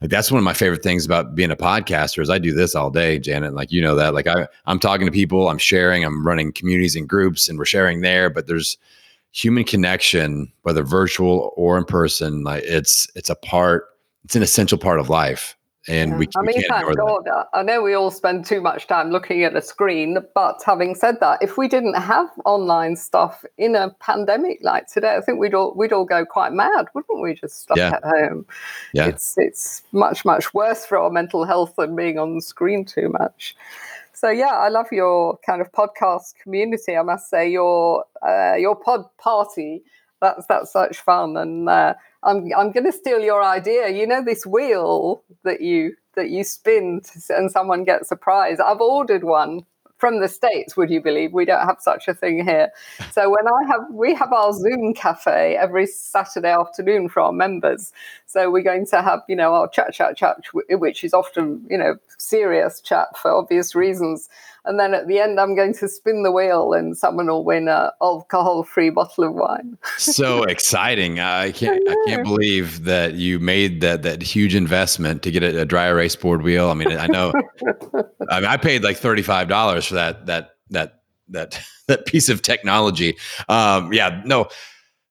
like 0.00 0.10
that's 0.10 0.30
one 0.30 0.38
of 0.38 0.44
my 0.44 0.52
favorite 0.52 0.82
things 0.82 1.04
about 1.04 1.34
being 1.34 1.50
a 1.50 1.56
podcaster 1.56 2.22
is 2.22 2.30
I 2.30 2.38
do 2.38 2.52
this 2.52 2.74
all 2.74 2.90
day, 2.90 3.18
Janet. 3.18 3.54
Like 3.54 3.72
you 3.72 3.82
know 3.82 3.96
that. 3.96 4.14
Like 4.14 4.28
I 4.28 4.46
I'm 4.66 4.78
talking 4.78 5.06
to 5.06 5.12
people, 5.12 5.48
I'm 5.48 5.58
sharing, 5.58 6.04
I'm 6.04 6.26
running 6.26 6.52
communities 6.52 6.94
and 6.94 7.08
groups, 7.08 7.48
and 7.48 7.58
we're 7.58 7.64
sharing 7.64 8.00
there. 8.00 8.30
But 8.30 8.46
there's 8.46 8.78
human 9.32 9.64
connection, 9.64 10.52
whether 10.62 10.84
virtual 10.84 11.52
or 11.56 11.76
in 11.76 11.84
person. 11.84 12.44
Like 12.44 12.62
it's 12.64 13.08
it's 13.16 13.30
a 13.30 13.34
part, 13.34 13.86
it's 14.24 14.36
an 14.36 14.42
essential 14.42 14.78
part 14.78 15.00
of 15.00 15.08
life. 15.08 15.56
And 15.88 16.10
Yeah. 16.12 16.16
we, 16.18 16.28
I 16.36 16.40
we 16.40 16.46
mean, 16.46 16.56
can't 16.62 16.68
thank 16.68 16.90
ignore 16.90 17.22
that. 17.24 17.30
God. 17.32 17.46
I 17.54 17.62
know 17.62 17.82
we 17.82 17.94
all 17.94 18.10
spend 18.10 18.44
too 18.44 18.60
much 18.60 18.86
time 18.86 19.10
looking 19.10 19.42
at 19.44 19.56
a 19.56 19.62
screen, 19.62 20.18
but 20.34 20.60
having 20.64 20.94
said 20.94 21.18
that, 21.20 21.42
if 21.42 21.56
we 21.56 21.68
didn't 21.68 21.94
have 21.94 22.28
online 22.44 22.96
stuff 22.96 23.44
in 23.56 23.74
a 23.74 23.90
pandemic 24.00 24.58
like 24.62 24.86
today, 24.86 25.16
I 25.16 25.20
think 25.20 25.38
we'd 25.38 25.54
all 25.54 25.74
we'd 25.74 25.92
all 25.92 26.04
go 26.04 26.24
quite 26.24 26.52
mad, 26.52 26.86
wouldn't 26.94 27.20
we? 27.22 27.34
Just 27.34 27.60
stuck 27.62 27.76
Yeah. 27.76 27.94
at 27.94 28.04
home. 28.04 28.46
Yeah. 28.92 29.06
It's 29.06 29.36
it's 29.38 29.82
much 29.92 30.24
much 30.24 30.52
worse 30.54 30.84
for 30.84 30.98
our 30.98 31.10
mental 31.10 31.44
health 31.44 31.74
than 31.76 31.96
being 31.96 32.18
on 32.18 32.34
the 32.36 32.42
screen 32.42 32.84
too 32.84 33.08
much. 33.08 33.56
So 34.12 34.30
yeah, 34.30 34.46
I 34.56 34.68
love 34.68 34.86
your 34.90 35.38
kind 35.46 35.60
of 35.60 35.70
podcast 35.70 36.34
community. 36.42 36.96
I 36.96 37.02
must 37.02 37.30
say 37.30 37.48
your 37.48 38.04
uh, 38.26 38.54
your 38.56 38.74
pod 38.76 39.04
party. 39.18 39.82
That's 40.20 40.44
that's 40.46 40.72
such 40.72 40.98
fun, 41.00 41.36
and 41.36 41.68
uh, 41.68 41.94
I'm 42.22 42.48
I'm 42.56 42.72
going 42.72 42.86
to 42.86 42.92
steal 42.92 43.20
your 43.20 43.42
idea. 43.42 43.88
You 43.88 44.06
know 44.06 44.24
this 44.24 44.44
wheel 44.44 45.22
that 45.44 45.60
you 45.60 45.94
that 46.14 46.30
you 46.30 46.44
spin 46.44 47.02
and 47.30 47.50
someone 47.50 47.84
gets 47.84 48.10
a 48.10 48.16
prize. 48.16 48.58
I've 48.60 48.80
ordered 48.80 49.22
one 49.22 49.64
from 49.98 50.20
the 50.20 50.28
states. 50.28 50.76
Would 50.76 50.90
you 50.90 51.00
believe 51.00 51.32
we 51.32 51.44
don't 51.44 51.66
have 51.66 51.78
such 51.80 52.08
a 52.08 52.14
thing 52.14 52.44
here? 52.44 52.70
So 53.12 53.30
when 53.30 53.48
I 53.48 53.66
have 53.68 53.82
we 53.90 54.14
have 54.14 54.32
our 54.32 54.52
Zoom 54.52 54.94
cafe 54.94 55.56
every 55.56 55.86
Saturday 55.86 56.52
afternoon 56.52 57.08
for 57.08 57.20
our 57.20 57.32
members. 57.32 57.92
So 58.26 58.50
we're 58.50 58.62
going 58.62 58.86
to 58.86 59.02
have 59.02 59.20
you 59.28 59.36
know 59.36 59.54
our 59.54 59.68
chat 59.68 59.92
chat 59.92 60.16
chat, 60.16 60.38
which 60.70 61.04
is 61.04 61.14
often 61.14 61.66
you 61.70 61.78
know 61.78 61.96
serious 62.18 62.80
chat 62.80 63.16
for 63.16 63.32
obvious 63.32 63.74
reasons. 63.74 64.28
And 64.68 64.78
then 64.78 64.92
at 64.92 65.08
the 65.08 65.18
end, 65.18 65.40
I'm 65.40 65.56
going 65.56 65.72
to 65.76 65.88
spin 65.88 66.24
the 66.24 66.30
wheel, 66.30 66.74
and 66.74 66.94
someone 66.94 67.26
will 67.26 67.42
win 67.42 67.68
a 67.68 67.90
alcohol-free 68.02 68.90
bottle 68.90 69.24
of 69.24 69.32
wine. 69.32 69.78
so 69.96 70.42
exciting! 70.42 71.20
I 71.20 71.52
can't 71.52 71.82
I 71.88 71.96
can't 72.06 72.22
believe 72.22 72.84
that 72.84 73.14
you 73.14 73.38
made 73.38 73.80
that 73.80 74.02
that 74.02 74.22
huge 74.22 74.54
investment 74.54 75.22
to 75.22 75.30
get 75.30 75.42
a, 75.42 75.62
a 75.62 75.64
dry 75.64 75.86
erase 75.86 76.14
board 76.14 76.42
wheel. 76.42 76.68
I 76.68 76.74
mean, 76.74 76.92
I 76.92 77.06
know. 77.06 77.32
I 78.30 78.40
mean, 78.40 78.44
I 78.44 78.58
paid 78.58 78.84
like 78.84 78.98
thirty 78.98 79.22
five 79.22 79.48
dollars 79.48 79.86
for 79.86 79.94
that 79.94 80.26
that 80.26 80.50
that 80.68 81.00
that 81.30 81.58
that 81.86 82.04
piece 82.04 82.28
of 82.28 82.42
technology. 82.42 83.16
Um, 83.48 83.90
yeah, 83.92 84.22
no. 84.26 84.48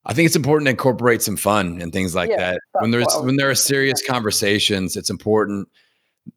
I 0.09 0.13
think 0.13 0.27
it's 0.27 0.37
important 0.37 0.67
to 0.67 0.71
incorporate 0.71 1.21
some 1.21 1.35
fun 1.35 1.81
and 1.81 1.91
things 1.91 2.15
like 2.15 2.29
Yeah, 2.29 2.37
that. 2.37 2.61
When 2.79 2.91
there's 2.91 3.13
I 3.13 3.21
when 3.21 3.37
there 3.37 3.49
are 3.49 3.55
serious 3.55 4.05
conversations, 4.07 4.95
it's 4.95 5.09
important 5.09 5.67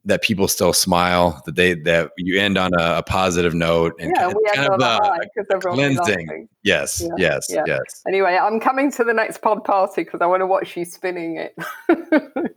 that 0.05 0.22
people 0.22 0.49
still 0.49 0.72
smile. 0.72 1.43
That 1.47 1.57
they 1.57 1.74
that 1.74 2.12
you 2.16 2.41
end 2.41 2.59
on 2.59 2.72
a, 2.78 2.99
a 2.99 3.03
positive 3.03 3.55
note 3.55 3.95
and 3.99 4.12
yeah, 4.14 4.22
kind, 4.22 4.34
we 4.34 4.51
kind 4.55 4.72
of 4.72 4.80
uh, 4.80 5.18
cleansing. 5.61 6.49
Yes, 6.62 7.01
Yeah, 7.01 7.09
yes, 7.16 7.47
yeah. 7.49 7.64
yes. 7.66 8.03
Anyway, 8.07 8.36
I'm 8.36 8.61
coming 8.61 8.93
to 8.93 9.05
the 9.05 9.14
next 9.14 9.41
pod 9.41 9.64
party 9.64 10.05
because 10.05 10.20
I 10.20 10.26
want 10.26 10.41
to 10.41 10.47
watch 10.47 10.76
you 10.76 10.84
spinning 10.84 11.36
it. 11.36 11.57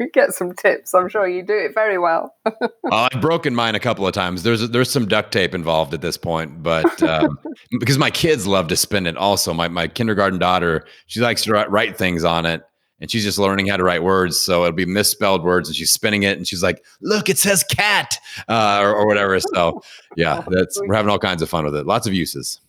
Get 0.13 0.33
some 0.33 0.53
tips. 0.53 0.93
I'm 0.93 1.07
sure 1.07 1.27
you 1.27 1.41
do 1.41 1.57
it 1.57 1.73
very 1.73 1.97
well. 1.97 2.35
Uh, 2.91 3.07
I've 3.11 3.21
broken 3.21 3.55
mine 3.55 3.75
a 3.75 3.79
couple 3.79 4.05
of 4.05 4.13
times. 4.13 4.43
There's 4.43 4.69
there's 4.69 4.91
some 4.91 5.07
duct 5.07 5.31
tape 5.31 5.55
involved 5.55 5.93
at 5.93 6.01
this 6.01 6.17
point, 6.17 6.61
but 6.61 7.01
um, 7.01 7.39
because 7.79 7.97
my 7.97 8.11
kids 8.11 8.45
love 8.45 8.67
to 8.67 8.75
spin 8.75 9.07
it. 9.07 9.15
Also, 9.15 9.53
my 9.53 9.67
my 9.67 9.87
kindergarten 9.87 10.37
daughter 10.37 10.85
she 11.07 11.21
likes 11.21 11.43
to 11.45 11.53
write, 11.53 11.71
write 11.71 11.97
things 11.97 12.23
on 12.23 12.45
it, 12.45 12.63
and 12.99 13.11
she's 13.11 13.23
just 13.23 13.37
learning 13.37 13.67
how 13.67 13.77
to 13.77 13.83
write 13.83 14.03
words. 14.03 14.39
So 14.39 14.63
it'll 14.63 14.75
be 14.75 14.85
misspelled 14.85 15.43
words, 15.43 15.69
and 15.69 15.75
she's 15.75 15.91
spinning 15.91 16.23
it, 16.23 16.37
and 16.37 16.47
she's 16.47 16.63
like, 16.63 16.83
"Look, 17.01 17.29
it 17.29 17.37
says 17.37 17.63
cat," 17.63 18.17
uh, 18.47 18.79
or, 18.81 18.95
or 18.95 19.07
whatever. 19.07 19.39
So 19.39 19.81
yeah, 20.15 20.43
that's 20.47 20.79
we're 20.81 20.95
having 20.95 21.09
all 21.09 21.19
kinds 21.19 21.41
of 21.41 21.49
fun 21.49 21.65
with 21.65 21.75
it. 21.75 21.85
Lots 21.85 22.07
of 22.07 22.13
uses. 22.13 22.59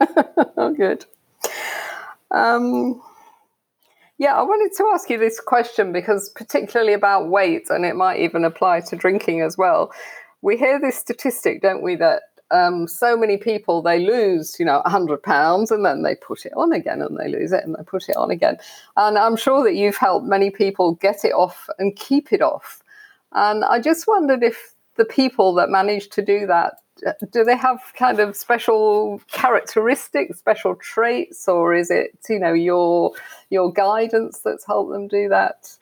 oh, 0.56 0.74
good. 0.74 1.04
Um, 2.30 3.00
yeah, 4.18 4.34
I 4.34 4.42
wanted 4.42 4.76
to 4.76 4.90
ask 4.92 5.08
you 5.10 5.18
this 5.18 5.40
question 5.40 5.92
because, 5.92 6.28
particularly 6.30 6.92
about 6.92 7.28
weight, 7.28 7.70
and 7.70 7.84
it 7.84 7.96
might 7.96 8.20
even 8.20 8.44
apply 8.44 8.80
to 8.80 8.96
drinking 8.96 9.42
as 9.42 9.56
well. 9.56 9.92
We 10.42 10.56
hear 10.56 10.80
this 10.80 10.96
statistic, 10.96 11.62
don't 11.62 11.82
we, 11.82 11.96
that 11.96 12.22
um, 12.50 12.88
so 12.88 13.16
many 13.16 13.36
people 13.36 13.82
they 13.82 14.00
lose, 14.00 14.56
you 14.58 14.64
know, 14.64 14.80
100 14.84 15.22
pounds 15.22 15.70
and 15.70 15.84
then 15.84 16.02
they 16.02 16.14
put 16.14 16.46
it 16.46 16.52
on 16.56 16.72
again 16.72 17.02
and 17.02 17.18
they 17.18 17.28
lose 17.28 17.52
it 17.52 17.64
and 17.64 17.74
they 17.74 17.82
put 17.82 18.08
it 18.08 18.16
on 18.16 18.30
again. 18.30 18.58
And 18.96 19.18
I'm 19.18 19.36
sure 19.36 19.62
that 19.64 19.74
you've 19.74 19.96
helped 19.96 20.26
many 20.26 20.50
people 20.50 20.94
get 20.94 21.24
it 21.24 21.32
off 21.32 21.68
and 21.78 21.94
keep 21.96 22.32
it 22.32 22.42
off. 22.42 22.82
And 23.32 23.64
I 23.64 23.80
just 23.80 24.06
wondered 24.06 24.42
if 24.42 24.74
the 24.96 25.04
people 25.04 25.54
that 25.54 25.68
manage 25.68 26.08
to 26.10 26.22
do 26.22 26.46
that 26.46 26.74
do 27.30 27.44
they 27.44 27.56
have 27.56 27.80
kind 27.94 28.18
of 28.20 28.36
special 28.36 29.20
characteristics, 29.30 30.38
special 30.38 30.74
traits, 30.76 31.46
or 31.48 31.74
is 31.74 31.90
it 31.90 32.18
you 32.28 32.38
know 32.38 32.52
your 32.52 33.12
your 33.50 33.72
guidance 33.72 34.40
that's 34.40 34.66
helped 34.66 34.92
them 34.92 35.08
do 35.08 35.28
that? 35.28 35.77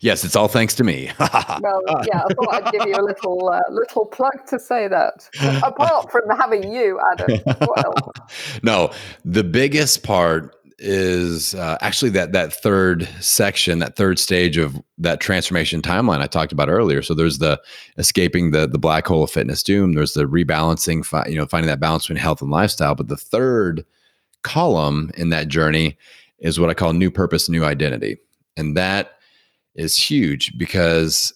Yes, 0.00 0.24
it's 0.24 0.36
all 0.36 0.48
thanks 0.48 0.74
to 0.74 0.84
me. 0.84 1.10
Well, 1.62 1.82
yeah, 2.06 2.22
I 2.22 2.34
thought 2.34 2.54
I'd 2.54 2.72
give 2.72 2.86
you 2.86 2.94
a 2.94 3.04
little 3.04 3.50
uh, 3.50 3.60
little 3.70 4.06
plug 4.06 4.46
to 4.48 4.58
say 4.58 4.88
that. 4.88 5.28
Apart 5.62 6.10
from 6.10 6.22
having 6.36 6.72
you, 6.72 6.98
Adam, 7.12 7.40
no, 8.62 8.90
the 9.24 9.44
biggest 9.44 10.02
part 10.02 10.56
is 10.78 11.54
uh, 11.54 11.76
actually 11.82 12.10
that 12.10 12.32
that 12.32 12.52
third 12.52 13.06
section, 13.20 13.78
that 13.80 13.96
third 13.96 14.18
stage 14.18 14.56
of 14.56 14.80
that 14.98 15.20
transformation 15.20 15.82
timeline 15.82 16.20
I 16.20 16.26
talked 16.26 16.52
about 16.52 16.70
earlier. 16.70 17.02
So 17.02 17.14
there's 17.14 17.38
the 17.38 17.60
escaping 17.98 18.50
the 18.52 18.66
the 18.66 18.78
black 18.78 19.06
hole 19.06 19.22
of 19.22 19.30
fitness 19.30 19.62
doom. 19.62 19.92
There's 19.92 20.14
the 20.14 20.24
rebalancing, 20.24 21.04
fi- 21.04 21.26
you 21.26 21.36
know, 21.36 21.46
finding 21.46 21.68
that 21.68 21.80
balance 21.80 22.04
between 22.04 22.22
health 22.22 22.40
and 22.40 22.50
lifestyle. 22.50 22.94
But 22.94 23.08
the 23.08 23.16
third 23.16 23.84
column 24.42 25.10
in 25.16 25.28
that 25.30 25.48
journey 25.48 25.98
is 26.38 26.58
what 26.58 26.70
I 26.70 26.74
call 26.74 26.94
new 26.94 27.10
purpose, 27.10 27.48
new 27.48 27.64
identity, 27.64 28.16
and 28.56 28.76
that 28.76 29.19
is 29.74 29.96
huge 29.96 30.56
because 30.58 31.32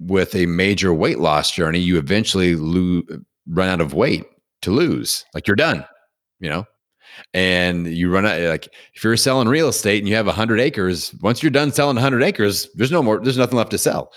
with 0.00 0.34
a 0.34 0.46
major 0.46 0.92
weight 0.92 1.18
loss 1.18 1.50
journey, 1.50 1.78
you 1.78 1.98
eventually 1.98 2.56
lo- 2.56 3.02
run 3.48 3.68
out 3.68 3.80
of 3.80 3.94
weight 3.94 4.24
to 4.62 4.70
lose. 4.70 5.24
Like 5.34 5.46
you're 5.46 5.56
done, 5.56 5.84
you 6.40 6.50
know, 6.50 6.64
and 7.32 7.86
you 7.86 8.10
run 8.10 8.26
out. 8.26 8.40
Like 8.40 8.68
if 8.94 9.04
you're 9.04 9.16
selling 9.16 9.48
real 9.48 9.68
estate 9.68 9.98
and 9.98 10.08
you 10.08 10.14
have 10.14 10.26
100 10.26 10.60
acres, 10.60 11.14
once 11.20 11.42
you're 11.42 11.50
done 11.50 11.72
selling 11.72 11.96
100 11.96 12.22
acres, 12.22 12.68
there's 12.74 12.92
no 12.92 13.02
more, 13.02 13.20
there's 13.20 13.38
nothing 13.38 13.56
left 13.56 13.70
to 13.70 13.78
sell. 13.78 14.12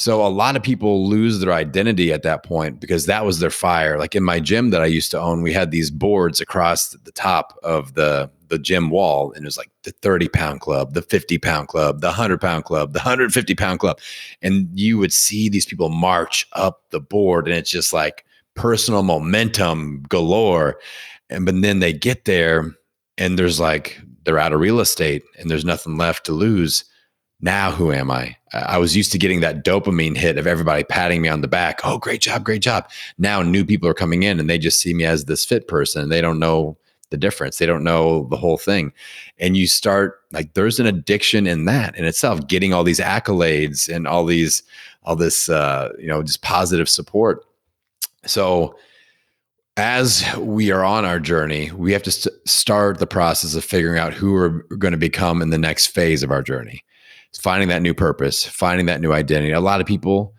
So 0.00 0.26
a 0.26 0.28
lot 0.28 0.56
of 0.56 0.62
people 0.62 1.06
lose 1.06 1.40
their 1.40 1.52
identity 1.52 2.10
at 2.10 2.22
that 2.22 2.42
point 2.42 2.80
because 2.80 3.04
that 3.04 3.26
was 3.26 3.38
their 3.38 3.50
fire. 3.50 3.98
Like 3.98 4.14
in 4.14 4.22
my 4.22 4.40
gym 4.40 4.70
that 4.70 4.80
I 4.80 4.86
used 4.86 5.10
to 5.10 5.20
own, 5.20 5.42
we 5.42 5.52
had 5.52 5.72
these 5.72 5.90
boards 5.90 6.40
across 6.40 6.88
the 6.90 7.12
top 7.12 7.58
of 7.62 7.94
the 7.94 8.30
the 8.48 8.58
gym 8.58 8.90
wall, 8.90 9.30
and 9.32 9.44
it 9.44 9.46
was 9.46 9.58
like 9.58 9.70
the 9.84 9.92
30 9.92 10.28
pound 10.28 10.60
club, 10.60 10.94
the 10.94 11.02
50 11.02 11.38
pound 11.38 11.68
club, 11.68 12.00
the 12.00 12.08
100 12.08 12.40
pound 12.40 12.64
club, 12.64 12.94
the 12.94 12.98
150 12.98 13.54
pound 13.54 13.78
club, 13.78 13.98
and 14.40 14.68
you 14.74 14.96
would 14.96 15.12
see 15.12 15.48
these 15.48 15.66
people 15.66 15.90
march 15.90 16.48
up 16.54 16.82
the 16.90 17.00
board, 17.00 17.46
and 17.46 17.56
it's 17.56 17.70
just 17.70 17.92
like 17.92 18.24
personal 18.54 19.02
momentum 19.02 20.02
galore. 20.08 20.80
And 21.28 21.44
but 21.44 21.60
then 21.60 21.80
they 21.80 21.92
get 21.92 22.24
there, 22.24 22.74
and 23.18 23.38
there's 23.38 23.60
like 23.60 24.00
they're 24.24 24.38
out 24.38 24.54
of 24.54 24.60
real 24.60 24.80
estate, 24.80 25.22
and 25.38 25.50
there's 25.50 25.64
nothing 25.64 25.98
left 25.98 26.24
to 26.24 26.32
lose 26.32 26.86
now 27.40 27.70
who 27.70 27.92
am 27.92 28.10
I? 28.10 28.36
I 28.52 28.78
was 28.78 28.96
used 28.96 29.12
to 29.12 29.18
getting 29.18 29.40
that 29.40 29.64
dopamine 29.64 30.16
hit 30.16 30.36
of 30.36 30.46
everybody 30.46 30.84
patting 30.84 31.22
me 31.22 31.28
on 31.28 31.40
the 31.40 31.48
back. 31.48 31.80
Oh, 31.84 31.98
great 31.98 32.20
job, 32.20 32.44
great 32.44 32.62
job. 32.62 32.90
Now 33.18 33.42
new 33.42 33.64
people 33.64 33.88
are 33.88 33.94
coming 33.94 34.22
in 34.22 34.40
and 34.40 34.50
they 34.50 34.58
just 34.58 34.80
see 34.80 34.92
me 34.92 35.04
as 35.04 35.24
this 35.24 35.44
fit 35.44 35.68
person. 35.68 36.08
They 36.08 36.20
don't 36.20 36.38
know 36.38 36.76
the 37.10 37.16
difference. 37.16 37.58
They 37.58 37.66
don't 37.66 37.84
know 37.84 38.26
the 38.30 38.36
whole 38.36 38.58
thing. 38.58 38.92
And 39.38 39.56
you 39.56 39.66
start 39.66 40.20
like 40.32 40.54
there's 40.54 40.80
an 40.80 40.86
addiction 40.86 41.46
in 41.46 41.64
that 41.64 41.96
in 41.96 42.04
itself, 42.04 42.46
getting 42.46 42.72
all 42.72 42.84
these 42.84 43.00
accolades 43.00 43.92
and 43.92 44.06
all 44.06 44.24
these, 44.24 44.62
all 45.04 45.16
this 45.16 45.48
uh, 45.48 45.90
you 45.98 46.06
know, 46.06 46.22
just 46.22 46.42
positive 46.42 46.88
support. 46.88 47.44
So 48.26 48.76
as 49.76 50.24
we 50.36 50.70
are 50.70 50.84
on 50.84 51.04
our 51.04 51.18
journey, 51.18 51.70
we 51.72 51.92
have 51.92 52.02
to 52.02 52.10
st- 52.10 52.34
start 52.46 52.98
the 52.98 53.06
process 53.06 53.54
of 53.54 53.64
figuring 53.64 53.98
out 53.98 54.12
who 54.12 54.32
we're 54.32 54.62
going 54.76 54.92
to 54.92 54.98
become 54.98 55.40
in 55.40 55.50
the 55.50 55.58
next 55.58 55.88
phase 55.88 56.22
of 56.22 56.30
our 56.30 56.42
journey 56.42 56.84
finding 57.38 57.68
that 57.68 57.82
new 57.82 57.94
purpose, 57.94 58.44
finding 58.44 58.86
that 58.86 59.00
new 59.00 59.12
identity. 59.12 59.52
A 59.52 59.60
lot 59.60 59.80
of 59.80 59.86
people 59.86 60.34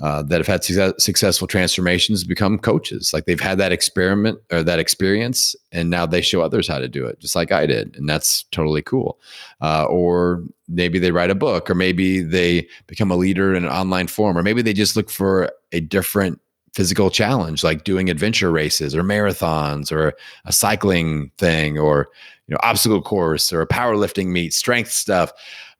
uh, 0.00 0.22
that 0.24 0.38
have 0.38 0.46
had 0.46 0.64
success, 0.64 0.92
successful 0.98 1.46
transformations 1.46 2.24
become 2.24 2.58
coaches. 2.58 3.12
Like 3.12 3.26
they've 3.26 3.40
had 3.40 3.58
that 3.58 3.72
experiment 3.72 4.40
or 4.50 4.62
that 4.64 4.80
experience, 4.80 5.54
and 5.70 5.88
now 5.88 6.04
they 6.04 6.20
show 6.20 6.42
others 6.42 6.66
how 6.66 6.78
to 6.78 6.88
do 6.88 7.06
it, 7.06 7.20
just 7.20 7.36
like 7.36 7.52
I 7.52 7.66
did, 7.66 7.96
and 7.96 8.08
that's 8.08 8.42
totally 8.50 8.82
cool. 8.82 9.20
Uh, 9.60 9.84
or 9.84 10.42
maybe 10.68 10.98
they 10.98 11.12
write 11.12 11.30
a 11.30 11.34
book, 11.34 11.70
or 11.70 11.74
maybe 11.74 12.20
they 12.20 12.66
become 12.88 13.10
a 13.10 13.16
leader 13.16 13.54
in 13.54 13.64
an 13.64 13.70
online 13.70 14.08
forum, 14.08 14.36
or 14.36 14.42
maybe 14.42 14.62
they 14.62 14.72
just 14.72 14.96
look 14.96 15.10
for 15.10 15.50
a 15.70 15.80
different 15.80 16.40
physical 16.74 17.08
challenge, 17.08 17.62
like 17.62 17.84
doing 17.84 18.10
adventure 18.10 18.50
races 18.50 18.96
or 18.96 19.04
marathons, 19.04 19.92
or 19.92 20.12
a 20.44 20.52
cycling 20.52 21.30
thing, 21.38 21.78
or 21.78 22.08
you 22.48 22.52
know 22.52 22.58
obstacle 22.64 23.00
course, 23.00 23.52
or 23.52 23.60
a 23.60 23.66
powerlifting 23.66 24.26
meet, 24.26 24.52
strength 24.52 24.90
stuff 24.90 25.32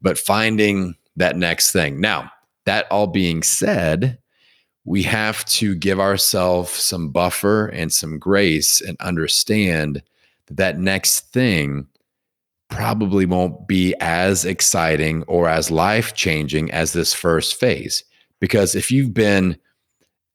but 0.04 0.18
finding 0.18 0.94
that 1.16 1.36
next 1.36 1.72
thing. 1.72 2.00
Now, 2.00 2.30
that 2.66 2.86
all 2.90 3.06
being 3.06 3.42
said, 3.42 4.18
we 4.84 5.02
have 5.04 5.44
to 5.46 5.74
give 5.74 5.98
ourselves 5.98 6.70
some 6.70 7.08
buffer 7.08 7.66
and 7.68 7.90
some 7.90 8.18
grace 8.18 8.82
and 8.82 9.00
understand 9.00 10.02
that 10.46 10.56
that 10.58 10.78
next 10.78 11.32
thing 11.32 11.86
probably 12.68 13.24
won't 13.24 13.66
be 13.66 13.94
as 14.00 14.44
exciting 14.44 15.22
or 15.22 15.48
as 15.48 15.70
life 15.70 16.14
changing 16.14 16.70
as 16.70 16.92
this 16.92 17.14
first 17.14 17.58
phase. 17.58 18.04
Because 18.40 18.74
if 18.74 18.90
you've 18.90 19.14
been 19.14 19.56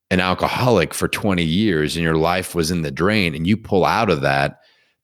an 0.10 0.20
alcoholic 0.20 0.96
for 0.96 1.08
20 1.08 1.44
years 1.44 1.96
and 1.96 2.04
your 2.04 2.18
life 2.18 2.56
was 2.56 2.72
in 2.72 2.82
the 2.82 2.92
drain 2.92 3.36
and 3.36 3.46
you 3.46 3.56
pull 3.56 3.86
out 3.86 4.10
of 4.10 4.22
that, 4.22 4.59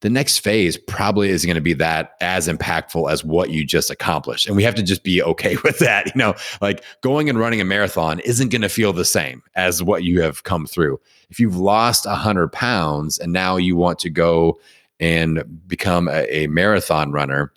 the 0.06 0.10
next 0.12 0.38
phase 0.38 0.78
probably 0.78 1.30
isn't 1.30 1.48
going 1.48 1.56
to 1.56 1.62
be 1.62 1.74
that 1.74 2.12
as 2.22 2.48
impactful 2.48 3.12
as 3.12 3.24
what 3.24 3.50
you 3.50 3.66
just 3.66 3.90
accomplished. 3.90 4.46
And 4.46 4.56
we 4.56 4.62
have 4.62 4.76
to 4.76 4.84
just 4.84 5.04
be 5.04 5.20
okay 5.24 5.58
with 5.64 5.80
that. 5.80 6.06
You 6.06 6.12
know, 6.14 6.36
like 6.62 6.84
going 7.02 7.28
and 7.28 7.40
running 7.40 7.60
a 7.60 7.66
marathon 7.66 8.20
isn't 8.20 8.50
going 8.50 8.62
to 8.62 8.70
feel 8.70 8.94
the 8.94 9.04
same 9.04 9.42
as 9.56 9.82
what 9.82 10.04
you 10.04 10.22
have 10.22 10.44
come 10.44 10.68
through. 10.68 11.00
If 11.32 11.40
you've 11.40 11.58
lost 11.58 12.06
100 12.06 12.52
pounds 12.52 13.18
and 13.18 13.34
now 13.34 13.58
you 13.58 13.76
want 13.76 13.98
to 13.98 14.12
go 14.12 14.60
and 15.00 15.44
become 15.66 16.08
a, 16.08 16.28
a 16.30 16.46
marathon 16.48 17.12
runner, 17.12 17.52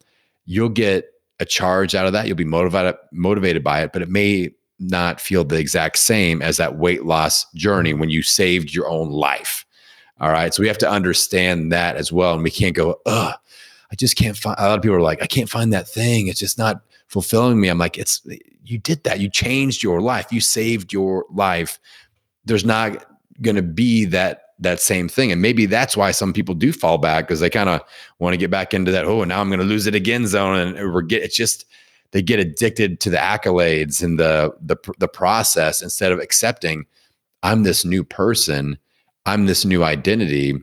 you'll 0.47 0.71
get 0.71 1.05
a 1.41 1.45
charge 1.45 1.95
out 1.95 2.07
of 2.07 2.15
that. 2.15 2.29
You'll 2.29 2.35
be 2.35 2.47
motivated 2.47 2.95
motivated 3.13 3.63
by 3.63 3.83
it, 3.83 3.93
but 3.93 4.01
it 4.01 4.09
may 4.09 4.53
not 4.79 5.21
feel 5.21 5.45
the 5.45 5.59
exact 5.59 5.99
same 5.99 6.41
as 6.41 6.57
that 6.57 6.79
weight 6.79 7.05
loss 7.05 7.45
journey 7.53 7.93
when 7.93 8.09
you 8.09 8.23
saved 8.23 8.73
your 8.73 8.89
own 8.89 9.11
life. 9.11 9.67
All 10.21 10.31
right. 10.31 10.53
So 10.53 10.63
we 10.63 10.69
have 10.69 10.79
to 10.79 10.91
understand 10.91 11.73
that 11.73 11.97
as 11.97 12.13
well. 12.13 12.35
And 12.35 12.43
we 12.43 12.51
can't 12.51 12.75
go, 12.75 13.01
ugh, 13.07 13.35
I 13.91 13.95
just 13.95 14.17
can't 14.17 14.37
find 14.37 14.57
a 14.59 14.69
lot 14.69 14.79
of 14.79 14.83
people 14.83 14.97
are 14.97 15.01
like, 15.01 15.23
I 15.23 15.27
can't 15.27 15.49
find 15.49 15.73
that 15.73 15.89
thing. 15.89 16.27
It's 16.27 16.41
just 16.41 16.59
not 16.59 16.83
fulfilling 17.07 17.61
me. 17.61 17.69
I'm 17.69 17.79
like, 17.79 17.97
it's 17.97 18.27
you 18.65 18.79
did 18.79 19.05
that. 19.05 19.21
You 19.21 19.31
changed 19.31 19.83
your 19.83 20.01
life. 20.01 20.33
You 20.33 20.41
saved 20.41 20.93
your 20.93 21.25
life. 21.31 21.79
There's 22.45 22.65
not 22.65 23.07
gonna 23.41 23.63
be 23.63 24.05
that 24.07 24.43
that 24.59 24.81
same 24.81 25.09
thing. 25.09 25.31
And 25.31 25.41
maybe 25.41 25.67
that's 25.67 25.97
why 25.97 26.11
some 26.11 26.33
people 26.33 26.55
do 26.55 26.73
fall 26.73 26.99
back 26.99 27.27
because 27.27 27.41
they 27.41 27.51
kind 27.51 27.69
of 27.69 27.81
want 28.19 28.35
to 28.35 28.39
get 28.39 28.51
back 28.51 28.75
into 28.75 28.91
that, 28.91 29.05
oh, 29.05 29.23
now 29.25 29.41
I'm 29.41 29.51
gonna 29.51 29.63
lose 29.63 29.87
it 29.87 29.95
again 29.95 30.27
zone. 30.27 30.59
And 30.59 30.93
we're 30.93 31.03
get 31.03 31.23
it's 31.23 31.37
just 31.37 31.65
they 32.11 32.23
get 32.23 32.41
addicted 32.41 33.01
to 33.01 33.11
the 33.11 33.17
accolades 33.17 34.03
and 34.03 34.19
the 34.19 34.53
the 34.61 34.77
the 34.99 35.09
process 35.09 35.81
instead 35.81 36.13
of 36.13 36.19
accepting 36.19 36.87
I'm 37.43 37.63
this 37.63 37.85
new 37.85 38.03
person 38.03 38.79
I'm 39.29 39.45
this 39.45 39.67
new 39.67 39.85
identity. 39.85 40.55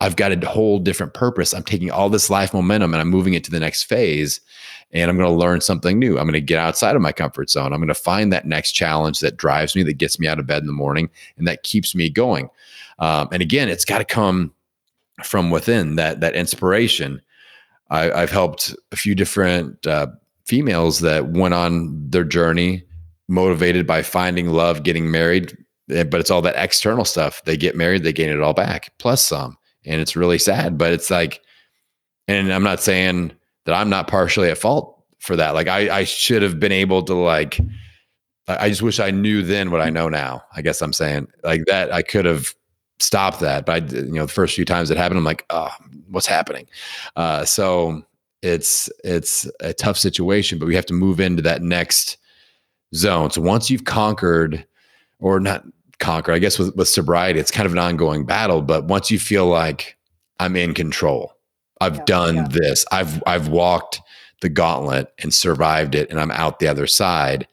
I've 0.00 0.16
got 0.16 0.32
a 0.32 0.48
whole 0.48 0.80
different 0.80 1.14
purpose. 1.14 1.54
I'm 1.54 1.62
taking 1.62 1.90
all 1.90 2.10
this 2.10 2.28
life 2.28 2.52
momentum 2.52 2.92
and 2.92 3.00
I'm 3.00 3.08
moving 3.08 3.34
it 3.34 3.44
to 3.44 3.50
the 3.50 3.60
next 3.60 3.84
phase. 3.84 4.40
And 4.90 5.08
I'm 5.08 5.16
going 5.16 5.28
to 5.28 5.34
learn 5.34 5.60
something 5.60 5.98
new. 5.98 6.18
I'm 6.18 6.24
going 6.24 6.32
to 6.32 6.40
get 6.40 6.58
outside 6.58 6.96
of 6.96 7.02
my 7.02 7.12
comfort 7.12 7.48
zone. 7.50 7.72
I'm 7.72 7.78
going 7.78 7.88
to 7.88 7.94
find 7.94 8.32
that 8.32 8.46
next 8.46 8.72
challenge 8.72 9.20
that 9.20 9.36
drives 9.36 9.76
me, 9.76 9.84
that 9.84 9.98
gets 9.98 10.18
me 10.18 10.26
out 10.26 10.38
of 10.38 10.46
bed 10.46 10.62
in 10.62 10.66
the 10.66 10.72
morning, 10.72 11.10
and 11.36 11.46
that 11.46 11.62
keeps 11.62 11.94
me 11.94 12.10
going. 12.10 12.48
Um, 12.98 13.28
and 13.30 13.42
again, 13.42 13.68
it's 13.68 13.84
got 13.84 13.98
to 13.98 14.04
come 14.04 14.52
from 15.22 15.50
within 15.50 15.96
that 15.96 16.20
that 16.20 16.34
inspiration. 16.34 17.20
I, 17.90 18.04
have 18.18 18.30
helped 18.30 18.74
a 18.92 18.96
few 18.96 19.14
different 19.14 19.86
uh, 19.86 20.08
females 20.46 21.00
that 21.00 21.28
went 21.28 21.54
on 21.54 22.10
their 22.10 22.24
journey, 22.24 22.82
motivated 23.28 23.86
by 23.86 24.02
finding 24.02 24.48
love, 24.48 24.82
getting 24.82 25.10
married, 25.10 25.56
but 25.88 26.14
it's 26.14 26.30
all 26.30 26.42
that 26.42 26.62
external 26.62 27.04
stuff. 27.04 27.42
They 27.44 27.56
get 27.56 27.76
married, 27.76 28.04
they 28.04 28.12
gain 28.12 28.30
it 28.30 28.40
all 28.40 28.54
back 28.54 28.92
plus 28.98 29.22
some. 29.22 29.56
And 29.84 30.00
it's 30.00 30.16
really 30.16 30.38
sad, 30.38 30.76
but 30.76 30.92
it's 30.92 31.10
like, 31.10 31.40
and 32.26 32.52
I'm 32.52 32.62
not 32.62 32.80
saying 32.80 33.32
that 33.64 33.74
I'm 33.74 33.88
not 33.88 34.06
partially 34.08 34.50
at 34.50 34.58
fault 34.58 35.02
for 35.18 35.34
that. 35.36 35.54
Like 35.54 35.68
I, 35.68 35.98
I 35.98 36.04
should 36.04 36.42
have 36.42 36.60
been 36.60 36.72
able 36.72 37.02
to 37.04 37.14
like, 37.14 37.58
I 38.46 38.68
just 38.68 38.82
wish 38.82 39.00
I 39.00 39.10
knew 39.10 39.42
then 39.42 39.70
what 39.70 39.80
I 39.80 39.90
know 39.90 40.08
now. 40.08 40.42
I 40.54 40.62
guess 40.62 40.80
I'm 40.80 40.92
saying 40.92 41.28
like 41.42 41.64
that. 41.66 41.92
I 41.92 42.02
could 42.02 42.24
have 42.24 42.54
stopped 42.98 43.40
that, 43.40 43.66
but 43.66 43.72
I, 43.82 43.96
you 43.96 44.12
know, 44.12 44.26
the 44.26 44.32
first 44.32 44.54
few 44.54 44.64
times 44.64 44.90
it 44.90 44.96
happened, 44.96 45.18
I'm 45.18 45.24
like, 45.24 45.44
oh, 45.50 45.70
what's 46.08 46.26
happening? 46.26 46.66
Uh, 47.16 47.44
so 47.44 48.02
it's 48.42 48.90
it's 49.04 49.50
a 49.60 49.74
tough 49.74 49.98
situation, 49.98 50.58
but 50.58 50.66
we 50.66 50.74
have 50.74 50.86
to 50.86 50.94
move 50.94 51.20
into 51.20 51.42
that 51.42 51.62
next 51.62 52.16
zone. 52.94 53.30
So 53.30 53.42
once 53.42 53.70
you've 53.70 53.84
conquered, 53.84 54.66
or 55.18 55.40
not 55.40 55.64
conquer. 55.98 56.32
I 56.32 56.38
guess 56.38 56.58
with, 56.58 56.74
with 56.76 56.88
sobriety, 56.88 57.40
it's 57.40 57.50
kind 57.50 57.66
of 57.66 57.72
an 57.72 57.78
ongoing 57.78 58.24
battle. 58.24 58.62
But 58.62 58.84
once 58.84 59.10
you 59.10 59.18
feel 59.18 59.46
like 59.46 59.96
I'm 60.40 60.56
in 60.56 60.74
control, 60.74 61.32
I've 61.80 61.96
yeah, 61.96 62.04
done 62.06 62.36
yeah. 62.36 62.48
this, 62.50 62.84
I've 62.90 63.22
I've 63.26 63.48
walked 63.48 64.00
the 64.40 64.48
gauntlet 64.48 65.12
and 65.18 65.32
survived 65.34 65.94
it, 65.94 66.10
and 66.10 66.20
I'm 66.20 66.30
out 66.30 66.58
the 66.58 66.68
other 66.68 66.86
side. 66.86 67.48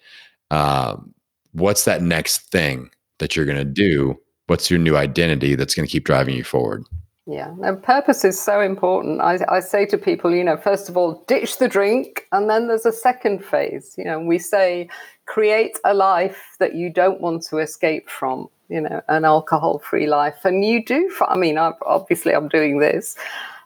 Um, 0.51 1.13
what's 1.53 1.85
that 1.85 2.01
next 2.01 2.51
thing 2.51 2.89
that 3.19 3.35
you're 3.35 3.45
going 3.45 3.57
to 3.57 3.65
do? 3.65 4.19
What's 4.47 4.69
your 4.69 4.79
new 4.79 4.95
identity 4.95 5.55
that's 5.55 5.73
going 5.73 5.87
to 5.87 5.91
keep 5.91 6.05
driving 6.05 6.35
you 6.35 6.43
forward? 6.43 6.83
Yeah, 7.27 7.55
and 7.63 7.81
purpose 7.81 8.23
is 8.23 8.39
so 8.39 8.61
important. 8.61 9.19
I, 9.19 9.39
I 9.49 9.59
say 9.59 9.87
to 9.87 9.97
people, 9.97 10.33
you 10.33 10.43
know, 10.43 10.57
first 10.57 10.89
of 10.89 10.95
all, 10.95 11.23
ditch 11.27 11.57
the 11.57 11.67
drink, 11.67 12.27
and 12.31 12.47
then 12.49 12.67
there's 12.67 12.85
a 12.85 12.91
second 12.91 13.43
phase. 13.43 13.95
You 13.97 14.05
know, 14.05 14.19
we 14.19 14.37
say 14.37 14.89
create 15.25 15.79
a 15.83 15.95
life 15.95 16.55
that 16.59 16.75
you 16.75 16.91
don't 16.91 17.21
want 17.21 17.41
to 17.43 17.57
escape 17.57 18.09
from. 18.09 18.47
You 18.67 18.81
know, 18.81 19.01
an 19.09 19.25
alcohol-free 19.25 20.07
life, 20.07 20.43
and 20.43 20.65
you 20.65 20.83
do. 20.83 21.11
I 21.27 21.37
mean, 21.37 21.57
obviously, 21.57 22.33
I'm 22.33 22.47
doing 22.47 22.79
this, 22.79 23.15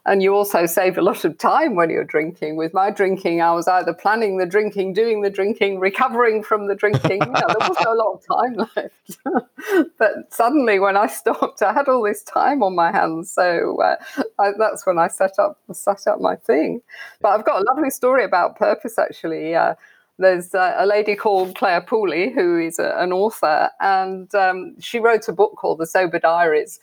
and 0.05 0.23
you 0.23 0.33
also 0.33 0.65
save 0.65 0.97
a 0.97 1.01
lot 1.01 1.25
of 1.25 1.37
time 1.37 1.75
when 1.75 1.89
you're 1.89 2.03
drinking. 2.03 2.55
With 2.55 2.73
my 2.73 2.89
drinking, 2.89 3.41
I 3.41 3.51
was 3.51 3.67
either 3.67 3.93
planning 3.93 4.37
the 4.37 4.45
drinking, 4.45 4.93
doing 4.93 5.21
the 5.21 5.29
drinking, 5.29 5.79
recovering 5.79 6.41
from 6.41 6.67
the 6.67 6.75
drinking. 6.75 7.21
You 7.21 7.31
know, 7.31 7.45
there 7.47 7.69
wasn't 7.69 7.85
a 7.85 7.93
lot 7.93 8.13
of 8.13 8.25
time 8.25 8.67
left. 8.75 9.91
but 9.97 10.33
suddenly, 10.33 10.79
when 10.79 10.95
I 10.95 11.07
stopped, 11.07 11.61
I 11.61 11.73
had 11.73 11.87
all 11.87 12.03
this 12.03 12.23
time 12.23 12.63
on 12.63 12.75
my 12.75 12.91
hands. 12.91 13.31
So 13.31 13.81
uh, 13.81 13.95
I, 14.39 14.51
that's 14.57 14.85
when 14.85 14.97
I 14.97 15.09
set 15.09 15.37
up 15.37 15.59
set 15.73 16.07
up 16.07 16.21
my 16.21 16.35
thing. 16.35 16.81
But 17.21 17.29
I've 17.29 17.45
got 17.45 17.61
a 17.61 17.65
lovely 17.65 17.89
story 17.89 18.23
about 18.23 18.57
purpose. 18.57 18.97
Actually, 18.97 19.53
uh, 19.53 19.75
there's 20.17 20.53
uh, 20.55 20.75
a 20.77 20.85
lady 20.85 21.15
called 21.15 21.55
Clare 21.55 21.81
Pooley 21.81 22.33
who 22.33 22.59
is 22.59 22.79
a, 22.79 22.95
an 22.97 23.11
author, 23.11 23.69
and 23.79 24.33
um, 24.33 24.79
she 24.79 24.99
wrote 24.99 25.27
a 25.27 25.33
book 25.33 25.55
called 25.57 25.79
The 25.79 25.87
Sober 25.87 26.19
Diaries 26.19 26.79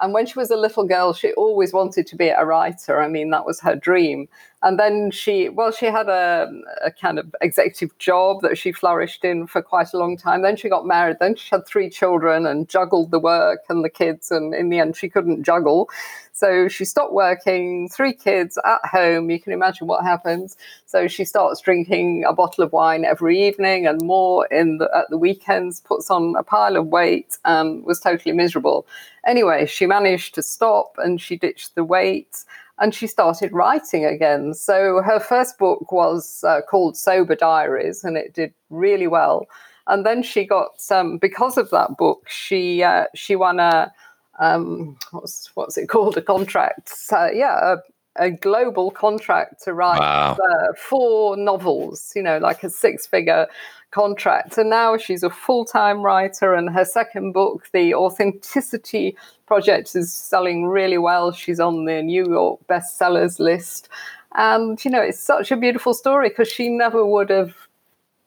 and 0.00 0.12
when 0.12 0.26
she 0.26 0.38
was 0.38 0.50
a 0.50 0.56
little 0.56 0.84
girl, 0.84 1.12
she 1.12 1.32
always 1.32 1.72
wanted 1.72 2.06
to 2.06 2.16
be 2.16 2.28
a 2.28 2.44
writer. 2.44 3.00
I 3.00 3.08
mean, 3.08 3.30
that 3.30 3.44
was 3.44 3.60
her 3.60 3.74
dream. 3.74 4.28
And 4.62 4.76
then 4.78 5.12
she, 5.12 5.48
well, 5.48 5.70
she 5.70 5.86
had 5.86 6.08
a, 6.08 6.50
a, 6.84 6.90
kind 6.90 7.20
of 7.20 7.32
executive 7.40 7.96
job 7.98 8.42
that 8.42 8.58
she 8.58 8.72
flourished 8.72 9.24
in 9.24 9.46
for 9.46 9.62
quite 9.62 9.92
a 9.92 9.98
long 9.98 10.16
time. 10.16 10.42
Then 10.42 10.56
she 10.56 10.68
got 10.68 10.84
married. 10.84 11.18
Then 11.20 11.36
she 11.36 11.48
had 11.50 11.64
three 11.64 11.88
children 11.88 12.44
and 12.44 12.68
juggled 12.68 13.12
the 13.12 13.20
work 13.20 13.60
and 13.68 13.84
the 13.84 13.88
kids. 13.88 14.32
And 14.32 14.52
in 14.52 14.68
the 14.68 14.80
end, 14.80 14.96
she 14.96 15.08
couldn't 15.08 15.44
juggle. 15.44 15.88
So 16.32 16.66
she 16.66 16.84
stopped 16.84 17.12
working, 17.12 17.88
three 17.88 18.12
kids 18.12 18.58
at 18.64 18.84
home. 18.84 19.30
You 19.30 19.40
can 19.40 19.52
imagine 19.52 19.86
what 19.86 20.04
happens. 20.04 20.56
So 20.86 21.06
she 21.06 21.24
starts 21.24 21.60
drinking 21.60 22.24
a 22.24 22.32
bottle 22.32 22.64
of 22.64 22.72
wine 22.72 23.04
every 23.04 23.40
evening 23.46 23.86
and 23.86 24.00
more 24.02 24.46
in 24.46 24.78
the, 24.78 24.90
at 24.92 25.08
the 25.08 25.18
weekends, 25.18 25.80
puts 25.80 26.10
on 26.10 26.34
a 26.36 26.42
pile 26.42 26.76
of 26.76 26.86
weight, 26.88 27.38
and 27.44 27.84
was 27.84 28.00
totally 28.00 28.34
miserable. 28.34 28.86
Anyway, 29.24 29.66
she 29.66 29.86
managed 29.86 30.34
to 30.34 30.42
stop 30.42 30.94
and 30.98 31.20
she 31.20 31.36
ditched 31.36 31.74
the 31.76 31.84
weight 31.84 32.44
and 32.78 32.94
she 32.94 33.06
started 33.06 33.52
writing 33.52 34.04
again. 34.04 34.54
So 34.54 35.02
her 35.02 35.20
first 35.20 35.58
book 35.58 35.90
was 35.90 36.44
uh, 36.46 36.60
called 36.62 36.96
Sober 36.96 37.34
Diaries 37.34 38.04
and 38.04 38.16
it 38.16 38.34
did 38.34 38.52
really 38.70 39.06
well. 39.06 39.46
And 39.86 40.04
then 40.04 40.22
she 40.22 40.44
got 40.44 40.80
some, 40.80 41.12
um, 41.12 41.18
because 41.18 41.56
of 41.56 41.70
that 41.70 41.96
book, 41.96 42.28
she 42.28 42.82
uh, 42.82 43.06
she 43.14 43.36
won 43.36 43.58
a 43.58 43.92
um, 44.38 44.96
what's 45.10 45.50
what's 45.54 45.76
it 45.76 45.88
called? 45.88 46.16
A 46.16 46.22
contract? 46.22 46.92
Uh, 47.10 47.30
yeah, 47.32 47.76
a, 48.16 48.24
a, 48.26 48.30
global 48.30 48.90
contract 48.90 49.62
to 49.64 49.72
write 49.72 49.98
wow. 49.98 50.36
uh, 50.36 50.72
four 50.76 51.36
novels. 51.36 52.12
You 52.14 52.22
know, 52.22 52.38
like 52.38 52.62
a 52.62 52.70
six-figure 52.70 53.48
contract. 53.90 54.58
And 54.58 54.70
now 54.70 54.96
she's 54.96 55.22
a 55.22 55.30
full-time 55.30 56.02
writer, 56.02 56.54
and 56.54 56.70
her 56.70 56.84
second 56.84 57.32
book, 57.32 57.68
The 57.72 57.94
Authenticity 57.94 59.16
Project, 59.46 59.94
is 59.94 60.12
selling 60.12 60.66
really 60.66 60.98
well. 60.98 61.32
She's 61.32 61.60
on 61.60 61.84
the 61.84 62.02
New 62.02 62.26
York 62.28 62.60
bestsellers 62.68 63.38
list. 63.38 63.88
And 64.34 64.82
you 64.84 64.90
know, 64.90 65.00
it's 65.00 65.20
such 65.20 65.50
a 65.50 65.56
beautiful 65.56 65.94
story 65.94 66.28
because 66.28 66.48
she 66.48 66.68
never 66.68 67.04
would 67.04 67.30
have 67.30 67.54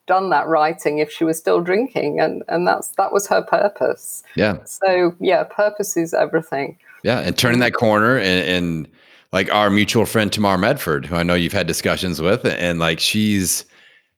done 0.07 0.30
that 0.30 0.47
writing 0.47 0.97
if 0.97 1.12
she 1.12 1.24
was 1.24 1.38
still 1.38 1.62
drinking 1.62 2.20
and 2.20 2.43
and 2.47 2.68
that's 2.68 2.89
that 2.97 3.14
was 3.14 3.28
her 3.28 3.41
purpose 3.41 4.24
yeah 4.36 4.57
so 4.66 5.16
yeah 5.20 5.43
purpose 5.43 5.95
is 5.95 6.14
everything 6.14 6.78
yeah 7.03 7.20
and 7.20 7.38
turning 7.38 7.59
that 7.59 7.74
corner 7.74 8.18
and, 8.18 8.49
and 8.49 8.88
like 9.32 9.49
our 9.53 9.70
mutual 9.70 10.05
friend 10.05 10.34
tamar 10.34 10.57
medford 10.57 11.05
who 11.05 11.16
i 11.16 11.24
know 11.24 11.36
you've 11.36 11.53
had 11.53 11.68
discussions 11.68 12.20
with 12.20 12.43
and 12.43 12.80
like 12.80 12.99
she's 12.99 13.64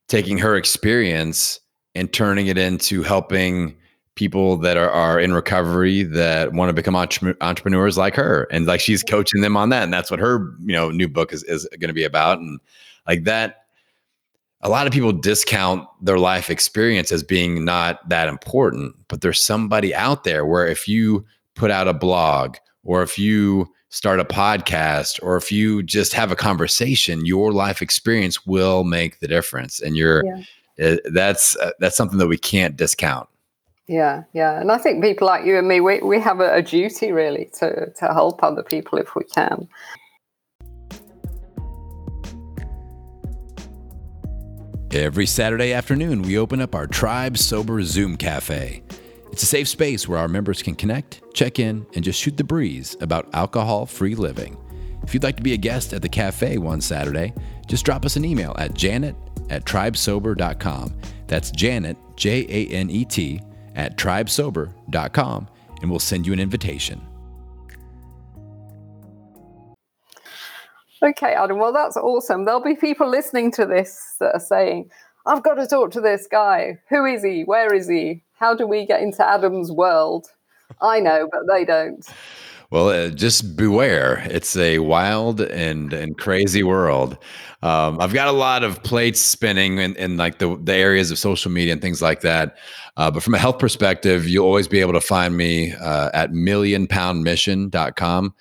taking 0.08 0.38
her 0.38 0.56
experience 0.56 1.60
and 1.95 2.12
turning 2.12 2.47
it 2.47 2.58
into 2.58 3.04
helping 3.04 3.76
people 4.16 4.58
that 4.58 4.78
are, 4.78 4.89
are 4.89 5.20
in 5.20 5.34
recovery 5.34 6.04
that 6.04 6.54
want 6.54 6.70
to 6.70 6.74
become 6.74 6.95
entre- 6.95 7.36
entrepreneurs 7.41 7.97
like 7.97 8.16
her. 8.16 8.47
And 8.51 8.66
like 8.66 8.80
she's 8.80 9.04
coaching 9.04 9.41
them 9.41 9.58
on 9.58 9.70
that 9.70 9.84
and 9.84 9.93
that's 9.93 10.12
what 10.12 10.20
her 10.20 10.54
you 10.60 10.74
know 10.74 10.91
new 10.91 11.08
book 11.08 11.34
is, 11.34 11.43
is 11.43 11.68
going 11.80 11.88
to 11.88 11.93
be 11.93 12.04
about. 12.04 12.39
And 12.39 12.60
like 13.08 13.24
that 13.24 13.64
a 14.62 14.70
lot 14.70 14.88
of 14.88 14.93
people 14.93 15.12
discount 15.12 15.88
their 16.01 16.18
life 16.18 16.49
experience 16.49 17.12
as 17.12 17.22
being 17.22 17.66
not 17.66 18.08
that 18.08 18.30
important, 18.30 18.95
but 19.10 19.20
there's 19.20 19.43
somebody 19.43 19.93
out 19.93 20.24
there 20.24 20.45
where 20.45 20.66
if 20.66 20.88
you 20.88 21.26
put 21.54 21.70
out 21.70 21.89
a 21.89 21.93
blog 21.93 22.56
or 22.84 23.04
if 23.04 23.20
you 23.20 23.73
start 23.94 24.20
a 24.20 24.26
podcast 24.26 25.20
or 25.22 25.38
if 25.38 25.52
you 25.52 25.84
just 25.84 26.14
have 26.14 26.32
a 26.32 26.36
conversation, 26.36 27.28
your 27.28 27.52
life 27.52 27.80
experience 27.80 28.44
will 28.44 28.84
make 28.84 29.20
the 29.20 29.28
difference. 29.28 29.80
And 29.80 29.96
you're 29.96 30.26
yeah. 30.26 30.94
uh, 30.94 30.98
that's 31.12 31.56
uh, 31.58 31.72
that's 31.80 31.96
something 31.96 32.18
that 32.18 32.28
we 32.28 32.38
can't 32.38 32.76
discount. 32.76 33.30
Yeah, 33.88 34.24
yeah, 34.34 34.60
and 34.60 34.72
I 34.72 34.78
think 34.78 35.04
people 35.04 35.28
like 35.28 35.46
you 35.46 35.58
and 35.58 35.68
me, 35.68 35.82
we, 35.82 36.00
we 36.02 36.20
have 36.22 36.39
a, 36.39 36.56
a 36.56 36.62
duty 36.62 37.12
really 37.12 37.52
to 37.60 37.91
to 37.91 38.06
help 38.08 38.41
other 38.41 38.64
people 38.64 38.98
if 38.98 39.14
we 39.16 39.26
can. 39.26 39.68
Every 44.91 45.26
Saturday 45.26 45.74
afternoon, 45.74 46.22
we 46.22 46.38
open 46.38 46.62
up 46.62 46.74
our 46.76 46.88
Tribe 46.88 47.38
Sober 47.38 47.84
Zoom 47.84 48.16
Cafe. 48.16 48.84
It's 49.34 49.42
a 49.42 49.48
safe 49.48 49.68
space 49.68 50.08
where 50.08 50.20
our 50.20 50.28
members 50.28 50.62
can 50.62 50.76
connect, 50.76 51.24
check 51.34 51.58
in, 51.58 51.88
and 51.96 52.04
just 52.04 52.22
shoot 52.22 52.38
the 52.38 52.44
breeze 52.44 52.96
about 53.02 53.34
alcohol 53.34 53.88
free 53.88 54.14
living. 54.14 54.56
If 55.02 55.16
you'd 55.16 55.24
like 55.24 55.38
to 55.38 55.42
be 55.42 55.54
a 55.54 55.58
guest 55.58 55.92
at 55.92 56.04
the 56.04 56.08
cafe 56.08 56.60
one 56.60 56.80
Saturday, 56.80 57.34
just 57.66 57.84
drop 57.84 58.06
us 58.06 58.16
an 58.16 58.26
email 58.26 58.54
at 58.60 58.76
janet 58.76 59.16
at 59.50 59.66
tribesober.com. 59.66 60.94
That's 61.26 61.50
Janet, 61.50 61.98
J 62.16 62.46
A 62.48 62.68
N 62.76 62.92
E 62.92 63.06
T, 63.06 63.42
at 63.74 63.98
tribesober.com, 63.98 65.48
and 65.82 65.90
we'll 65.90 66.00
send 66.00 66.28
you 66.28 66.34
an 66.34 66.40
invitation. 66.40 67.02
Okay, 71.02 71.34
Adam. 71.34 71.58
Well, 71.58 71.74
that's 71.74 71.98
awesome. 71.98 72.46
There'll 72.46 72.64
be 72.64 72.76
people 72.76 73.10
listening 73.10 73.52
to 73.54 73.66
this 73.66 74.16
that 74.20 74.36
are 74.36 74.40
saying, 74.40 74.92
I've 75.26 75.44
got 75.44 75.56
to 75.56 75.68
talk 75.68 75.92
to 75.92 76.02
this 76.02 76.28
guy. 76.30 76.80
Who 76.90 77.06
is 77.06 77.24
he? 77.24 77.44
Where 77.44 77.74
is 77.74 77.88
he? 77.88 78.24
How 78.34 78.54
do 78.54 78.68
we 78.68 78.86
get 78.86 79.02
into 79.02 79.26
Adam's 79.26 79.72
world? 79.72 80.28
I 80.82 81.00
know, 81.00 81.30
but 81.32 81.42
they 81.52 81.64
don't. 81.64 82.06
Well, 82.72 82.90
uh, 82.90 83.10
just 83.10 83.56
beware. 83.56 84.26
It's 84.32 84.58
a 84.58 84.80
wild 84.80 85.42
and, 85.42 85.94
and 85.94 86.18
crazy 86.18 86.64
world. 86.64 87.18
Um, 87.62 88.02
I've 88.02 88.14
got 88.14 88.28
a 88.28 88.32
lot 88.32 88.64
of 88.64 88.82
plates 88.82 89.22
spinning 89.22 89.78
in, 89.78 89.96
in 89.96 90.18
like 90.18 90.40
the, 90.40 90.60
the 90.62 90.74
areas 90.74 91.12
of 91.12 91.20
social 91.20 91.52
media 91.52 91.72
and 91.72 91.82
things 91.82 92.02
like 92.02 92.22
that. 92.22 92.58
Uh, 92.98 93.12
but 93.12 93.22
from 93.22 93.36
a 93.36 93.38
health 93.38 93.60
perspective, 93.60 94.28
you'll 94.28 94.48
always 94.48 94.68
be 94.68 94.82
able 94.82 94.94
to 94.94 95.02
find 95.02 95.38
me 95.38 95.74
uh, 95.74 96.10
at 96.14 96.32
millionpoundmission.com. 96.32 98.34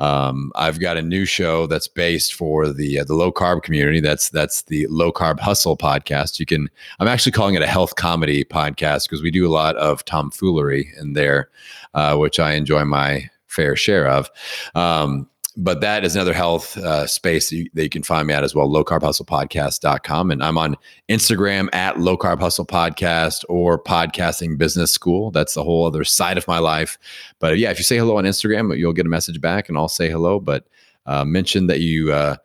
Um, 0.00 0.50
I've 0.56 0.80
got 0.80 0.96
a 0.96 1.02
new 1.02 1.24
show 1.24 1.66
that's 1.66 1.86
based 1.86 2.34
for 2.34 2.72
the 2.72 3.00
uh, 3.00 3.04
the 3.04 3.14
low 3.14 3.30
carb 3.30 3.62
community. 3.62 4.00
That's 4.00 4.30
that's 4.30 4.62
the 4.62 4.86
Low 4.88 5.12
Carb 5.12 5.38
Hustle 5.38 5.76
podcast. 5.76 6.40
You 6.40 6.46
can. 6.46 6.68
I'm 6.98 7.06
actually 7.08 7.32
calling 7.32 7.54
it 7.54 7.62
a 7.62 7.68
health 7.68 7.94
comedy 7.94 8.44
podcast 8.44 9.04
because 9.04 9.22
we 9.22 9.30
do 9.30 9.46
a 9.46 9.52
lot 9.52 9.76
of 9.76 10.04
tomfoolery 10.04 10.92
in 10.98 11.12
there, 11.12 11.50
uh, 11.94 12.16
which 12.16 12.40
I 12.40 12.54
enjoy 12.54 12.84
my 12.84 13.30
fair 13.46 13.76
share 13.76 14.08
of. 14.08 14.30
Um, 14.74 15.29
but 15.56 15.80
that 15.80 16.04
is 16.04 16.14
another 16.14 16.32
health 16.32 16.76
uh, 16.78 17.06
space 17.06 17.50
that 17.50 17.56
you, 17.56 17.70
that 17.74 17.82
you, 17.82 17.88
can 17.88 18.02
find 18.02 18.26
me 18.26 18.34
at 18.34 18.44
as 18.44 18.54
well 18.54 18.68
lowcarbhustlepodcast.com 18.68 20.30
and 20.30 20.42
i'm 20.42 20.56
on 20.56 20.76
instagram 21.08 21.68
at 21.74 21.98
low 21.98 22.16
carb 22.16 22.40
hustle 22.40 22.66
podcast 22.66 23.44
or 23.48 23.82
podcasting 23.82 24.56
business 24.56 24.92
school. 24.92 25.30
That's 25.30 25.54
the 25.54 25.64
whole 25.64 25.86
other 25.86 26.04
side 26.04 26.38
of 26.38 26.46
my 26.46 26.58
life. 26.58 26.98
But 27.38 27.58
yeah 27.58 27.70
if 27.70 27.78
you 27.78 27.84
say 27.84 27.98
hello 27.98 28.16
on 28.16 28.24
instagram 28.24 28.76
you'll 28.78 28.92
get 28.92 29.06
a 29.06 29.10
message 29.10 29.40
back 29.40 29.68
and 29.68 29.76
i'll 29.76 29.88
say 29.88 30.08
hello. 30.08 30.40
But 30.40 30.66
uh, 31.06 31.24
mention 31.24 31.66
that 31.66 31.80
you 31.80 32.12
uh, 32.12 32.36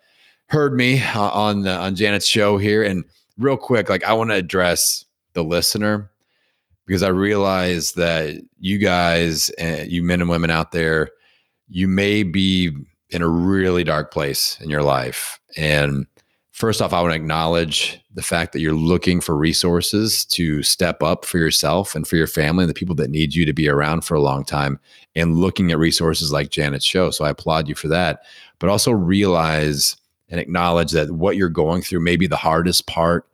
heard 0.47 0.74
me 0.74 1.03
on 1.03 1.68
on 1.68 1.95
janet's 1.95 2.28
show 2.28 2.58
here. 2.58 2.84
And 2.84 3.06
real 3.38 3.58
quick 3.58 3.89
like 3.89 4.03
i 4.03 4.14
want 4.14 4.30
to 4.30 4.36
address 4.36 5.06
the 5.34 5.43
listener 5.43 6.10
because 6.86 7.03
i 7.03 7.10
realize 7.10 7.91
that 7.93 8.41
you 8.60 8.78
guys 8.78 9.51
you 9.60 10.01
men 10.01 10.22
and 10.22 10.30
women 10.30 10.49
out 10.49 10.72
there 10.72 11.10
you 11.68 11.88
may 11.88 12.24
be 12.24 12.72
in 13.16 13.22
a 13.22 13.28
really 13.28 13.84
dark 13.84 14.11
place 14.11 14.59
in 14.59 14.70
your 14.70 14.84
life. 14.84 15.39
And 15.55 16.05
first 16.51 16.82
off, 16.82 16.91
I 16.91 17.01
want 17.01 17.13
to 17.13 17.16
acknowledge 17.16 17.99
the 18.13 18.22
fact 18.22 18.51
that 18.51 18.59
you're 18.59 18.74
looking 18.74 19.22
for 19.22 19.38
resources 19.38 20.26
to 20.26 20.61
step 20.63 21.01
up 21.01 21.24
for 21.24 21.38
yourself 21.38 21.95
and 21.95 22.05
for 22.05 22.18
your 22.18 22.28
family 22.28 22.63
and 22.63 22.70
the 22.70 22.74
people 22.76 22.95
that 22.95 23.09
need 23.09 23.34
you 23.34 23.45
to 23.45 23.53
be 23.53 23.70
around 23.70 24.01
for 24.01 24.16
a 24.16 24.22
long 24.22 24.43
time 24.43 24.80
and 25.16 25.38
looking 25.38 25.72
at 25.72 25.78
resources 25.78 26.34
like 26.34 26.49
Janet's 26.49 26.84
show. 26.84 27.09
So 27.09 27.24
I 27.24 27.30
applaud 27.30 27.70
you 27.70 27.76
for 27.76 27.88
that. 27.88 28.24
But 28.59 28.70
also 28.70 28.91
realize 28.91 29.95
and 30.30 30.39
acknowledge 30.39 30.91
that 30.91 31.11
what 31.11 31.38
you're 31.38 31.49
going 31.49 31.82
through 31.82 32.01
may 32.01 32.18
be 32.18 32.28
the 32.28 32.36
hardest 32.36 32.88
part 32.88 33.28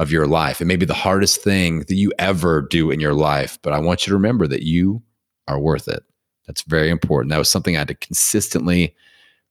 of 0.00 0.10
your 0.10 0.26
life. 0.26 0.60
It 0.60 0.66
may 0.66 0.76
be 0.76 0.86
the 0.86 0.92
hardest 0.92 1.42
thing 1.42 1.80
that 1.80 1.94
you 1.94 2.12
ever 2.18 2.60
do 2.60 2.90
in 2.90 3.00
your 3.00 3.14
life. 3.14 3.58
But 3.62 3.72
I 3.72 3.78
want 3.78 4.06
you 4.06 4.10
to 4.10 4.16
remember 4.16 4.46
that 4.48 4.64
you 4.64 5.02
are 5.48 5.58
worth 5.58 5.88
it. 5.88 6.02
That's 6.46 6.62
very 6.62 6.90
important. 6.90 7.30
That 7.30 7.38
was 7.38 7.50
something 7.50 7.76
I 7.76 7.80
had 7.80 7.88
to 7.88 7.94
consistently 7.94 8.94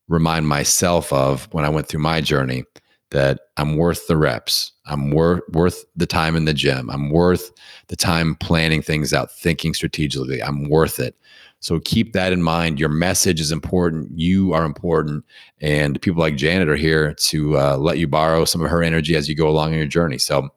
remind 0.08 0.48
myself 0.48 1.12
of 1.12 1.48
when 1.52 1.64
I 1.64 1.68
went 1.68 1.88
through 1.88 2.00
my 2.00 2.20
journey 2.20 2.64
that 3.10 3.40
I'm 3.56 3.76
worth 3.76 4.08
the 4.08 4.16
reps. 4.16 4.72
I'm 4.86 5.10
worth 5.10 5.42
worth 5.52 5.84
the 5.94 6.06
time 6.06 6.34
in 6.36 6.46
the 6.46 6.54
gym. 6.54 6.90
I'm 6.90 7.10
worth 7.10 7.52
the 7.86 7.96
time 7.96 8.34
planning 8.36 8.82
things 8.82 9.14
out, 9.14 9.30
thinking 9.30 9.72
strategically. 9.72 10.42
I'm 10.42 10.68
worth 10.68 10.98
it. 10.98 11.14
So 11.60 11.80
keep 11.80 12.12
that 12.12 12.32
in 12.32 12.42
mind. 12.42 12.78
Your 12.78 12.90
message 12.90 13.40
is 13.40 13.50
important. 13.50 14.10
You 14.18 14.52
are 14.52 14.64
important, 14.64 15.24
and 15.60 16.00
people 16.02 16.20
like 16.20 16.36
Janet 16.36 16.68
are 16.68 16.76
here 16.76 17.14
to 17.14 17.56
uh, 17.56 17.76
let 17.78 17.98
you 17.98 18.06
borrow 18.06 18.44
some 18.44 18.62
of 18.62 18.70
her 18.70 18.82
energy 18.82 19.16
as 19.16 19.28
you 19.28 19.34
go 19.34 19.48
along 19.48 19.72
in 19.72 19.78
your 19.78 19.86
journey. 19.86 20.18
So 20.18 20.50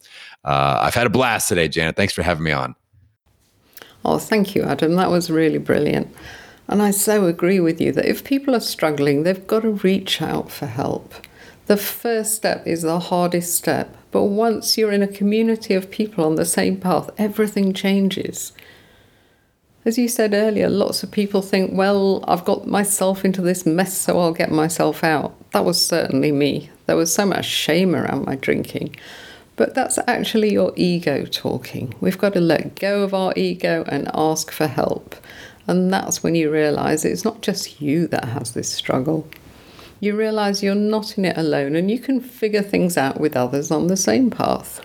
uh, 0.43 0.80
I've 0.82 0.95
had 0.95 1.08
a 1.08 1.12
blast 1.12 1.48
today, 1.48 1.68
Janet. 1.70 1.95
Thanks 1.95 2.14
for 2.14 2.24
having 2.24 2.43
me 2.43 2.52
on. 2.52 2.76
Oh, 4.04 4.18
thank 4.18 4.56
you, 4.56 4.64
Adam. 4.64 4.95
That 4.95 5.12
was 5.12 5.30
really 5.30 5.60
brilliant. 5.60 6.14
And 6.68 6.82
I 6.82 6.91
so 6.91 7.26
agree 7.26 7.59
with 7.59 7.80
you 7.80 7.91
that 7.93 8.05
if 8.05 8.24
people 8.24 8.55
are 8.55 8.59
struggling, 8.59 9.24
they've 9.24 9.47
got 9.47 9.61
to 9.61 9.70
reach 9.70 10.22
out 10.22 10.51
for 10.51 10.65
help. 10.65 11.13
The 11.68 11.78
first 11.78 12.36
step 12.36 12.65
is 12.65 12.82
the 12.82 12.99
hardest 12.99 13.55
step, 13.55 13.95
but 14.11 14.24
once 14.24 14.78
you're 14.78 14.91
in 14.91 15.03
a 15.03 15.07
community 15.07 15.74
of 15.74 15.91
people 15.91 16.24
on 16.24 16.36
the 16.36 16.45
same 16.45 16.80
path, 16.80 17.09
everything 17.18 17.74
changes. 17.74 18.53
As 19.84 19.97
you 19.97 20.09
said 20.09 20.34
earlier, 20.34 20.70
lots 20.70 21.03
of 21.03 21.11
people 21.11 21.41
think, 21.41 21.72
well, 21.74 22.24
I've 22.28 22.43
got 22.43 22.68
myself 22.68 23.24
into 23.24 23.41
this 23.41 23.65
mess, 23.65 23.97
so 23.97 24.20
I'll 24.20 24.34
get 24.34 24.51
myself 24.51 25.03
out. 25.03 25.34
That 25.51 25.63
was 25.63 25.86
certainly 25.86 26.32
me. 26.32 26.70
There 26.88 26.97
was 26.97 27.13
so 27.13 27.26
much 27.26 27.45
shame 27.45 27.95
around 27.95 28.26
my 28.26 28.36
drinking. 28.36 28.97
But 29.55 29.76
that's 29.76 29.97
actually 30.07 30.51
your 30.51 30.74
ego 30.76 31.26
talking. 31.26 31.95
We've 31.99 32.18
got 32.18 32.34
to 32.34 32.41
let 32.41 32.76
go 32.76 33.01
of 33.01 33.13
our 33.13 33.34
ego 33.36 33.84
and 33.88 34.09
ask 34.13 34.51
for 34.51 34.68
help. 34.68 35.15
And 35.68 35.91
that's 35.91 36.24
when 36.24 36.34
you 36.34 36.51
realize 36.51 37.03
it's 37.03 37.26
not 37.26 37.41
just 37.41 37.82
you 37.82 38.07
that 38.07 38.26
has 38.26 38.53
this 38.53 38.72
struggle. 38.72 39.28
You 39.99 40.15
realize 40.15 40.63
you're 40.63 40.76
not 40.76 41.18
in 41.18 41.26
it 41.26 41.38
alone 41.38 41.76
and 41.76 41.91
you 41.91 41.99
can 41.99 42.22
figure 42.22 42.61
things 42.61 42.97
out 42.97 43.20
with 43.20 43.36
others 43.36 43.72
on 43.72 43.88
the 43.88 43.97
same 43.97 44.30
path. 44.30 44.82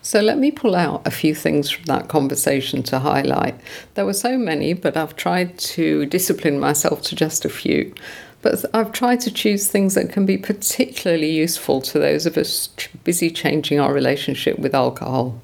So 0.00 0.20
let 0.20 0.38
me 0.38 0.52
pull 0.52 0.76
out 0.76 1.04
a 1.04 1.10
few 1.10 1.34
things 1.34 1.68
from 1.68 1.84
that 1.86 2.06
conversation 2.06 2.84
to 2.84 3.00
highlight. 3.00 3.56
There 3.94 4.06
were 4.06 4.12
so 4.12 4.38
many, 4.38 4.72
but 4.72 4.96
I've 4.96 5.16
tried 5.16 5.58
to 5.58 6.06
discipline 6.06 6.60
myself 6.60 7.02
to 7.02 7.16
just 7.16 7.44
a 7.44 7.48
few. 7.48 7.92
But 8.40 8.64
I've 8.72 8.92
tried 8.92 9.18
to 9.22 9.32
choose 9.32 9.66
things 9.66 9.94
that 9.94 10.10
can 10.10 10.24
be 10.24 10.38
particularly 10.38 11.32
useful 11.32 11.80
to 11.82 11.98
those 11.98 12.24
of 12.24 12.38
us 12.38 12.68
busy 13.02 13.30
changing 13.30 13.80
our 13.80 13.92
relationship 13.92 14.60
with 14.60 14.76
alcohol. 14.76 15.40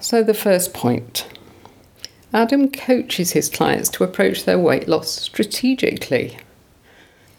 So, 0.00 0.22
the 0.22 0.32
first 0.32 0.72
point 0.72 1.26
Adam 2.32 2.70
coaches 2.70 3.32
his 3.32 3.48
clients 3.48 3.88
to 3.88 4.04
approach 4.04 4.44
their 4.44 4.58
weight 4.58 4.86
loss 4.86 5.10
strategically 5.10 6.38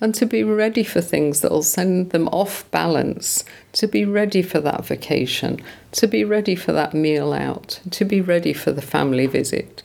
and 0.02 0.14
to 0.16 0.26
be 0.26 0.44
ready 0.44 0.84
for 0.84 1.00
things 1.00 1.42
that 1.42 1.52
will 1.52 1.64
send 1.64 2.10
them 2.10 2.28
off 2.30 2.70
balance, 2.72 3.46
to 3.72 3.88
be 3.88 4.04
ready 4.04 4.42
for 4.42 4.60
that 4.60 4.84
vacation, 4.84 5.62
to 5.92 6.08
be 6.08 6.24
ready 6.24 6.56
for 6.56 6.74
that 6.74 6.94
meal 6.94 7.32
out, 7.32 7.80
to 7.92 8.04
be 8.04 8.20
ready 8.20 8.52
for 8.52 8.72
the 8.72 8.82
family 8.82 9.28
visit. 9.28 9.84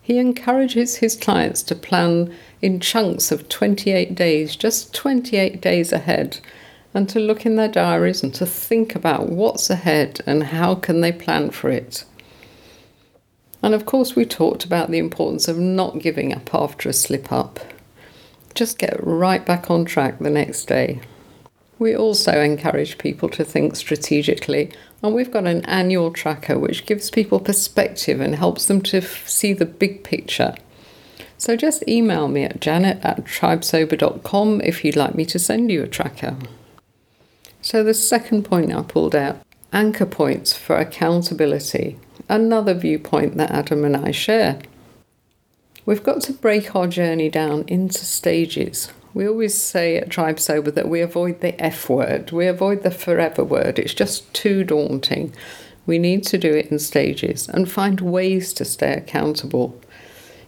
He 0.00 0.18
encourages 0.18 0.96
his 0.96 1.16
clients 1.16 1.62
to 1.64 1.74
plan 1.74 2.32
in 2.62 2.80
chunks 2.80 3.32
of 3.32 3.48
28 3.48 4.14
days, 4.14 4.56
just 4.56 4.94
28 4.94 5.60
days 5.60 5.92
ahead, 5.92 6.38
and 6.94 7.08
to 7.10 7.18
look 7.20 7.44
in 7.44 7.56
their 7.56 7.68
diaries 7.68 8.22
and 8.22 8.32
to 8.36 8.46
think 8.46 8.94
about 8.94 9.28
what's 9.28 9.68
ahead 9.68 10.20
and 10.26 10.44
how 10.44 10.76
can 10.76 11.00
they 11.00 11.12
plan 11.12 11.50
for 11.50 11.68
it. 11.68 12.04
And 13.62 13.74
of 13.74 13.86
course, 13.86 14.14
we 14.14 14.24
talked 14.24 14.64
about 14.64 14.90
the 14.90 14.98
importance 14.98 15.48
of 15.48 15.58
not 15.58 15.98
giving 15.98 16.32
up 16.32 16.54
after 16.54 16.88
a 16.88 16.92
slip 16.92 17.32
up. 17.32 17.60
Just 18.54 18.78
get 18.78 18.98
right 19.02 19.44
back 19.44 19.70
on 19.70 19.84
track 19.84 20.18
the 20.18 20.30
next 20.30 20.66
day. 20.66 21.00
We 21.78 21.94
also 21.94 22.40
encourage 22.40 22.98
people 22.98 23.28
to 23.30 23.44
think 23.44 23.76
strategically, 23.76 24.72
and 25.02 25.14
we've 25.14 25.30
got 25.30 25.46
an 25.46 25.64
annual 25.66 26.10
tracker 26.10 26.58
which 26.58 26.86
gives 26.86 27.10
people 27.10 27.38
perspective 27.38 28.20
and 28.20 28.34
helps 28.34 28.66
them 28.66 28.80
to 28.82 28.98
f- 28.98 29.28
see 29.28 29.52
the 29.52 29.66
big 29.66 30.02
picture. 30.02 30.54
So 31.36 31.54
just 31.54 31.86
email 31.86 32.26
me 32.26 32.42
at 32.42 32.60
janet 32.60 32.98
at 33.04 33.24
tribesober.com 33.24 34.60
if 34.62 34.84
you'd 34.84 34.96
like 34.96 35.14
me 35.14 35.24
to 35.26 35.38
send 35.38 35.70
you 35.70 35.84
a 35.84 35.88
tracker. 35.88 36.36
So 37.62 37.84
the 37.84 37.94
second 37.94 38.44
point 38.44 38.74
I 38.74 38.82
pulled 38.82 39.14
out 39.14 39.40
anchor 39.72 40.06
points 40.06 40.56
for 40.56 40.76
accountability 40.76 41.98
another 42.28 42.74
viewpoint 42.74 43.36
that 43.36 43.50
Adam 43.50 43.84
and 43.84 43.96
I 43.96 44.10
share. 44.10 44.58
We've 45.86 46.04
got 46.04 46.20
to 46.22 46.32
break 46.32 46.76
our 46.76 46.86
journey 46.86 47.30
down 47.30 47.64
into 47.66 48.04
stages. 48.04 48.92
We 49.14 49.26
always 49.26 49.56
say 49.56 49.96
at 49.96 50.10
Tribe 50.10 50.38
Sober 50.38 50.70
that 50.72 50.88
we 50.88 51.00
avoid 51.00 51.40
the 51.40 51.60
F 51.62 51.88
word, 51.88 52.30
we 52.30 52.46
avoid 52.46 52.82
the 52.82 52.90
forever 52.90 53.42
word. 53.42 53.78
It's 53.78 53.94
just 53.94 54.32
too 54.34 54.64
daunting. 54.64 55.34
We 55.86 55.98
need 55.98 56.24
to 56.24 56.36
do 56.36 56.54
it 56.54 56.66
in 56.66 56.78
stages 56.78 57.48
and 57.48 57.70
find 57.70 58.00
ways 58.02 58.52
to 58.54 58.64
stay 58.66 58.92
accountable. 58.92 59.80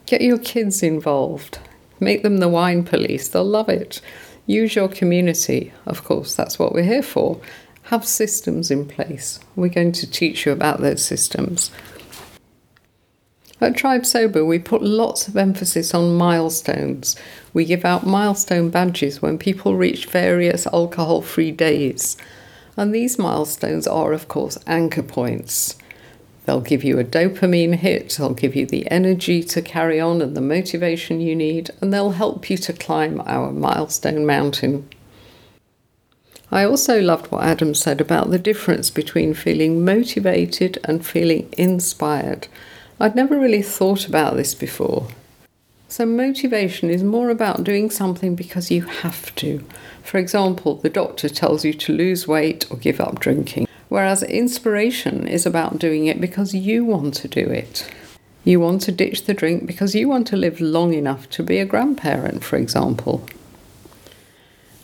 Get 0.05 0.21
your 0.21 0.37
kids 0.37 0.83
involved, 0.83 1.57
make 1.99 2.21
them 2.21 2.37
the 2.37 2.47
wine 2.47 2.83
police, 2.83 3.27
they'll 3.27 3.43
love 3.43 3.69
it. 3.69 3.99
Use 4.45 4.75
your 4.75 4.87
community, 4.87 5.73
of 5.85 6.03
course, 6.03 6.35
that's 6.35 6.59
what 6.59 6.73
we're 6.73 6.83
here 6.83 7.01
for. 7.01 7.41
Have 7.83 8.05
systems 8.05 8.71
in 8.71 8.85
place. 8.85 9.39
We're 9.55 9.69
going 9.69 9.91
to 9.93 10.09
teach 10.09 10.45
you 10.45 10.51
about 10.51 10.79
those 10.79 11.03
systems. 11.03 11.71
At 13.59 13.75
Tribe 13.75 14.07
Sober, 14.07 14.43
we 14.43 14.57
put 14.57 14.81
lots 14.81 15.27
of 15.27 15.37
emphasis 15.37 15.93
on 15.93 16.15
milestones. 16.15 17.15
We 17.53 17.65
give 17.65 17.85
out 17.85 18.07
milestone 18.07 18.71
badges 18.71 19.21
when 19.21 19.37
people 19.37 19.75
reach 19.75 20.07
various 20.07 20.65
alcohol 20.67 21.21
free 21.21 21.51
days. 21.51 22.17
And 22.75 22.95
these 22.95 23.19
milestones 23.19 23.85
are, 23.85 24.13
of 24.13 24.27
course, 24.27 24.57
anchor 24.65 25.03
points. 25.03 25.77
They'll 26.45 26.61
give 26.61 26.83
you 26.83 26.97
a 26.97 27.03
dopamine 27.03 27.75
hit, 27.75 28.15
they'll 28.17 28.33
give 28.33 28.55
you 28.55 28.65
the 28.65 28.89
energy 28.89 29.43
to 29.43 29.61
carry 29.61 29.99
on 29.99 30.23
and 30.23 30.35
the 30.35 30.41
motivation 30.41 31.21
you 31.21 31.35
need, 31.35 31.69
and 31.79 31.93
they'll 31.93 32.11
help 32.11 32.49
you 32.49 32.57
to 32.57 32.73
climb 32.73 33.21
our 33.27 33.51
milestone 33.51 34.25
mountain. 34.25 34.89
I 36.53 36.65
also 36.65 36.99
loved 36.99 37.31
what 37.31 37.45
Adam 37.45 37.73
said 37.73 38.01
about 38.01 38.29
the 38.29 38.39
difference 38.39 38.89
between 38.89 39.33
feeling 39.33 39.85
motivated 39.85 40.77
and 40.83 41.05
feeling 41.05 41.47
inspired. 41.57 42.49
I'd 42.99 43.15
never 43.15 43.39
really 43.39 43.61
thought 43.61 44.05
about 44.05 44.35
this 44.35 44.53
before. 44.53 45.07
So, 45.87 46.05
motivation 46.05 46.89
is 46.89 47.03
more 47.03 47.29
about 47.29 47.63
doing 47.63 47.89
something 47.89 48.35
because 48.35 48.69
you 48.69 48.81
have 48.83 49.33
to. 49.35 49.63
For 50.03 50.17
example, 50.17 50.75
the 50.75 50.89
doctor 50.89 51.29
tells 51.29 51.63
you 51.63 51.73
to 51.73 51.93
lose 51.93 52.27
weight 52.27 52.69
or 52.69 52.77
give 52.77 52.99
up 52.99 53.19
drinking, 53.19 53.67
whereas 53.87 54.21
inspiration 54.23 55.27
is 55.27 55.45
about 55.45 55.79
doing 55.79 56.07
it 56.07 56.19
because 56.19 56.53
you 56.53 56.83
want 56.83 57.13
to 57.15 57.27
do 57.29 57.45
it. 57.45 57.89
You 58.43 58.59
want 58.59 58.81
to 58.83 58.91
ditch 58.91 59.25
the 59.25 59.33
drink 59.33 59.65
because 59.65 59.95
you 59.95 60.09
want 60.09 60.27
to 60.27 60.37
live 60.37 60.59
long 60.59 60.93
enough 60.93 61.29
to 61.31 61.43
be 61.43 61.59
a 61.59 61.65
grandparent, 61.65 62.43
for 62.43 62.57
example. 62.57 63.25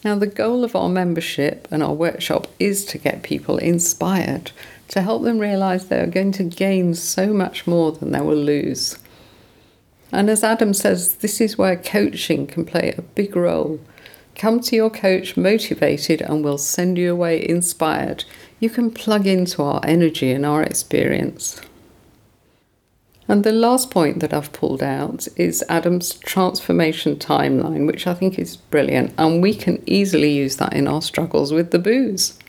Now, 0.03 0.15
the 0.15 0.27
goal 0.27 0.63
of 0.63 0.75
our 0.75 0.89
membership 0.89 1.67
and 1.71 1.81
our 1.81 1.93
workshop 1.93 2.47
is 2.59 2.85
to 2.85 2.97
get 2.97 3.23
people 3.23 3.57
inspired 3.57 4.51
to 4.89 5.01
help 5.01 5.23
them 5.23 5.39
realize 5.39 5.87
they 5.87 5.99
are 5.99 6.07
going 6.07 6.31
to 6.33 6.43
gain 6.43 6.93
so 6.93 7.33
much 7.33 7.67
more 7.67 7.91
than 7.91 8.11
they 8.11 8.21
will 8.21 8.35
lose. 8.35 8.97
And 10.11 10.29
as 10.29 10.43
Adam 10.43 10.73
says, 10.73 11.15
this 11.15 11.41
is 11.41 11.57
where 11.57 11.75
coaching 11.75 12.47
can 12.47 12.65
play 12.65 12.93
a 12.97 13.01
big 13.01 13.35
role. 13.35 13.79
Come 14.35 14.59
to 14.61 14.75
your 14.75 14.89
coach 14.89 15.35
motivated 15.35 16.21
and 16.21 16.43
we'll 16.43 16.57
send 16.57 16.97
you 16.97 17.11
away 17.11 17.47
inspired. 17.47 18.23
You 18.59 18.69
can 18.69 18.91
plug 18.91 19.27
into 19.27 19.63
our 19.63 19.81
energy 19.83 20.31
and 20.31 20.45
our 20.45 20.63
experience. 20.63 21.59
And 23.27 23.43
the 23.43 23.51
last 23.51 23.91
point 23.91 24.21
that 24.21 24.33
I've 24.33 24.53
pulled 24.53 24.81
out 24.81 25.27
is 25.35 25.63
Adam's 25.67 26.13
transformation 26.13 27.17
timeline, 27.17 27.85
which 27.85 28.07
I 28.07 28.13
think 28.13 28.39
is 28.39 28.55
brilliant. 28.55 29.13
And 29.17 29.41
we 29.41 29.53
can 29.53 29.83
easily 29.85 30.31
use 30.31 30.55
that 30.57 30.73
in 30.73 30.87
our 30.87 31.01
struggles 31.01 31.51
with 31.51 31.71
the 31.71 31.79
booze. 31.79 32.39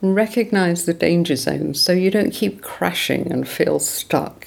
Recognize 0.00 0.86
the 0.86 0.94
danger 0.94 1.36
zones 1.36 1.80
so 1.80 1.92
you 1.92 2.10
don't 2.10 2.32
keep 2.32 2.62
crashing 2.62 3.30
and 3.30 3.46
feel 3.46 3.80
stuck. 3.80 4.46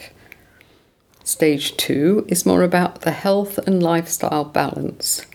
Stage 1.26 1.78
two 1.78 2.26
is 2.28 2.46
more 2.46 2.64
about 2.64 3.02
the 3.02 3.12
health 3.12 3.58
and 3.60 3.84
lifestyle 3.84 4.46
balance. 4.46 5.26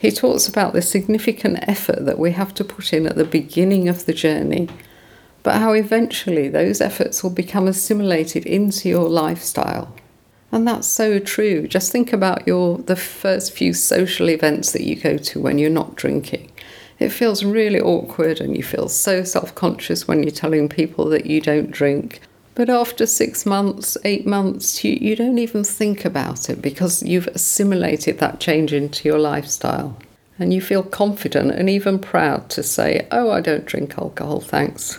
He 0.00 0.10
talks 0.10 0.48
about 0.48 0.72
the 0.72 0.82
significant 0.82 1.58
effort 1.68 2.06
that 2.06 2.18
we 2.18 2.32
have 2.32 2.54
to 2.54 2.64
put 2.64 2.94
in 2.94 3.06
at 3.06 3.16
the 3.16 3.24
beginning 3.24 3.86
of 3.86 4.06
the 4.06 4.14
journey, 4.14 4.68
but 5.42 5.56
how 5.56 5.72
eventually 5.72 6.48
those 6.48 6.80
efforts 6.80 7.22
will 7.22 7.30
become 7.30 7.66
assimilated 7.66 8.44
into 8.46 8.88
your 8.88 9.08
lifestyle. 9.08 9.94
And 10.52 10.66
that's 10.66 10.86
so 10.86 11.18
true. 11.18 11.68
Just 11.68 11.92
think 11.92 12.12
about 12.12 12.46
your 12.46 12.78
the 12.78 12.96
first 12.96 13.52
few 13.52 13.72
social 13.72 14.28
events 14.28 14.72
that 14.72 14.82
you 14.82 14.96
go 14.96 15.16
to 15.16 15.40
when 15.40 15.58
you're 15.58 15.70
not 15.70 15.94
drinking. 15.94 16.50
It 16.98 17.10
feels 17.10 17.44
really 17.44 17.80
awkward 17.80 18.40
and 18.40 18.56
you 18.56 18.62
feel 18.62 18.88
so 18.88 19.24
self 19.24 19.54
conscious 19.54 20.06
when 20.06 20.22
you're 20.22 20.32
telling 20.32 20.68
people 20.68 21.06
that 21.10 21.26
you 21.26 21.40
don't 21.40 21.70
drink. 21.70 22.20
But 22.54 22.68
after 22.68 23.06
six 23.06 23.46
months, 23.46 23.96
eight 24.04 24.26
months, 24.26 24.84
you, 24.84 24.98
you 25.00 25.16
don't 25.16 25.38
even 25.38 25.64
think 25.64 26.04
about 26.04 26.50
it 26.50 26.60
because 26.60 27.02
you've 27.02 27.28
assimilated 27.28 28.18
that 28.18 28.40
change 28.40 28.72
into 28.72 29.08
your 29.08 29.18
lifestyle. 29.18 29.96
And 30.38 30.52
you 30.52 30.60
feel 30.60 30.82
confident 30.82 31.52
and 31.52 31.70
even 31.70 31.98
proud 31.98 32.50
to 32.50 32.62
say, 32.62 33.06
Oh, 33.10 33.30
I 33.30 33.40
don't 33.40 33.64
drink 33.64 33.96
alcohol, 33.96 34.40
thanks. 34.40 34.98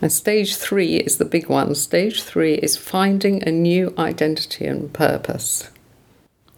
And 0.00 0.12
stage 0.12 0.56
three 0.56 0.96
is 0.96 1.18
the 1.18 1.24
big 1.24 1.48
one. 1.48 1.74
Stage 1.74 2.22
three 2.22 2.54
is 2.54 2.76
finding 2.76 3.42
a 3.46 3.52
new 3.52 3.94
identity 3.96 4.66
and 4.66 4.92
purpose. 4.92 5.70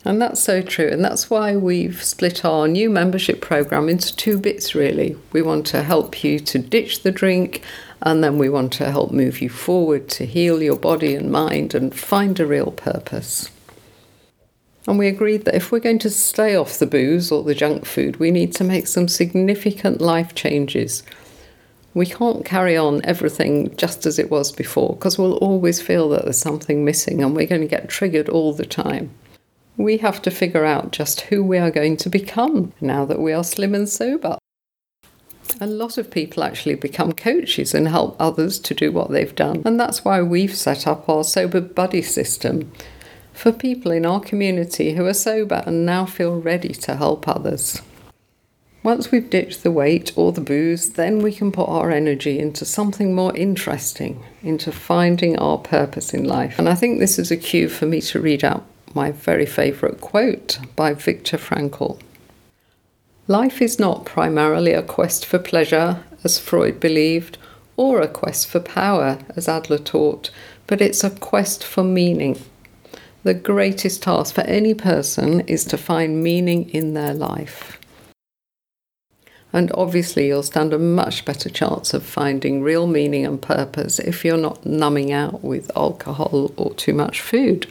And 0.04 0.22
that's 0.22 0.40
so 0.40 0.62
true. 0.62 0.88
And 0.88 1.04
that's 1.04 1.28
why 1.28 1.56
we've 1.56 2.02
split 2.02 2.44
our 2.44 2.68
new 2.68 2.88
membership 2.88 3.40
program 3.40 3.88
into 3.88 4.14
two 4.14 4.38
bits, 4.38 4.72
really. 4.74 5.16
We 5.32 5.42
want 5.42 5.66
to 5.66 5.82
help 5.82 6.22
you 6.22 6.38
to 6.38 6.58
ditch 6.60 7.02
the 7.02 7.10
drink, 7.10 7.62
and 8.02 8.22
then 8.22 8.38
we 8.38 8.48
want 8.48 8.72
to 8.74 8.90
help 8.90 9.10
move 9.10 9.42
you 9.42 9.48
forward 9.48 10.08
to 10.10 10.24
heal 10.24 10.62
your 10.62 10.76
body 10.76 11.16
and 11.16 11.32
mind 11.32 11.74
and 11.74 11.92
find 11.92 12.38
a 12.38 12.46
real 12.46 12.70
purpose. 12.70 13.50
And 14.86 14.96
we 14.96 15.08
agreed 15.08 15.44
that 15.44 15.56
if 15.56 15.72
we're 15.72 15.80
going 15.80 15.98
to 16.00 16.10
stay 16.10 16.54
off 16.54 16.78
the 16.78 16.86
booze 16.86 17.32
or 17.32 17.42
the 17.42 17.56
junk 17.56 17.84
food, 17.84 18.18
we 18.18 18.30
need 18.30 18.54
to 18.54 18.64
make 18.64 18.86
some 18.86 19.08
significant 19.08 20.00
life 20.00 20.36
changes. 20.36 21.02
We 21.96 22.04
can't 22.04 22.44
carry 22.44 22.76
on 22.76 23.00
everything 23.04 23.74
just 23.74 24.04
as 24.04 24.18
it 24.18 24.30
was 24.30 24.52
before 24.52 24.96
because 24.96 25.16
we'll 25.16 25.38
always 25.38 25.80
feel 25.80 26.10
that 26.10 26.24
there's 26.24 26.36
something 26.36 26.84
missing 26.84 27.22
and 27.22 27.34
we're 27.34 27.46
going 27.46 27.62
to 27.62 27.66
get 27.66 27.88
triggered 27.88 28.28
all 28.28 28.52
the 28.52 28.66
time. 28.66 29.12
We 29.78 29.96
have 29.96 30.20
to 30.22 30.30
figure 30.30 30.66
out 30.66 30.92
just 30.92 31.22
who 31.22 31.42
we 31.42 31.56
are 31.56 31.70
going 31.70 31.96
to 31.96 32.10
become 32.10 32.74
now 32.82 33.06
that 33.06 33.18
we 33.18 33.32
are 33.32 33.42
slim 33.42 33.74
and 33.74 33.88
sober. 33.88 34.36
A 35.58 35.66
lot 35.66 35.96
of 35.96 36.10
people 36.10 36.44
actually 36.44 36.74
become 36.74 37.12
coaches 37.12 37.72
and 37.72 37.88
help 37.88 38.14
others 38.20 38.58
to 38.58 38.74
do 38.74 38.92
what 38.92 39.10
they've 39.10 39.34
done, 39.34 39.62
and 39.64 39.80
that's 39.80 40.04
why 40.04 40.20
we've 40.20 40.54
set 40.54 40.86
up 40.86 41.08
our 41.08 41.24
Sober 41.24 41.62
Buddy 41.62 42.02
system 42.02 42.70
for 43.32 43.52
people 43.52 43.90
in 43.90 44.04
our 44.04 44.20
community 44.20 44.96
who 44.96 45.06
are 45.06 45.14
sober 45.14 45.62
and 45.64 45.86
now 45.86 46.04
feel 46.04 46.38
ready 46.38 46.74
to 46.74 46.96
help 46.96 47.26
others. 47.26 47.80
Once 48.86 49.10
we've 49.10 49.30
ditched 49.30 49.64
the 49.64 49.70
weight 49.72 50.12
or 50.14 50.30
the 50.30 50.40
booze, 50.40 50.90
then 50.90 51.18
we 51.18 51.32
can 51.32 51.50
put 51.50 51.68
our 51.68 51.90
energy 51.90 52.38
into 52.38 52.64
something 52.64 53.12
more 53.12 53.36
interesting, 53.36 54.22
into 54.44 54.70
finding 54.70 55.36
our 55.40 55.58
purpose 55.58 56.14
in 56.14 56.22
life. 56.22 56.56
And 56.56 56.68
I 56.68 56.76
think 56.76 57.00
this 57.00 57.18
is 57.18 57.32
a 57.32 57.36
cue 57.36 57.68
for 57.68 57.84
me 57.84 58.00
to 58.02 58.20
read 58.20 58.44
out 58.44 58.64
my 58.94 59.10
very 59.10 59.44
favourite 59.44 60.00
quote 60.00 60.60
by 60.76 60.94
Viktor 60.94 61.36
Frankl. 61.36 61.98
Life 63.26 63.60
is 63.60 63.80
not 63.80 64.04
primarily 64.04 64.72
a 64.72 64.84
quest 64.84 65.26
for 65.26 65.40
pleasure, 65.40 66.04
as 66.22 66.38
Freud 66.38 66.78
believed, 66.78 67.38
or 67.76 68.00
a 68.00 68.06
quest 68.06 68.46
for 68.46 68.60
power, 68.60 69.18
as 69.34 69.48
Adler 69.48 69.78
taught, 69.78 70.30
but 70.68 70.80
it's 70.80 71.02
a 71.02 71.10
quest 71.10 71.64
for 71.64 71.82
meaning. 71.82 72.38
The 73.24 73.34
greatest 73.34 74.04
task 74.04 74.36
for 74.36 74.42
any 74.42 74.74
person 74.74 75.40
is 75.48 75.64
to 75.64 75.76
find 75.76 76.22
meaning 76.22 76.70
in 76.70 76.94
their 76.94 77.14
life. 77.14 77.80
And 79.52 79.70
obviously, 79.74 80.26
you'll 80.26 80.42
stand 80.42 80.72
a 80.72 80.78
much 80.78 81.24
better 81.24 81.48
chance 81.48 81.94
of 81.94 82.04
finding 82.04 82.62
real 82.62 82.86
meaning 82.86 83.24
and 83.24 83.40
purpose 83.40 83.98
if 83.98 84.24
you're 84.24 84.36
not 84.36 84.66
numbing 84.66 85.12
out 85.12 85.42
with 85.42 85.70
alcohol 85.76 86.52
or 86.56 86.74
too 86.74 86.92
much 86.92 87.20
food. 87.20 87.66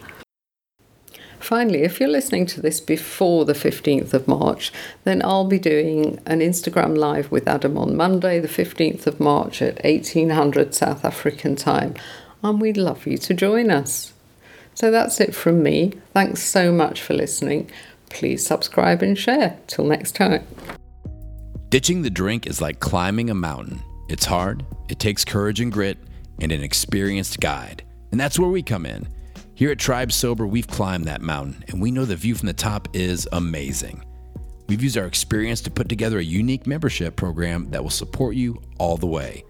Finally, 1.45 1.83
if 1.83 1.99
you're 1.99 2.09
listening 2.09 2.47
to 2.47 2.59
this 2.59 2.79
before 2.81 3.45
the 3.45 3.53
15th 3.53 4.15
of 4.15 4.27
March, 4.27 4.71
then 5.03 5.21
I'll 5.23 5.45
be 5.45 5.59
doing 5.59 6.19
an 6.25 6.39
Instagram 6.39 6.97
live 6.97 7.29
with 7.29 7.47
Adam 7.47 7.77
on 7.77 7.95
Monday, 7.95 8.39
the 8.39 8.47
15th 8.47 9.05
of 9.05 9.19
March 9.19 9.61
at 9.61 9.83
1800 9.83 10.73
South 10.73 11.05
African 11.05 11.55
time, 11.55 11.93
and 12.41 12.59
we'd 12.59 12.77
love 12.77 13.05
you 13.05 13.19
to 13.19 13.33
join 13.35 13.69
us. 13.69 14.11
So 14.73 14.89
that's 14.89 15.21
it 15.21 15.35
from 15.35 15.61
me. 15.61 15.93
Thanks 16.13 16.41
so 16.41 16.71
much 16.71 17.01
for 17.01 17.13
listening. 17.13 17.69
Please 18.09 18.43
subscribe 18.45 19.03
and 19.03 19.17
share. 19.17 19.59
Till 19.67 19.85
next 19.85 20.15
time. 20.15 20.45
Ditching 21.75 22.03
the 22.03 22.09
drink 22.09 22.47
is 22.47 22.61
like 22.61 22.79
climbing 22.79 23.29
a 23.29 23.35
mountain. 23.35 23.83
It's 24.07 24.23
hard, 24.23 24.65
it 24.87 24.97
takes 24.97 25.25
courage 25.25 25.59
and 25.59 25.73
grit, 25.73 25.97
and 26.39 26.49
an 26.53 26.63
experienced 26.63 27.41
guide. 27.41 27.83
And 28.11 28.17
that's 28.17 28.39
where 28.39 28.49
we 28.49 28.63
come 28.63 28.85
in. 28.85 29.09
Here 29.55 29.71
at 29.71 29.77
Tribe 29.77 30.13
Sober, 30.13 30.47
we've 30.47 30.69
climbed 30.69 31.03
that 31.03 31.21
mountain, 31.21 31.65
and 31.67 31.81
we 31.81 31.91
know 31.91 32.05
the 32.05 32.15
view 32.15 32.33
from 32.33 32.47
the 32.47 32.53
top 32.53 32.87
is 32.93 33.27
amazing. 33.33 34.05
We've 34.69 34.81
used 34.81 34.97
our 34.97 35.05
experience 35.05 35.59
to 35.63 35.69
put 35.69 35.89
together 35.89 36.19
a 36.19 36.23
unique 36.23 36.65
membership 36.65 37.17
program 37.17 37.69
that 37.71 37.83
will 37.83 37.89
support 37.89 38.37
you 38.37 38.61
all 38.77 38.95
the 38.95 39.05
way. 39.05 39.43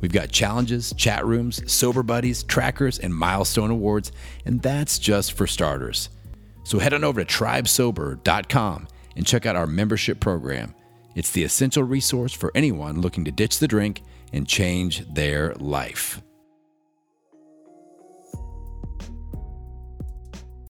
We've 0.00 0.10
got 0.10 0.32
challenges, 0.32 0.92
chat 0.96 1.24
rooms, 1.24 1.62
sober 1.72 2.02
buddies, 2.02 2.42
trackers, 2.42 2.98
and 2.98 3.14
milestone 3.14 3.70
awards, 3.70 4.10
and 4.44 4.60
that's 4.60 4.98
just 4.98 5.34
for 5.34 5.46
starters. 5.46 6.08
So 6.64 6.80
head 6.80 6.92
on 6.92 7.04
over 7.04 7.24
to 7.24 7.34
tribesober.com 7.34 8.88
and 9.14 9.24
check 9.24 9.46
out 9.46 9.54
our 9.54 9.68
membership 9.68 10.18
program. 10.18 10.74
It's 11.14 11.30
the 11.30 11.44
essential 11.44 11.82
resource 11.82 12.32
for 12.32 12.52
anyone 12.54 13.00
looking 13.00 13.24
to 13.24 13.32
ditch 13.32 13.58
the 13.58 13.68
drink 13.68 14.02
and 14.32 14.46
change 14.46 15.06
their 15.12 15.54
life. 15.54 16.22